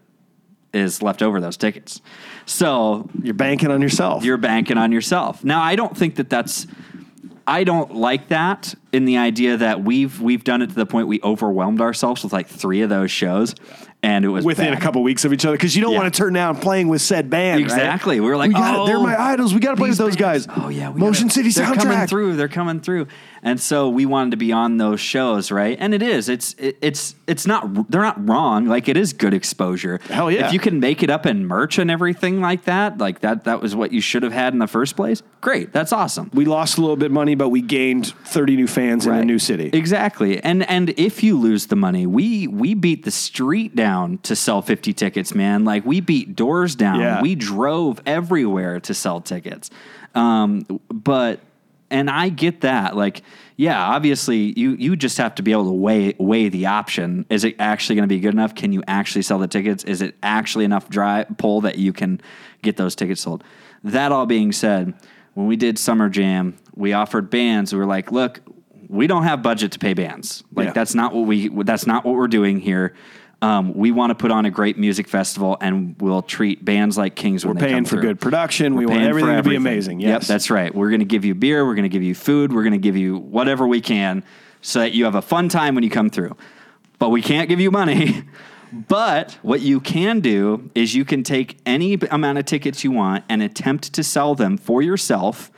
is 0.72 1.02
left 1.02 1.20
over 1.20 1.40
those 1.40 1.56
tickets. 1.56 2.00
So 2.46 3.10
you're 3.22 3.34
banking 3.34 3.72
on 3.72 3.82
yourself. 3.82 4.24
you're 4.24 4.36
banking 4.36 4.78
on 4.78 4.92
yourself. 4.92 5.42
Now 5.42 5.60
i 5.60 5.74
don't 5.74 5.96
think 5.96 6.14
that 6.16 6.30
that's 6.30 6.68
i 7.46 7.64
don't 7.64 7.94
like 7.94 8.28
that 8.28 8.72
in 8.92 9.04
the 9.04 9.18
idea 9.18 9.56
that 9.56 9.82
we've 9.82 10.20
we've 10.20 10.44
done 10.44 10.62
it 10.62 10.68
to 10.68 10.74
the 10.74 10.86
point 10.86 11.08
we 11.08 11.20
overwhelmed 11.22 11.80
ourselves 11.80 12.22
with 12.22 12.32
like 12.32 12.46
three 12.46 12.82
of 12.82 12.88
those 12.88 13.10
shows 13.10 13.54
and 14.02 14.24
it 14.24 14.28
was 14.28 14.44
within 14.44 14.72
bad. 14.72 14.78
a 14.78 14.80
couple 14.80 15.02
weeks 15.02 15.24
of 15.24 15.32
each 15.32 15.44
other 15.44 15.56
because 15.56 15.74
you 15.74 15.82
don't 15.82 15.92
Yeah. 15.92 15.98
want 16.00 16.14
to 16.14 16.16
turn 16.18 16.32
down 16.32 16.56
playing 16.56 16.88
with 16.88 17.02
said 17.02 17.28
band. 17.30 17.56
right? 17.62 17.64
Exactly. 17.64 18.20
We 18.20 18.26
were 18.28 18.36
like, 18.36 18.48
we 18.48 18.54
gotta, 18.54 18.78
oh, 18.78 18.86
they're 18.86 19.00
my 19.00 19.20
idols. 19.20 19.52
We 19.54 19.60
got 19.60 19.70
to 19.72 19.76
play 19.76 19.88
with 19.88 19.98
those 19.98 20.16
bands. 20.16 20.46
guys. 20.46 20.56
Oh 20.64 20.68
yeah, 20.68 20.90
Motion 20.90 21.28
gotta- 21.28 21.34
City 21.34 21.50
they're 21.50 21.74
coming 21.74 22.06
through. 22.06 22.36
They're 22.36 22.48
coming 22.48 22.80
through, 22.80 23.08
and 23.42 23.60
so 23.60 23.88
we 23.88 24.06
wanted 24.06 24.30
to 24.32 24.36
be 24.36 24.52
on 24.52 24.76
those 24.76 25.00
shows, 25.00 25.50
right? 25.50 25.76
And 25.78 25.92
it 25.92 26.02
is. 26.02 26.28
It's 26.28 26.54
it, 26.54 26.78
it's 26.80 27.14
it's 27.26 27.46
not. 27.46 27.90
They're 27.90 28.02
not 28.02 28.28
wrong. 28.28 28.66
Like 28.66 28.88
it 28.88 28.96
is 28.96 29.12
good 29.12 29.34
exposure. 29.34 30.00
Hell 30.08 30.30
yeah. 30.30 30.46
If 30.46 30.52
you 30.52 30.58
can 30.58 30.80
make 30.80 31.02
it 31.02 31.10
up 31.10 31.26
in 31.26 31.46
merch 31.46 31.78
and 31.78 31.90
everything 31.90 32.40
like 32.40 32.64
that, 32.64 32.98
like 32.98 33.20
that, 33.20 33.44
that 33.44 33.60
was 33.60 33.74
what 33.76 33.92
you 33.92 34.00
should 34.00 34.22
have 34.22 34.32
had 34.32 34.52
in 34.52 34.58
the 34.58 34.66
first 34.66 34.96
place. 34.96 35.22
Great. 35.40 35.72
That's 35.72 35.92
awesome. 35.92 36.30
We 36.32 36.44
lost 36.44 36.78
a 36.78 36.80
little 36.80 36.96
bit 36.96 37.06
of 37.06 37.12
money, 37.12 37.34
but 37.34 37.50
we 37.50 37.62
gained 37.62 38.06
30 38.24 38.56
new 38.56 38.66
fans 38.66 39.06
in 39.06 39.14
a 39.14 39.24
new 39.24 39.38
city. 39.38 39.70
Exactly. 39.72 40.42
And 40.42 40.68
and 40.68 40.90
if 40.90 41.22
you 41.22 41.38
lose 41.38 41.66
the 41.66 41.76
money, 41.76 42.06
we 42.06 42.46
we 42.46 42.74
beat 42.74 43.04
the 43.04 43.10
street 43.10 43.76
down 43.76 43.88
down 43.88 44.18
to 44.18 44.36
sell 44.36 44.62
50 44.62 44.92
tickets, 44.92 45.34
man. 45.34 45.64
Like 45.64 45.84
we 45.84 46.00
beat 46.00 46.36
doors 46.36 46.74
down. 46.74 47.00
Yeah. 47.00 47.22
We 47.22 47.34
drove 47.34 48.00
everywhere 48.06 48.80
to 48.80 48.94
sell 48.94 49.20
tickets. 49.20 49.70
Um, 50.14 50.66
but 50.92 51.40
and 51.90 52.10
I 52.10 52.28
get 52.28 52.60
that. 52.62 52.96
Like, 52.96 53.22
yeah, 53.56 53.80
obviously 53.82 54.58
you 54.58 54.70
you 54.72 54.96
just 54.96 55.18
have 55.18 55.34
to 55.36 55.42
be 55.42 55.52
able 55.52 55.64
to 55.66 55.72
weigh 55.72 56.14
weigh 56.18 56.48
the 56.48 56.66
option. 56.66 57.26
Is 57.30 57.44
it 57.44 57.56
actually 57.58 57.96
going 57.96 58.08
to 58.08 58.14
be 58.14 58.20
good 58.20 58.34
enough? 58.34 58.54
Can 58.54 58.72
you 58.72 58.82
actually 58.86 59.22
sell 59.22 59.38
the 59.38 59.48
tickets? 59.48 59.84
Is 59.84 60.02
it 60.02 60.14
actually 60.22 60.64
enough 60.64 60.88
dry 60.88 61.24
pull 61.24 61.62
that 61.62 61.78
you 61.78 61.92
can 61.92 62.20
get 62.62 62.76
those 62.76 62.94
tickets 62.94 63.20
sold? 63.22 63.42
That 63.84 64.12
all 64.12 64.26
being 64.26 64.52
said, 64.52 64.94
when 65.34 65.46
we 65.46 65.56
did 65.56 65.78
Summer 65.78 66.08
Jam, 66.08 66.56
we 66.74 66.92
offered 66.92 67.30
bands. 67.30 67.72
We 67.72 67.78
were 67.78 67.86
like, 67.86 68.10
look, 68.12 68.40
we 68.88 69.06
don't 69.06 69.24
have 69.24 69.42
budget 69.42 69.72
to 69.72 69.78
pay 69.78 69.94
bands. 69.94 70.42
Like 70.54 70.66
Yeah. 70.68 70.72
that's 70.72 70.94
not 70.94 71.14
what 71.14 71.26
we 71.26 71.48
that's 71.64 71.86
not 71.86 72.04
what 72.04 72.14
we're 72.14 72.28
doing 72.28 72.60
here. 72.60 72.94
Um, 73.40 73.72
we 73.74 73.92
want 73.92 74.10
to 74.10 74.16
put 74.16 74.32
on 74.32 74.46
a 74.46 74.50
great 74.50 74.78
music 74.78 75.06
festival, 75.06 75.56
and 75.60 75.94
we'll 76.00 76.22
treat 76.22 76.64
bands 76.64 76.98
like 76.98 77.14
kings. 77.14 77.46
We're 77.46 77.54
paying 77.54 77.84
for 77.84 77.90
through. 77.90 78.02
good 78.02 78.20
production. 78.20 78.74
we 78.74 78.84
We're 78.84 78.90
want 78.90 78.98
paying 78.98 79.08
everything, 79.10 79.36
to 79.36 79.42
be 79.48 79.54
amazing. 79.54 80.00
Yes. 80.00 80.22
Yep, 80.22 80.22
that's 80.22 80.50
right. 80.50 80.74
We're 80.74 80.90
going 80.90 81.00
to 81.00 81.06
give 81.06 81.24
you 81.24 81.36
beer. 81.36 81.64
We're 81.64 81.76
going 81.76 81.84
to 81.84 81.88
give 81.88 82.02
you 82.02 82.16
food. 82.16 82.52
We're 82.52 82.64
going 82.64 82.72
to 82.72 82.78
give 82.78 82.96
you 82.96 83.18
whatever 83.18 83.66
we 83.66 83.80
can 83.80 84.24
so 84.60 84.80
that 84.80 84.92
you 84.92 85.04
have 85.04 85.14
a 85.14 85.22
fun 85.22 85.48
time 85.48 85.76
when 85.76 85.84
you 85.84 85.90
come 85.90 86.10
through. 86.10 86.36
But 86.98 87.10
we 87.10 87.22
can't 87.22 87.48
give 87.48 87.60
you 87.60 87.70
money. 87.70 88.24
But 88.70 89.38
what 89.42 89.60
you 89.60 89.80
can 89.80 90.20
do 90.20 90.70
is 90.74 90.94
you 90.94 91.04
can 91.04 91.22
take 91.22 91.58
any 91.64 91.94
amount 92.10 92.36
of 92.36 92.44
tickets 92.44 92.84
you 92.84 92.90
want 92.90 93.24
and 93.28 93.42
attempt 93.42 93.94
to 93.94 94.04
sell 94.04 94.34
them 94.34 94.58
for 94.58 94.82
yourself 94.82 95.50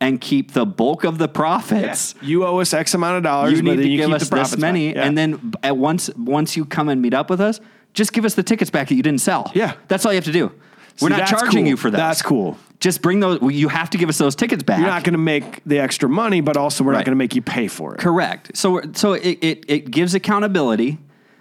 and 0.00 0.20
keep 0.20 0.52
the 0.52 0.66
bulk 0.66 1.04
of 1.04 1.18
the 1.18 1.28
profits 1.28 2.14
You 2.20 2.44
owe 2.44 2.60
us 2.60 2.74
X 2.74 2.92
amount 2.94 3.16
of 3.16 3.22
dollars. 3.22 3.52
you 3.52 3.62
need 3.62 3.76
to 3.76 3.88
you 3.88 3.96
give 3.98 4.12
us 4.12 4.28
this 4.28 4.56
many. 4.58 4.92
Yeah. 4.92 5.04
and 5.04 5.16
then 5.16 5.52
at 5.62 5.76
once 5.76 6.10
once 6.16 6.56
you 6.56 6.64
come 6.64 6.88
and 6.88 7.00
meet 7.00 7.14
up 7.14 7.30
with 7.30 7.40
us, 7.40 7.60
just 7.94 8.12
give 8.12 8.24
us 8.24 8.34
the 8.34 8.42
tickets 8.42 8.70
back 8.70 8.88
that 8.88 8.94
you 8.94 9.02
didn't 9.02 9.22
sell. 9.22 9.50
Yeah. 9.54 9.74
that's 9.88 10.04
all 10.04 10.12
you 10.12 10.16
have 10.16 10.24
to 10.24 10.32
do. 10.32 10.52
We're 11.00 11.10
not 11.10 11.26
charging 11.28 11.64
cool. 11.64 11.68
you 11.68 11.76
for 11.76 11.90
that. 11.90 11.96
That's 11.96 12.22
cool. 12.22 12.56
Just 12.80 13.02
bring 13.02 13.20
those. 13.20 13.40
well, 13.40 13.50
You 13.50 13.68
have 13.68 13.90
to 13.90 13.98
give 13.98 14.08
us 14.08 14.18
those 14.18 14.34
tickets 14.34 14.62
back. 14.62 14.78
You're 14.78 14.88
not 14.88 15.04
going 15.04 15.12
to 15.14 15.18
make 15.18 15.62
the 15.64 15.78
extra 15.78 16.08
money, 16.08 16.40
but 16.40 16.56
also 16.56 16.84
we're 16.84 16.92
not 16.92 17.04
going 17.04 17.12
to 17.12 17.18
make 17.18 17.34
you 17.34 17.42
pay 17.42 17.68
for 17.68 17.94
it. 17.94 18.00
Correct. 18.00 18.56
So 18.56 18.80
so 18.92 19.12
it, 19.14 19.38
it 19.42 19.64
it 19.68 19.90
gives 19.90 20.14
accountability 20.14 20.98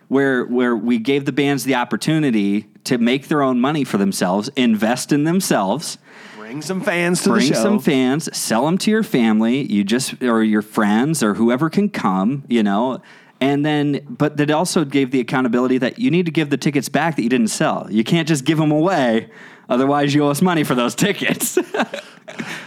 where 0.08 0.46
where 0.46 0.76
we 0.76 0.98
gave 0.98 1.26
the 1.26 1.32
bands 1.32 1.64
the 1.64 1.76
opportunity 1.76 2.68
to 2.86 2.98
make 2.98 3.28
their 3.28 3.42
own 3.42 3.60
money 3.60 3.84
for 3.84 3.98
themselves, 3.98 4.50
invest 4.56 5.12
in 5.12 5.24
themselves. 5.24 5.98
Bring 6.46 6.62
some 6.62 6.80
fans 6.80 7.24
to 7.24 7.30
bring 7.30 7.40
the 7.40 7.56
show. 7.56 7.64
Bring 7.64 7.64
some 7.64 7.80
fans, 7.80 8.38
sell 8.38 8.68
them 8.68 8.78
to 8.78 8.92
your 8.92 9.02
family, 9.02 9.64
you 9.64 9.84
just 9.84 10.22
or 10.22 10.44
your 10.44 10.62
friends 10.62 11.24
or 11.24 11.34
whoever 11.34 11.72
can 11.72 11.90
come, 11.90 12.44
you 12.48 12.62
know. 12.62 13.02
And 13.42 13.66
then, 13.66 14.06
but 14.08 14.38
that 14.38 14.52
also 14.52 14.86
gave 14.86 15.10
the 15.10 15.20
accountability 15.20 15.80
that 15.80 15.98
you 15.98 16.12
need 16.12 16.28
to 16.28 16.32
give 16.32 16.52
the 16.52 16.58
tickets 16.58 16.88
back 16.88 17.16
that 17.16 17.24
you 17.24 17.30
didn't 17.30 17.48
sell. 17.48 17.88
You 17.90 18.04
can't 18.04 18.28
just 18.28 18.46
give 18.46 18.60
them 18.60 18.70
away, 18.70 19.32
otherwise 19.70 20.14
you 20.14 20.24
owe 20.24 20.30
us 20.30 20.44
money 20.44 20.64
for 20.64 20.76
those 20.76 20.94
tickets. 21.06 21.58
but 21.74 22.04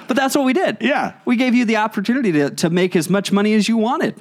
that's 0.08 0.34
what 0.34 0.44
we 0.44 0.54
did. 0.54 0.78
Yeah. 0.80 1.14
we 1.24 1.36
gave 1.36 1.54
you 1.54 1.64
the 1.64 1.76
opportunity 1.76 2.32
to 2.32 2.50
to 2.50 2.70
make 2.70 2.96
as 2.96 3.08
much 3.08 3.30
money 3.30 3.54
as 3.54 3.68
you 3.68 3.76
wanted. 3.76 4.20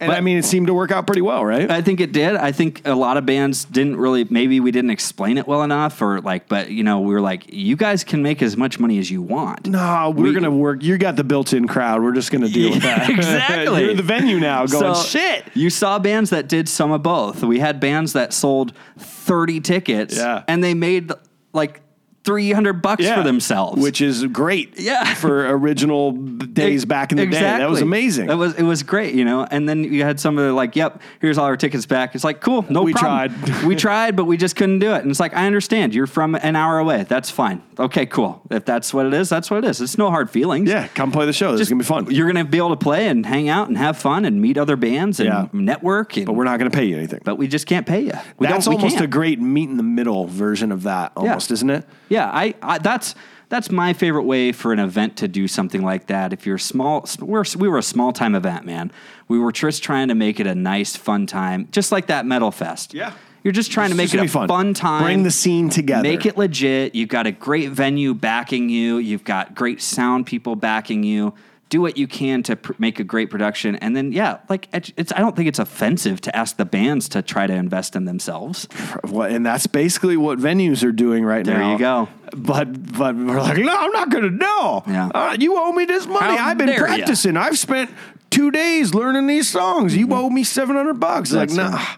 And 0.00 0.08
but- 0.08 0.16
I 0.16 0.20
mean, 0.20 0.38
it 0.38 0.44
seemed 0.44 0.66
to 0.68 0.74
work 0.74 0.90
out 0.90 1.06
pretty 1.06 1.20
well, 1.20 1.44
right? 1.44 1.70
I 1.70 1.82
think 1.82 2.00
it 2.00 2.12
did. 2.12 2.34
I 2.36 2.52
think 2.52 2.82
a 2.86 2.94
lot 2.94 3.16
of 3.16 3.26
bands 3.26 3.64
didn't 3.66 3.96
really. 3.96 4.24
Maybe 4.30 4.58
we 4.60 4.70
didn't 4.70 4.90
explain 4.90 5.36
it 5.38 5.46
well 5.46 5.62
enough, 5.62 6.00
or 6.02 6.20
like, 6.20 6.48
but 6.48 6.70
you 6.70 6.82
know, 6.82 7.00
we 7.00 7.12
were 7.12 7.20
like, 7.20 7.52
you 7.52 7.76
guys 7.76 8.02
can 8.02 8.22
make 8.22 8.42
as 8.42 8.56
much 8.56 8.78
money 8.78 8.98
as 8.98 9.10
you 9.10 9.20
want. 9.22 9.66
no, 9.66 10.12
we're 10.16 10.24
We- 10.24 10.30
going 10.32 10.44
to 10.44 10.50
work. 10.50 10.82
You 10.82 10.96
got 10.98 11.16
the 11.16 11.24
built-in 11.24 11.68
crowd. 11.68 12.02
We're 12.02 12.12
just 12.14 12.30
going 12.32 12.42
to 12.42 12.48
deal 12.52 12.70
with 12.70 12.82
that. 12.82 13.08
exactly. 13.10 13.84
You're 13.84 13.94
the 13.94 14.02
venue 14.02 14.40
now 14.40 14.66
going, 14.66 14.94
So, 14.94 15.02
shit. 15.02 15.44
You 15.54 15.70
saw 15.70 15.98
bands 15.98 16.30
that 16.30 16.48
did 16.48 16.68
some 16.68 16.92
of 16.92 17.02
both. 17.02 17.42
We 17.42 17.58
had 17.60 17.78
bands 17.80 18.14
that 18.14 18.32
sold 18.32 18.72
30 18.98 19.60
tickets 19.60 20.16
Yeah. 20.16 20.44
and 20.48 20.64
they 20.64 20.74
made 20.74 21.12
like 21.52 21.82
300 22.24 22.74
bucks 22.82 23.08
for 23.08 23.22
themselves. 23.22 23.82
Which 23.82 24.00
is 24.00 24.24
great 24.26 24.78
Yeah. 24.78 25.14
for 25.14 25.48
original 25.50 26.12
days 26.12 26.84
back 26.84 27.12
in 27.12 27.18
the 27.18 27.26
day. 27.26 27.40
That 27.40 27.70
was 27.70 27.80
amazing. 27.80 28.26
That 28.26 28.36
was 28.36 28.54
it 28.54 28.62
was 28.62 28.82
great, 28.82 29.14
you 29.14 29.24
know. 29.24 29.46
And 29.50 29.68
then 29.68 29.84
you 29.84 30.02
had 30.02 30.20
some 30.20 30.36
of 30.38 30.44
the 30.44 30.52
like, 30.52 30.76
"Yep, 30.76 31.00
here's 31.20 31.38
all 31.38 31.46
our 31.46 31.56
tickets 31.56 31.86
back." 31.86 32.14
It's 32.14 32.24
like, 32.24 32.40
"Cool, 32.40 32.64
no 32.68 32.82
We 32.82 32.92
problem." 32.92 33.40
tried. 33.42 33.64
we 33.66 33.74
tried, 33.74 34.16
but 34.16 34.26
we 34.26 34.36
just 34.36 34.54
couldn't 34.56 34.80
do 34.80 34.92
it. 34.92 35.02
And 35.02 35.10
it's 35.10 35.20
like, 35.20 35.34
"I 35.34 35.46
understand. 35.46 35.94
You're 35.94 36.06
from 36.06 36.34
an 36.34 36.56
hour 36.56 36.78
away. 36.78 37.04
That's 37.08 37.30
fine. 37.30 37.62
Okay, 37.78 38.04
cool. 38.06 38.42
If 38.50 38.64
that's 38.66 38.92
what 38.92 39.06
it 39.06 39.14
is, 39.14 39.28
that's 39.30 39.50
what 39.50 39.64
it 39.64 39.68
is. 39.70 39.80
It's 39.80 39.96
no 39.96 40.10
hard 40.10 40.28
feelings. 40.30 40.68
yeah, 40.68 40.88
come 40.88 41.12
play 41.12 41.24
the 41.24 41.32
show. 41.32 41.52
This 41.52 41.62
is 41.62 41.68
going 41.70 41.78
to 41.78 41.84
be 41.84 41.88
fun. 41.88 42.14
You're 42.14 42.30
going 42.30 42.44
to 42.44 42.50
be 42.50 42.58
able 42.58 42.70
to 42.70 42.76
play 42.76 43.08
and 43.08 43.24
hang 43.24 43.48
out 43.48 43.68
and 43.68 43.78
have 43.78 43.96
fun 43.96 44.26
and 44.26 44.40
meet 44.42 44.58
other 44.58 44.76
bands 44.76 45.20
and 45.20 45.28
Yeah. 45.28 45.46
network. 45.54 46.16
And, 46.18 46.26
but 46.26 46.34
we're 46.34 46.44
not 46.44 46.58
going 46.58 46.70
to 46.70 46.76
pay 46.76 46.84
you 46.84 46.96
anything. 46.98 47.20
but 47.24 47.36
we 47.36 47.48
just 47.48 47.66
can't 47.66 47.86
pay 47.86 48.00
you. 48.00 48.12
We 48.38 48.46
That's 48.46 48.66
almost 48.66 49.00
a 49.00 49.06
great 49.06 49.40
meet 49.40 49.70
in 49.70 49.78
the 49.78 49.82
middle 49.82 50.26
version 50.26 50.70
of 50.72 50.82
that, 50.82 51.12
almost, 51.16 51.50
isn't 51.50 51.70
it? 51.70 51.86
Yeah, 52.10 52.26
I, 52.26 52.54
I 52.60 52.76
that's 52.78 53.14
that's 53.48 53.70
my 53.70 53.92
favorite 53.92 54.24
way 54.24 54.52
for 54.52 54.72
an 54.72 54.78
event 54.78 55.16
to 55.18 55.28
do 55.28 55.48
something 55.48 55.82
like 55.82 56.06
that. 56.06 56.32
If 56.32 56.46
you're 56.46 56.58
small, 56.58 57.06
we're, 57.18 57.44
we 57.56 57.68
were 57.68 57.78
a 57.78 57.82
small 57.82 58.12
time 58.12 58.34
event, 58.34 58.64
man. 58.64 58.92
We 59.28 59.38
were 59.38 59.52
just 59.52 59.82
trying 59.82 60.08
to 60.08 60.14
make 60.14 60.38
it 60.38 60.46
a 60.46 60.54
nice, 60.54 60.94
fun 60.96 61.26
time, 61.26 61.68
just 61.72 61.90
like 61.90 62.06
that 62.06 62.26
metal 62.26 62.50
fest. 62.52 62.94
Yeah. 62.94 63.12
you're 63.42 63.52
just 63.52 63.72
trying 63.72 63.90
to 63.90 63.96
make 63.96 64.14
it 64.14 64.18
a 64.18 64.22
just 64.22 64.34
fun. 64.34 64.74
time. 64.74 65.02
Bring 65.02 65.22
the 65.24 65.30
scene 65.30 65.68
together. 65.68 66.02
Make 66.02 66.26
it 66.26 66.36
legit. 66.36 66.94
You've 66.94 67.08
got 67.08 67.26
a 67.26 67.32
great 67.32 67.70
venue 67.70 68.14
backing 68.14 68.68
you. 68.68 68.98
You've 68.98 69.24
got 69.24 69.54
great 69.54 69.80
sound 69.80 70.26
people 70.26 70.54
backing 70.56 71.02
you. 71.02 71.34
Do 71.70 71.80
what 71.80 71.96
you 71.96 72.06
can 72.08 72.42
to 72.42 72.56
pr- 72.56 72.72
make 72.78 72.98
a 73.00 73.04
great 73.04 73.30
production, 73.30 73.76
and 73.76 73.94
then 73.96 74.10
yeah, 74.12 74.38
like 74.48 74.68
it's. 74.72 75.12
I 75.12 75.20
don't 75.20 75.34
think 75.36 75.48
it's 75.48 75.58
offensive 75.60 76.20
to 76.22 76.36
ask 76.36 76.56
the 76.56 76.64
bands 76.64 77.08
to 77.10 77.22
try 77.22 77.46
to 77.46 77.54
invest 77.54 77.94
in 77.96 78.04
themselves. 78.04 78.66
Well, 79.08 79.32
and 79.32 79.46
that's 79.46 79.66
basically 79.68 80.16
what 80.16 80.38
venues 80.38 80.82
are 80.84 80.90
doing 80.92 81.24
right 81.24 81.44
There 81.44 81.56
now. 81.58 81.72
you 81.72 81.78
go. 81.78 82.08
But 82.36 82.92
but 82.98 83.14
we're 83.16 83.40
like, 83.40 83.56
no, 83.58 83.72
I'm 83.74 83.92
not 83.92 84.10
going 84.10 84.24
to 84.24 84.30
know. 84.30 84.82
Yeah. 84.86 85.10
Uh, 85.14 85.36
you 85.38 85.56
owe 85.56 85.72
me 85.72 85.84
this 85.84 86.06
money. 86.06 86.36
How 86.36 86.48
I've 86.48 86.58
been 86.58 86.66
dare 86.66 86.80
ya." 86.80 86.96
practicing. 86.96 87.36
I've 87.36 87.56
spent 87.58 87.90
two 88.30 88.50
days 88.50 88.92
learning 88.92 89.26
these 89.28 89.48
songs. 89.48 89.96
You 89.96 90.12
owe 90.12 90.28
me 90.28 90.42
seven 90.44 90.74
hundred 90.76 90.94
bucks. 91.00 91.32
Like, 91.32 91.48
Mm-hmm. 91.50 91.70
Nah. 91.70 91.76
right. 91.76 91.96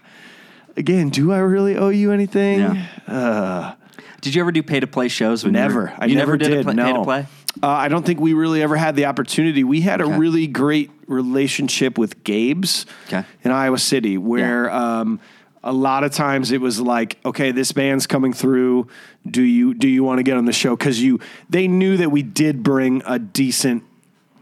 Again, 0.77 1.09
do 1.09 1.31
I 1.31 1.39
really 1.39 1.75
owe 1.77 1.89
you 1.89 2.11
anything? 2.11 2.59
Yeah. 3.07 3.73
Did 4.21 4.35
you 4.35 4.41
ever 4.41 4.51
do 4.51 4.63
pay 4.63 4.79
to 4.79 4.87
play 4.87 5.07
shows? 5.09 5.43
When 5.43 5.53
you 5.53 5.59
Never. 5.59 5.81
were- 5.81 5.93
I 5.97 6.05
you 6.05 6.15
never, 6.15 6.37
never 6.37 6.49
did, 6.55 6.59
a 6.61 6.63
play, 6.63 6.73
no. 6.73 6.85
pay 6.85 6.93
to 6.93 7.03
play. 7.03 7.25
Uh, 7.61 7.67
I 7.67 7.87
don't 7.87 8.05
think 8.05 8.19
we 8.19 8.33
really 8.33 8.61
ever 8.63 8.75
had 8.75 8.95
the 8.95 9.05
opportunity. 9.05 9.63
We 9.63 9.81
had 9.81 10.01
a 10.01 10.05
really 10.05 10.47
great 10.47 10.89
relationship 11.07 11.97
with 11.97 12.23
Gabe's 12.23 12.85
Okay. 13.07 13.23
in 13.43 13.51
Iowa 13.51 13.77
City, 13.77 14.17
where 14.17 14.71
um, 14.71 15.19
a 15.63 15.71
lot 15.71 16.03
of 16.03 16.11
times 16.11 16.51
it 16.51 16.59
was 16.61 16.81
like, 16.81 17.17
okay, 17.25 17.51
this 17.51 17.71
band's 17.71 18.07
coming 18.07 18.33
through. 18.33 18.87
Do 19.29 19.43
you 19.43 19.73
do 19.73 19.87
you 19.87 20.03
want 20.03 20.17
to 20.19 20.23
get 20.23 20.35
on 20.35 20.45
the 20.45 20.51
show? 20.53 20.75
Because 20.75 21.01
you 21.01 21.19
they 21.49 21.67
knew 21.67 21.95
that 21.97 22.09
we 22.11 22.23
did 22.23 22.63
bring 22.63 23.01
a 23.05 23.19
decent. 23.19 23.83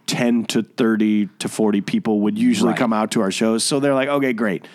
10 0.08 0.44
to 0.44 0.62
30 0.62 1.28
to 1.40 1.48
40 1.48 1.80
people 1.80 2.20
would 2.22 2.38
usually 2.38 2.72
Right. 2.72 2.78
come 2.78 2.92
out 2.92 3.12
to 3.12 3.22
our 3.22 3.32
shows. 3.32 3.64
So 3.64 3.80
they're 3.80 3.94
like, 3.94 4.10
okay, 4.10 4.34
great. 4.34 4.66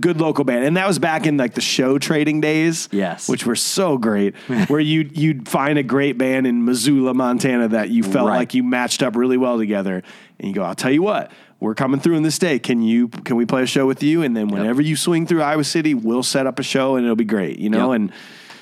Good 0.00 0.20
local 0.20 0.44
band. 0.44 0.64
And 0.64 0.76
that 0.76 0.88
was 0.88 0.98
back 0.98 1.24
in 1.24 1.36
like 1.36 1.54
the 1.54 1.60
show 1.60 1.98
trading 1.98 2.40
days. 2.40 2.88
Yes. 2.90 3.28
Which 3.28 3.46
were 3.46 3.54
so 3.56 3.96
great. 3.96 4.34
where 4.68 4.80
you 4.80 5.08
you'd 5.12 5.48
find 5.48 5.78
a 5.78 5.82
great 5.84 6.18
band 6.18 6.46
in 6.46 6.64
Missoula, 6.64 7.14
Montana 7.14 7.68
that 7.68 7.88
you 7.90 8.02
felt 8.02 8.28
Right. 8.28 8.36
like 8.38 8.54
you 8.54 8.64
matched 8.64 9.02
up 9.02 9.14
really 9.14 9.36
well 9.36 9.56
together. 9.56 10.02
And 10.38 10.48
you 10.48 10.54
go, 10.54 10.62
I'll 10.64 10.74
tell 10.74 10.90
you 10.90 11.02
what, 11.02 11.30
we're 11.60 11.74
coming 11.76 12.00
through 12.00 12.16
in 12.16 12.22
this 12.24 12.38
day. 12.40 12.58
Can 12.58 12.82
you 12.82 13.08
can 13.08 13.36
we 13.36 13.46
play 13.46 13.62
a 13.62 13.66
show 13.66 13.86
with 13.86 14.02
you? 14.02 14.22
And 14.22 14.36
then 14.36 14.48
whenever 14.48 14.82
you 14.82 14.96
swing 14.96 15.26
through 15.26 15.42
Iowa 15.42 15.64
City, 15.64 15.94
we'll 15.94 16.24
set 16.24 16.46
up 16.48 16.58
a 16.58 16.62
show 16.64 16.96
and 16.96 17.04
it'll 17.04 17.16
be 17.16 17.24
great. 17.24 17.58
You 17.60 17.70
know? 17.70 17.92
Yep. 17.92 17.96
And 18.00 18.12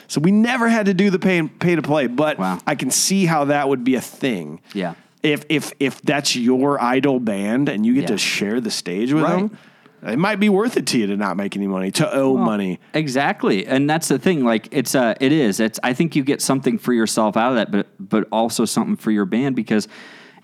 so 0.09 0.21
we 0.21 0.31
never 0.33 0.69
had 0.69 0.85
to 0.87 0.95
do 0.95 1.09
the 1.09 1.19
pay 1.19 1.43
pay 1.43 1.77
to 1.77 1.83
play, 1.83 2.09
but 2.09 2.39
Wow. 2.39 2.59
I 2.67 2.75
can 2.75 2.91
see 2.91 3.25
how 3.25 3.47
that 3.47 3.71
would 3.71 3.85
be 3.85 3.95
a 3.95 4.01
thing. 4.03 4.61
Yeah. 4.75 4.95
If 5.23 5.45
if 5.49 5.73
if 5.81 6.03
that's 6.03 6.37
your 6.37 6.81
idol 6.81 7.21
band 7.21 7.71
and 7.71 7.87
you 7.87 7.95
get 7.95 8.03
Yeah. 8.03 8.07
to 8.09 8.19
share 8.19 8.61
the 8.61 8.71
stage 8.71 9.13
with 9.15 9.25
Right. 9.25 9.37
them, 9.49 9.59
it 10.03 10.19
might 10.19 10.37
be 10.37 10.49
worth 10.49 10.77
it 10.77 10.87
to 10.89 10.99
you 10.99 11.07
to 11.09 11.17
not 11.17 11.37
make 11.37 11.57
any 11.57 11.67
money, 11.67 11.91
to 11.93 12.13
owe 12.13 12.37
money. 12.37 12.81
Exactly, 12.95 13.67
and 13.67 13.89
that's 13.89 14.09
the 14.09 14.19
thing. 14.19 14.45
Like 14.45 14.69
it's 14.71 14.95
uh, 14.95 15.15
it 15.21 15.33
is. 15.33 15.61
It's. 15.61 15.81
I 15.83 15.93
think 15.93 16.17
you 16.17 16.25
get 16.25 16.41
something 16.41 16.79
for 16.79 16.93
yourself 16.93 17.37
out 17.37 17.51
of 17.51 17.57
that, 17.57 17.71
but 17.71 17.87
but 17.99 18.29
also 18.31 18.65
something 18.65 18.97
for 18.97 19.11
your 19.11 19.25
band 19.25 19.57
because 19.57 19.89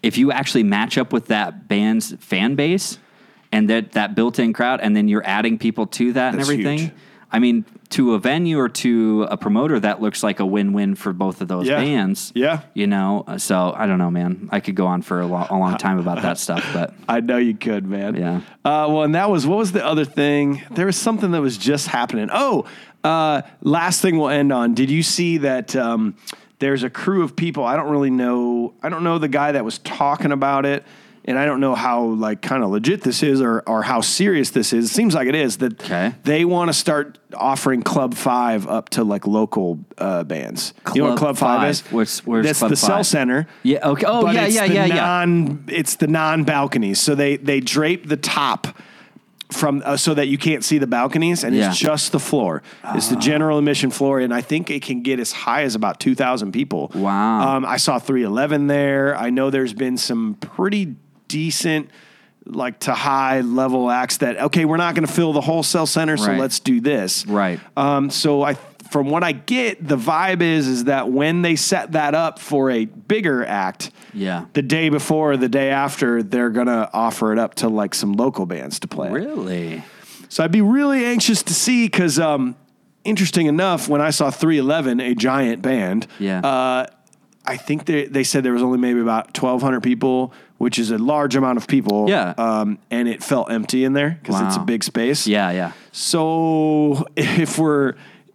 if 0.02 0.18
you 0.18 0.32
actually 0.32 0.64
match 0.64 0.98
up 0.98 1.12
with 1.12 1.26
that 1.26 1.68
band's 1.68 2.14
fan 2.16 2.54
base 2.54 2.98
and 3.52 3.68
that 3.70 3.92
that 3.92 4.14
built-in 4.14 4.52
crowd, 4.52 4.80
and 4.80 4.96
then 4.96 5.08
you're 5.08 5.26
adding 5.26 5.58
people 5.58 5.86
to 5.86 6.12
that 6.14 6.32
and 6.32 6.40
everything. 6.40 6.78
huge. 6.78 6.92
I 7.34 7.38
mean, 7.38 7.64
to 7.90 8.12
a 8.14 8.18
venue 8.18 8.58
or 8.58 8.68
to 8.68 9.26
a 9.30 9.36
promoter, 9.38 9.80
that 9.80 10.02
looks 10.02 10.22
like 10.22 10.38
a 10.38 10.46
win-win 10.46 10.94
for 10.94 11.12
both 11.14 11.40
of 11.40 11.48
those 11.48 11.66
Yeah. 11.66 11.80
bands. 11.80 12.30
Yeah. 12.34 12.60
you 12.74 12.86
know. 12.86 13.24
So 13.38 13.74
I 13.76 13.86
don't 13.86 13.98
know, 13.98 14.10
man. 14.10 14.48
I 14.52 14.60
could 14.60 14.74
go 14.74 14.86
on 14.86 15.00
for 15.02 15.20
a, 15.20 15.26
lo- 15.26 15.46
a 15.48 15.56
long 15.56 15.76
time 15.78 15.98
about 15.98 16.20
that 16.22 16.38
stuff, 16.46 16.68
but 16.74 16.94
I 17.08 17.20
know 17.20 17.38
you 17.38 17.54
could, 17.54 17.86
man. 17.86 18.16
Yeah. 18.16 18.36
Uh, 18.64 18.86
well, 18.90 19.02
and 19.02 19.14
that 19.14 19.30
was 19.30 19.46
what 19.46 19.58
was 19.58 19.72
the 19.72 19.84
other 19.84 20.04
thing? 20.04 20.62
There 20.70 20.86
was 20.86 20.96
something 20.96 21.30
that 21.32 21.40
was 21.40 21.56
just 21.56 21.88
happening. 21.88 22.28
Oh, 22.32 22.66
uh, 23.02 23.42
last 23.62 24.00
thing 24.02 24.18
we'll 24.18 24.28
end 24.28 24.52
on. 24.52 24.74
Did 24.74 24.90
you 24.90 25.02
see 25.02 25.38
that? 25.38 25.74
Um, 25.74 26.14
there's 26.58 26.84
a 26.84 26.90
crew 26.90 27.24
of 27.24 27.34
people. 27.34 27.64
I 27.64 27.74
don't 27.76 27.90
really 27.90 28.10
know. 28.10 28.74
I 28.84 28.88
don't 28.88 29.02
know 29.02 29.18
the 29.18 29.26
guy 29.26 29.50
that 29.52 29.64
was 29.64 29.78
talking 29.78 30.30
about 30.30 30.64
it. 30.64 30.84
And 31.24 31.38
I 31.38 31.44
don't 31.46 31.60
know 31.60 31.74
how 31.74 32.02
like 32.04 32.42
kind 32.42 32.64
of 32.64 32.70
legit 32.70 33.02
this 33.02 33.22
is 33.22 33.40
or 33.40 33.62
or 33.66 33.82
how 33.82 34.00
serious 34.00 34.50
this 34.50 34.72
is. 34.72 34.86
It 34.90 34.94
seems 34.94 35.14
like 35.14 35.28
it 35.28 35.34
is 35.34 35.58
that 35.58 35.82
Okay. 35.84 36.14
they 36.24 36.44
want 36.44 36.68
to 36.68 36.72
start 36.72 37.18
offering 37.34 37.82
Club 37.82 38.14
Five 38.14 38.66
up 38.66 38.88
to 38.90 39.04
like 39.04 39.26
local 39.26 39.78
uh, 39.98 40.24
bands. 40.24 40.74
you 40.94 41.02
know 41.02 41.10
what 41.10 41.18
Club 41.18 41.36
Club 41.36 41.38
Five, 41.38 41.60
Five. 41.60 41.70
is? 41.70 41.80
Where's- 41.92 42.26
where's 42.26 42.46
That's 42.46 42.58
Club 42.58 42.70
the 42.70 42.76
Cell 42.76 43.04
Center. 43.04 43.46
Yeah. 43.62 43.88
Okay. 43.88 44.04
Oh, 44.06 44.22
but 44.22 44.34
yeah, 44.34 44.46
yeah, 44.46 44.66
the 44.66 44.74
yeah, 44.74 44.86
yeah. 44.86 45.26
It's 45.68 45.96
the 45.96 46.06
non 46.08 46.44
balconies. 46.44 47.00
So 47.00 47.14
they 47.14 47.36
they 47.36 47.60
drape 47.60 48.08
the 48.08 48.16
top 48.16 48.66
from 49.50 49.82
uh, 49.84 49.96
so 49.98 50.14
that 50.14 50.28
you 50.28 50.38
can't 50.38 50.64
see 50.64 50.78
the 50.78 50.86
balconies, 50.86 51.44
and 51.44 51.54
Yeah. 51.54 51.68
it's 51.70 51.78
just 51.78 52.10
the 52.12 52.18
floor. 52.18 52.62
It's 52.94 53.08
the 53.08 53.16
general 53.16 53.58
admission 53.58 53.90
floor, 53.90 54.18
and 54.18 54.32
I 54.32 54.40
think 54.40 54.70
it 54.70 54.82
can 54.82 55.02
get 55.02 55.20
as 55.20 55.30
high 55.30 55.62
as 55.62 55.74
about 55.74 56.00
two 56.00 56.14
thousand 56.14 56.52
people. 56.52 56.90
Wow. 56.94 57.56
Um, 57.56 57.64
I 57.66 57.76
saw 57.76 57.98
three 57.98 58.22
eleven 58.24 58.66
there. 58.66 59.14
I 59.16 59.28
know 59.30 59.50
there's 59.50 59.74
been 59.74 59.96
some 59.98 60.36
pretty 60.40 60.96
decent. 61.32 61.90
Like 62.44 62.80
to 62.80 62.92
high 62.92 63.40
level 63.42 63.88
acts 63.88 64.16
that 64.18 64.36
okay, 64.36 64.64
we're 64.64 64.76
not 64.76 64.96
going 64.96 65.06
to 65.06 65.12
fill 65.12 65.32
the 65.32 65.40
whole 65.40 65.62
cell 65.62 65.86
center, 65.86 66.16
so 66.16 66.26
Right. 66.26 66.40
let's 66.40 66.58
do 66.58 66.80
this. 66.80 67.24
Right. 67.24 67.60
Um, 67.76 68.10
so 68.10 68.42
I, 68.42 68.54
from 68.90 69.10
what 69.10 69.22
I 69.22 69.30
get, 69.30 69.86
the 69.86 69.96
vibe 69.96 70.42
is 70.42 70.66
is 70.66 70.84
that 70.84 71.08
when 71.08 71.42
they 71.42 71.54
set 71.54 71.92
that 71.92 72.16
up 72.16 72.40
for 72.40 72.68
a 72.68 72.84
bigger 72.86 73.44
act, 73.46 73.92
Yeah. 74.12 74.46
the 74.54 74.62
day 74.62 74.88
before, 74.88 75.32
or 75.32 75.36
the 75.36 75.48
day 75.48 75.70
after, 75.70 76.20
they're 76.20 76.50
gonna 76.50 76.90
offer 76.92 77.32
it 77.32 77.38
up 77.38 77.54
to 77.56 77.68
like 77.68 77.94
some 77.94 78.14
local 78.14 78.44
bands 78.44 78.80
to 78.80 78.88
play. 78.88 79.10
Really? 79.12 79.84
So 80.28 80.42
I'd 80.42 80.50
be 80.50 80.62
really 80.62 81.04
anxious 81.04 81.44
to 81.44 81.54
see 81.54 81.86
because, 81.86 82.18
um, 82.18 82.56
interesting 83.04 83.46
enough, 83.46 83.88
when 83.88 84.00
I 84.00 84.10
saw 84.10 84.32
311, 84.32 84.98
a 84.98 85.14
giant 85.14 85.62
band, 85.62 86.08
Yeah. 86.18 86.40
uh, 86.40 86.86
I 87.46 87.56
think 87.56 87.84
they 87.86 88.06
they 88.06 88.24
said 88.24 88.42
there 88.44 88.52
was 88.52 88.62
only 88.62 88.78
maybe 88.78 89.00
about 89.00 89.32
1,200 89.34 89.80
people, 89.82 90.32
which 90.62 90.78
is 90.78 90.92
a 90.92 90.96
large 90.98 91.34
amount 91.34 91.56
of 91.58 91.66
people. 91.66 92.08
Yeah. 92.08 92.34
Um, 92.38 92.78
and 92.88 93.08
it 93.08 93.20
felt 93.20 93.50
empty 93.50 93.82
in 93.84 93.94
there 93.94 94.16
because 94.22 94.40
it's 94.42 94.54
a 94.54 94.60
big 94.60 94.84
space. 94.84 95.26
Yeah. 95.26 95.50
Yeah. 95.50 95.72
So 95.90 97.04
if 97.16 97.58
we're, 97.58 97.94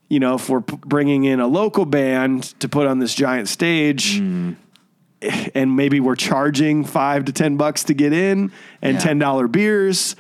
you 0.10 0.20
know, 0.20 0.36
if 0.36 0.50
we're 0.50 0.60
p- 0.60 0.76
bringing 0.86 1.24
in 1.24 1.40
a 1.40 1.48
local 1.48 1.86
band 1.86 2.44
to 2.60 2.68
put 2.68 2.86
on 2.86 3.00
this 3.00 3.14
giant 3.16 3.48
stage, 3.48 4.18
Hmm. 4.20 4.54
and 5.56 5.76
maybe 5.78 6.02
we're 6.02 6.18
charging 6.18 6.84
five 6.84 7.24
to 7.26 7.32
ten 7.32 7.56
bucks 7.56 7.86
to 7.86 7.94
get 7.94 8.12
in, 8.12 8.52
and 8.82 8.96
Yeah. 8.96 9.00
ten 9.00 9.20
dollar 9.20 9.48
beers. 9.48 10.18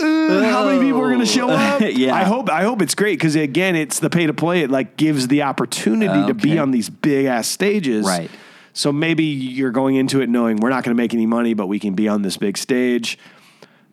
uh, 0.00 0.02
how 0.44 0.64
many 0.64 0.78
people 0.80 1.00
are 1.02 1.08
going 1.08 1.20
to 1.20 1.26
show 1.26 1.50
up? 1.50 1.80
Yeah. 1.92 2.14
I 2.14 2.24
hope 2.24 2.48
I 2.50 2.62
hope 2.62 2.80
it's 2.80 2.94
great 2.94 3.18
because 3.18 3.36
again, 3.36 3.76
it's 3.76 3.98
the 4.00 4.08
pay 4.08 4.26
to 4.26 4.32
play. 4.34 4.62
It 4.62 4.70
like 4.70 4.96
gives 4.96 5.28
the 5.28 5.42
opportunity 5.42 6.26
to 6.26 6.32
be 6.34 6.58
on 6.58 6.70
these 6.70 6.88
big 6.88 7.26
ass 7.26 7.48
stages. 7.48 8.06
Right. 8.06 8.30
So 8.78 8.92
maybe 8.92 9.24
you're 9.24 9.72
going 9.72 9.96
into 9.96 10.20
it 10.20 10.28
knowing 10.28 10.58
we're 10.58 10.68
not 10.68 10.84
going 10.84 10.96
to 10.96 11.02
make 11.02 11.12
any 11.12 11.26
money, 11.26 11.52
but 11.52 11.66
we 11.66 11.80
can 11.80 11.94
be 11.94 12.06
on 12.06 12.22
this 12.22 12.36
big 12.36 12.56
stage. 12.56 13.18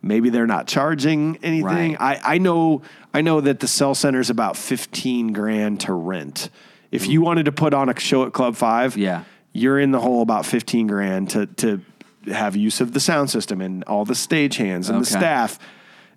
Maybe 0.03 0.29
they're 0.29 0.45
not 0.45 0.67
charging 0.67 1.37
anything. 1.41 1.93
Right. 1.93 2.21
I, 2.23 2.35
I 2.35 2.37
know 2.37 2.83
I 3.11 3.21
know 3.21 3.41
that 3.41 3.61
the 3.61 3.67
cell 3.67 3.95
center 3.95 4.19
is 4.19 4.29
about 4.29 4.55
fifteen 4.55 5.33
grand 5.33 5.79
to 5.81 5.93
rent. 5.93 6.51
If 6.91 7.07
you 7.07 7.21
wanted 7.21 7.45
to 7.45 7.51
put 7.51 7.73
on 7.73 7.89
a 7.89 7.99
show 7.99 8.27
at 8.27 8.33
Club 8.33 8.55
Five, 8.55 8.95
Yeah. 8.95 9.23
you're 9.53 9.79
in 9.79 9.89
the 9.89 9.99
hole 9.99 10.21
about 10.21 10.45
fifteen 10.45 10.85
grand 10.85 11.31
to 11.31 11.47
to 11.47 11.81
have 12.31 12.55
use 12.55 12.79
of 12.79 12.93
the 12.93 12.99
sound 12.99 13.31
system 13.31 13.61
and 13.61 13.83
all 13.85 14.05
the 14.05 14.13
stage 14.13 14.57
hands 14.57 14.87
and 14.89 15.01
the 15.01 15.05
staff. 15.07 15.57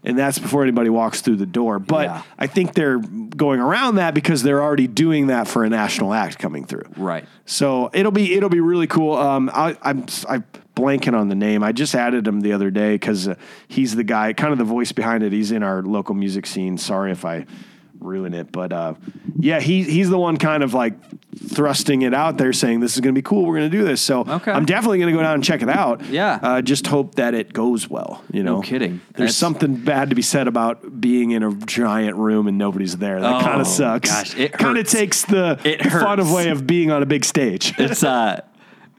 And 0.05 0.17
that's 0.19 0.39
before 0.39 0.63
anybody 0.63 0.91
walks 0.91 1.21
through 1.23 1.37
the 1.37 1.47
door. 1.47 1.79
But 1.79 2.05
Yeah. 2.07 2.23
I 2.39 2.47
think 2.47 2.75
they're 2.75 2.99
going 2.99 3.61
around 3.61 3.97
that 3.97 4.15
because 4.15 4.43
they're 4.43 4.63
already 4.63 4.87
doing 4.87 5.27
that 5.27 5.49
for 5.49 5.65
a 5.65 5.69
national 5.69 6.15
act 6.15 6.39
coming 6.39 6.65
through. 6.65 6.85
Right. 6.97 7.27
So 7.47 7.91
it'll 7.93 8.13
be 8.13 8.35
it'll 8.35 8.49
be 8.49 8.61
really 8.61 8.87
cool. 8.87 9.15
Um, 9.17 9.51
I, 9.53 9.77
I'm 9.83 10.07
I'm 10.29 10.45
blanking 10.77 11.19
on 11.19 11.29
the 11.29 11.35
name. 11.35 11.65
I 11.65 11.73
just 11.73 11.95
added 11.97 12.27
him 12.27 12.41
the 12.41 12.53
other 12.53 12.71
day 12.71 12.95
because 12.95 13.27
uh, 13.27 13.35
he's 13.67 13.97
the 13.97 14.05
guy, 14.05 14.33
kind 14.33 14.53
of 14.53 14.59
the 14.59 14.65
voice 14.65 14.93
behind 14.93 15.25
it. 15.25 15.33
He's 15.33 15.51
in 15.51 15.65
our 15.65 15.83
local 15.83 16.15
music 16.15 16.47
scene. 16.47 16.79
Sorry 16.79 17.11
if 17.11 17.25
I 17.25 17.47
ruin 18.01 18.35
it, 18.35 18.51
but 18.53 18.73
uh, 18.73 18.95
yeah, 19.39 19.61
he 19.61 19.83
he's 19.83 20.09
the 20.11 20.19
one 20.19 20.37
kind 20.37 20.63
of 20.63 20.75
like 20.75 20.95
thrusting 21.37 22.03
it 22.03 22.15
out 22.15 22.37
there, 22.39 22.53
saying 22.53 22.81
this 22.81 22.95
is 22.95 23.01
going 23.01 23.15
to 23.15 23.19
be 23.19 23.23
cool. 23.23 23.45
We're 23.45 23.59
going 23.59 23.71
to 23.71 23.77
do 23.79 23.85
this. 23.85 24.01
So 24.01 24.21
Okay. 24.27 24.51
I'm 24.51 24.65
definitely 24.65 24.99
going 24.99 25.13
to 25.13 25.17
go 25.17 25.23
down 25.23 25.35
and 25.35 25.45
check 25.45 25.63
it 25.63 25.69
out. 25.69 26.05
Yeah. 26.07 26.39
uh, 26.43 26.63
just 26.63 26.87
hope 26.87 27.15
that 27.17 27.35
it 27.35 27.53
goes 27.53 27.89
well. 27.89 28.25
You 28.33 28.43
know, 28.43 28.57
No 28.57 28.63
kidding. 28.63 29.01
There's 29.15 29.31
That's- 29.31 29.37
something 29.37 29.77
bad 29.77 30.11
to 30.11 30.17
be 30.17 30.23
said 30.23 30.49
about 30.49 31.01
being 31.01 31.31
in 31.33 31.43
a 31.43 31.53
giant 31.55 32.17
room 32.17 32.49
and 32.49 32.59
nobody's 32.59 32.97
there. 32.97 33.21
That 33.21 33.43
kind 33.43 33.59
Oh, 33.59 33.61
of 33.61 33.67
sucks. 33.67 34.11
gosh, 34.11 34.37
it 34.37 34.53
kind 34.53 34.79
of 34.79 34.89
takes 34.89 35.25
the 35.25 35.59
It 35.65 35.83
fun 35.91 36.19
of 36.21 36.31
way 36.33 36.49
of 36.51 36.67
being 36.67 36.91
on 36.91 37.03
a 37.03 37.07
big 37.07 37.25
stage. 37.25 37.75
It's 37.79 38.03
uh, 38.03 38.41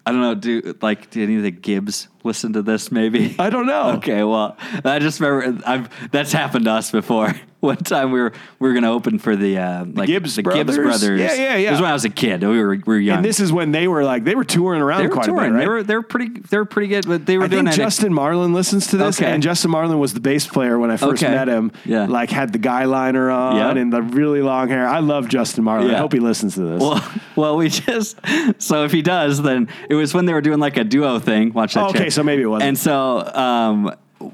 I 0.05 0.11
don't 0.11 0.21
know. 0.21 0.33
Do 0.35 0.75
like 0.81 1.09
do 1.11 1.21
any 1.21 1.35
of 1.35 1.43
the 1.43 1.51
Gibbs 1.51 2.07
listen 2.23 2.53
to 2.53 2.61
this? 2.61 2.91
Maybe. 2.91 3.35
I 3.37 3.49
don't 3.49 3.67
know. 3.67 3.91
Okay, 3.97 4.23
well, 4.23 4.57
I 4.85 4.99
just 4.99 5.19
remember 5.19 5.61
I've 5.67 6.11
that's 6.11 6.31
happened 6.31 6.65
to 6.65 6.71
us 6.71 6.89
before. 6.89 7.33
One 7.61 7.75
time 7.75 8.11
we 8.13 8.21
were 8.21 8.31
we 8.59 8.69
were 8.69 8.73
going 8.73 8.83
to 8.83 8.89
open 8.89 9.19
for 9.19 9.35
the 9.35 9.57
uh, 9.57 9.85
like 9.85 10.07
Gibbs 10.07 10.37
the 10.37 10.43
Gibbs 10.43 10.77
brothers? 10.77 11.19
Yeah, 11.19 11.33
yeah, 11.33 11.55
yeah. 11.57 11.67
It 11.67 11.71
was 11.71 11.81
when 11.81 11.89
I 11.89 11.93
was 11.93 12.05
a 12.05 12.09
kid. 12.09 12.41
We 12.41 12.57
were 12.57 12.69
we 12.69 12.81
were 12.85 12.97
young. 12.97 13.17
And 13.17 13.25
this 13.25 13.41
is 13.41 13.51
when 13.51 13.71
they 13.71 13.87
were 13.89 14.05
like 14.05 14.23
they 14.23 14.33
were 14.33 14.45
touring 14.45 14.81
around 14.81 15.01
they 15.01 15.07
were 15.07 15.13
quite 15.13 15.25
touring. 15.25 15.51
a 15.55 15.57
bit, 15.57 15.57
right? 15.57 15.59
They 15.63 15.67
were 15.67 15.83
they 15.83 15.95
were 15.95 16.01
pretty 16.03 16.39
they 16.39 16.57
were 16.57 16.63
pretty 16.63 16.87
good, 16.87 17.05
but 17.05 17.25
they 17.25 17.37
were 17.37 17.43
I 17.43 17.47
doing 17.47 17.65
think. 17.65 17.75
Justin 17.75 18.13
Marlin 18.13 18.53
listens 18.53 18.87
to 18.87 18.97
this, 18.97 19.19
Okay. 19.19 19.29
and 19.29 19.43
Justin 19.43 19.71
Marlin 19.71 19.99
was 19.99 20.13
the 20.13 20.21
bass 20.21 20.47
player 20.47 20.79
when 20.79 20.89
I 20.89 20.95
first 20.95 21.21
Okay. 21.21 21.33
met 21.33 21.49
him. 21.49 21.73
Yeah. 21.83 22.05
like 22.05 22.29
had 22.29 22.53
the 22.53 22.59
guy 22.59 22.85
liner 22.85 23.29
on 23.29 23.57
Yeah. 23.57 23.71
and 23.81 23.91
the 23.91 24.03
really 24.03 24.41
long 24.41 24.69
hair. 24.69 24.87
I 24.87 24.99
love 24.99 25.27
Justin 25.27 25.65
Marlin. 25.65 25.93
I 25.93 25.97
hope 25.97 26.13
he 26.13 26.19
listens 26.21 26.55
to 26.55 26.61
this. 26.61 26.81
Well, 26.81 27.11
well, 27.35 27.57
we 27.57 27.67
just 27.67 28.17
so 28.59 28.85
if 28.85 28.93
he 28.93 29.01
does, 29.01 29.41
then 29.41 29.67
it 29.89 29.95
was 29.95 30.13
when 30.13 30.25
they 30.27 30.33
were 30.33 30.41
doing 30.41 30.59
like 30.59 30.77
a 30.77 30.85
duo 30.85 31.19
thing. 31.19 31.51
Watch 31.51 31.73
that. 31.73 31.83
Oh, 31.83 31.89
okay, 31.89 32.09
so 32.09 32.23
maybe 32.23 32.43
it 32.43 32.47
wasn't. 32.47 32.69
And 32.69 32.77
so, 32.77 33.25
um, 33.35 33.93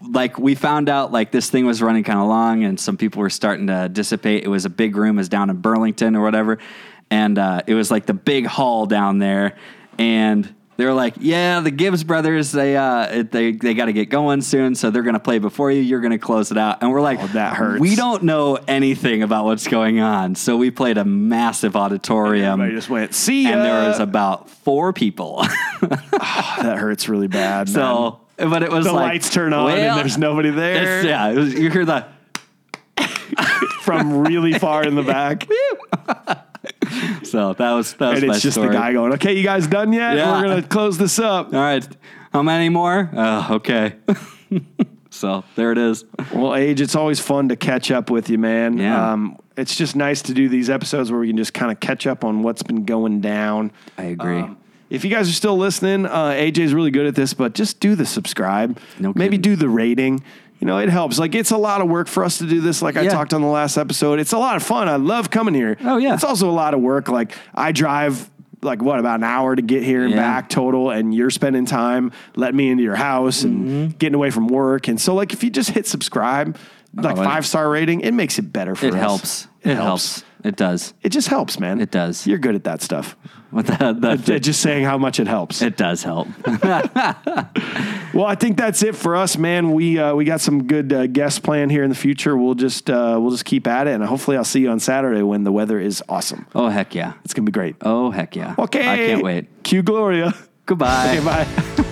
like 0.09 0.39
we 0.39 0.55
found 0.55 0.89
out 0.89 1.11
like 1.11 1.31
this 1.31 1.49
thing 1.49 1.65
was 1.65 1.81
running 1.81 2.03
kind 2.03 2.19
of 2.19 2.27
long, 2.27 2.63
and 2.63 2.79
some 2.79 2.97
people 2.97 3.21
were 3.21 3.29
starting 3.29 3.67
to 3.67 3.89
dissipate. 3.89 4.43
It 4.43 4.49
was 4.49 4.65
a 4.65 4.69
big 4.69 4.95
room, 4.95 5.17
it 5.17 5.21
was 5.21 5.29
down 5.29 5.49
in 5.49 5.57
Burlington 5.57 6.15
or 6.15 6.21
whatever, 6.21 6.57
and 7.09 7.37
uh, 7.37 7.61
it 7.67 7.73
was 7.75 7.91
like 7.91 8.05
the 8.05 8.13
big 8.13 8.45
hall 8.45 8.85
down 8.85 9.19
there, 9.19 9.55
and. 9.97 10.53
They 10.77 10.83
were 10.83 10.91
like, 10.93 11.13
"Yeah, 11.21 11.61
the 11.61 11.71
Gibbs 11.71 12.03
brothers. 12.03 12.51
They 12.51 12.75
uh, 12.75 13.23
they 13.31 13.53
they 13.53 13.73
got 13.75 13.85
to 13.85 13.93
get 13.93 14.09
going 14.09 14.41
soon, 14.41 14.75
so 14.75 14.91
they're 14.91 15.03
gonna 15.03 15.21
play 15.21 15.39
before 15.39 15.71
you. 15.71 15.79
You're 15.79 16.01
gonna 16.01 16.19
close 16.19 16.51
it 16.51 16.57
out." 16.57 16.79
And 16.81 16.91
we're 16.91 16.99
like, 16.99 17.19
Oh, 17.21 17.27
that 17.27 17.53
hurts. 17.53 17.79
We 17.79 17.95
don't 17.95 18.23
know 18.23 18.57
anything 18.67 19.23
about 19.23 19.45
what's 19.45 19.69
going 19.69 20.01
on, 20.01 20.35
so 20.35 20.57
we 20.57 20.71
played 20.71 20.97
a 20.97 21.05
massive 21.05 21.77
auditorium 21.77 22.59
Everybody 22.59 22.75
just 22.75 22.89
went 22.89 23.15
see 23.15 23.43
ya. 23.43 23.51
and 23.51 23.61
there 23.61 23.87
was 23.87 24.01
about 24.01 24.49
four 24.49 24.91
people. 24.91 25.45
that 25.81 26.75
hurts 26.77 27.07
really 27.07 27.29
bad. 27.29 27.69
man. 28.09 28.19
But 28.37 28.63
it 28.63 28.71
was 28.71 28.85
the 28.85 28.93
like 28.93 29.13
lights 29.13 29.29
turn 29.29 29.53
on 29.53 29.65
well, 29.65 29.77
and 29.77 29.99
there's 29.99 30.17
nobody 30.17 30.49
there 30.49 31.05
yeah, 31.05 31.29
it 31.29 31.37
was, 31.37 31.53
you 31.53 31.69
hear 31.69 31.85
the 31.85 32.05
from 33.81 34.25
really 34.27 34.53
far 34.53 34.83
in 34.83 34.95
the 34.95 35.03
back, 35.03 35.47
so 37.23 37.53
that 37.53 37.71
was 37.71 37.93
that 37.93 38.11
was 38.11 38.23
and 38.23 38.31
it's 38.31 38.41
just 38.41 38.55
story. 38.55 38.69
the 38.69 38.73
guy 38.73 38.91
going, 38.93 39.13
"Okay, 39.13 39.37
you 39.37 39.43
guys 39.43 39.67
done 39.67 39.93
yet? 39.93 40.17
Yeah. 40.17 40.31
We're 40.31 40.47
gonna 40.47 40.63
close 40.63 40.97
this 40.97 41.17
up." 41.17 41.53
All 41.53 41.59
right, 41.59 41.87
how 42.33 42.43
many 42.43 42.67
more? 42.69 43.09
Oh, 43.13 43.47
okay. 43.55 43.95
so 45.09 45.45
there 45.55 45.71
it 45.71 45.77
is. 45.77 46.03
Well, 46.33 46.51
AJ, 46.51 46.81
it's 46.81 46.95
always 46.95 47.21
fun 47.21 47.49
to 47.49 47.55
catch 47.55 47.91
up 47.91 48.09
with 48.09 48.29
you, 48.29 48.37
man. 48.37 48.77
Yeah. 48.77 49.13
Um, 49.13 49.37
it's 49.55 49.75
just 49.77 49.95
nice 49.95 50.21
to 50.23 50.33
do 50.33 50.49
these 50.49 50.69
episodes 50.69 51.11
where 51.11 51.21
we 51.21 51.27
can 51.27 51.37
just 51.37 51.53
kind 51.53 51.71
of 51.71 51.79
catch 51.79 52.05
up 52.05 52.25
on 52.25 52.43
what's 52.43 52.63
been 52.63 52.83
going 52.83 53.21
down. 53.21 53.71
I 53.97 54.03
agree. 54.03 54.39
Um, 54.39 54.57
if 54.95 55.03
you 55.05 55.11
guys 55.11 55.29
are 55.29 55.33
still 55.33 55.57
listening, 55.57 56.05
uh, 56.05 56.29
AJ's 56.29 56.73
really 56.73 56.91
good 56.91 57.05
at 57.05 57.15
this, 57.15 57.33
but 57.33 57.53
just 57.53 57.79
do 57.79 57.95
the 57.95 58.05
subscribe. 58.05 58.79
No 58.99 59.13
Maybe 59.15 59.37
do 59.37 59.55
the 59.55 59.69
rating. 59.69 60.23
You 60.59 60.67
know, 60.67 60.77
it 60.79 60.89
helps. 60.89 61.19
Like, 61.19 61.35
it's 61.35 61.51
a 61.51 61.57
lot 61.57 61.81
of 61.81 61.87
work 61.89 62.07
for 62.07 62.23
us 62.23 62.37
to 62.39 62.47
do 62.47 62.61
this. 62.61 62.81
Like 62.81 62.95
I 62.97 63.01
Yeah. 63.01 63.09
talked 63.11 63.33
on 63.33 63.41
the 63.41 63.47
last 63.47 63.77
episode, 63.77 64.19
it's 64.19 64.31
a 64.31 64.37
lot 64.37 64.55
of 64.55 64.63
fun. 64.63 64.87
I 64.87 64.95
love 64.95 65.29
coming 65.29 65.53
here. 65.53 65.77
Oh, 65.83 65.97
yeah. 65.97 66.13
It's 66.13 66.23
also 66.23 66.49
a 66.49 66.51
lot 66.51 66.73
of 66.73 66.79
work. 66.79 67.09
Like, 67.09 67.33
I 67.53 67.71
drive. 67.71 68.29
Like 68.61 68.81
what 68.81 68.97
about 68.97 69.19
an 69.19 69.25
hour 69.25 69.55
to 69.55 69.61
get 69.61 69.83
here 69.83 70.01
and 70.03 70.11
Yeah. 70.11 70.17
back 70.17 70.49
total, 70.49 70.89
and 70.89 71.13
you're 71.13 71.29
spending 71.29 71.65
time 71.67 72.11
letting 72.35 72.55
me 72.57 72.69
into 72.71 72.81
your 72.83 72.95
house 72.95 73.43
and 73.43 73.67
Mm-hmm. 73.67 73.97
getting 73.99 74.15
away 74.15 74.31
from 74.31 74.47
work, 74.47 74.87
and 74.87 74.99
so 74.99 75.13
like 75.13 75.33
if 75.33 75.43
you 75.43 75.51
just 75.51 75.69
hit 75.71 75.85
subscribe, 75.85 76.57
like 76.95 77.15
Oh, 77.15 77.23
five 77.23 77.45
star 77.45 77.69
rating, 77.69 77.99
it 78.01 78.13
makes 78.13 78.39
it 78.39 78.51
better 78.53 78.73
for 78.73 78.87
us. 78.87 78.93
it 78.93 78.95
us. 78.95 78.99
helps. 79.01 79.47
It, 79.61 79.75
helps. 79.75 80.23
It 80.45 80.55
does. 80.55 80.93
It 81.01 81.09
just 81.09 81.27
helps, 81.27 81.59
man. 81.59 81.81
It 81.81 81.89
does. 81.91 82.25
You're 82.27 82.37
good 82.37 82.55
at 82.55 82.63
that 82.65 82.81
stuff. 82.81 83.17
That, 83.51 84.01
that 84.01 84.19
J- 84.21 84.39
Just 84.39 84.61
saying 84.61 84.83
how 84.83 84.97
much 84.97 85.19
it 85.19 85.27
helps. 85.27 85.61
it 85.61 85.77
does 85.77 86.03
help. 86.03 86.27
Well, 88.13 88.25
I 88.25 88.35
think 88.35 88.55
that's 88.55 88.81
it 88.81 88.95
for 88.95 89.17
us, 89.17 89.37
man. 89.37 89.71
We 89.73 89.99
uh, 89.99 90.15
we 90.15 90.23
got 90.23 90.39
some 90.39 90.67
good 90.67 90.93
uh, 90.93 91.07
guests 91.07 91.37
planned 91.37 91.69
here 91.69 91.83
in 91.83 91.89
the 91.89 91.95
future. 91.97 92.37
We'll 92.37 92.55
just 92.55 92.89
uh, 92.89 93.17
we'll 93.19 93.31
just 93.31 93.43
keep 93.43 93.67
at 93.67 93.87
it, 93.87 93.93
and 93.95 94.01
hopefully, 94.05 94.37
I'll 94.37 94.45
see 94.45 94.61
you 94.61 94.69
on 94.69 94.79
Saturday 94.79 95.21
when 95.21 95.43
the 95.43 95.51
weather 95.51 95.81
is 95.81 96.01
awesome. 96.07 96.47
oh 96.55 96.69
heck 96.69 96.95
yeah. 96.95 97.13
It's 97.25 97.33
gonna 97.33 97.45
be 97.45 97.51
great. 97.51 97.75
Oh 97.81 98.11
heck 98.11 98.37
yeah. 98.37 98.55
Okay, 98.57 98.87
I 98.87 98.95
can't 98.97 99.21
wait. 99.23 99.63
Cue 99.63 99.83
Gloria. 99.83 100.33
Goodbye. 100.65 101.17
Okay, 101.17 101.25
bye. 101.25 101.91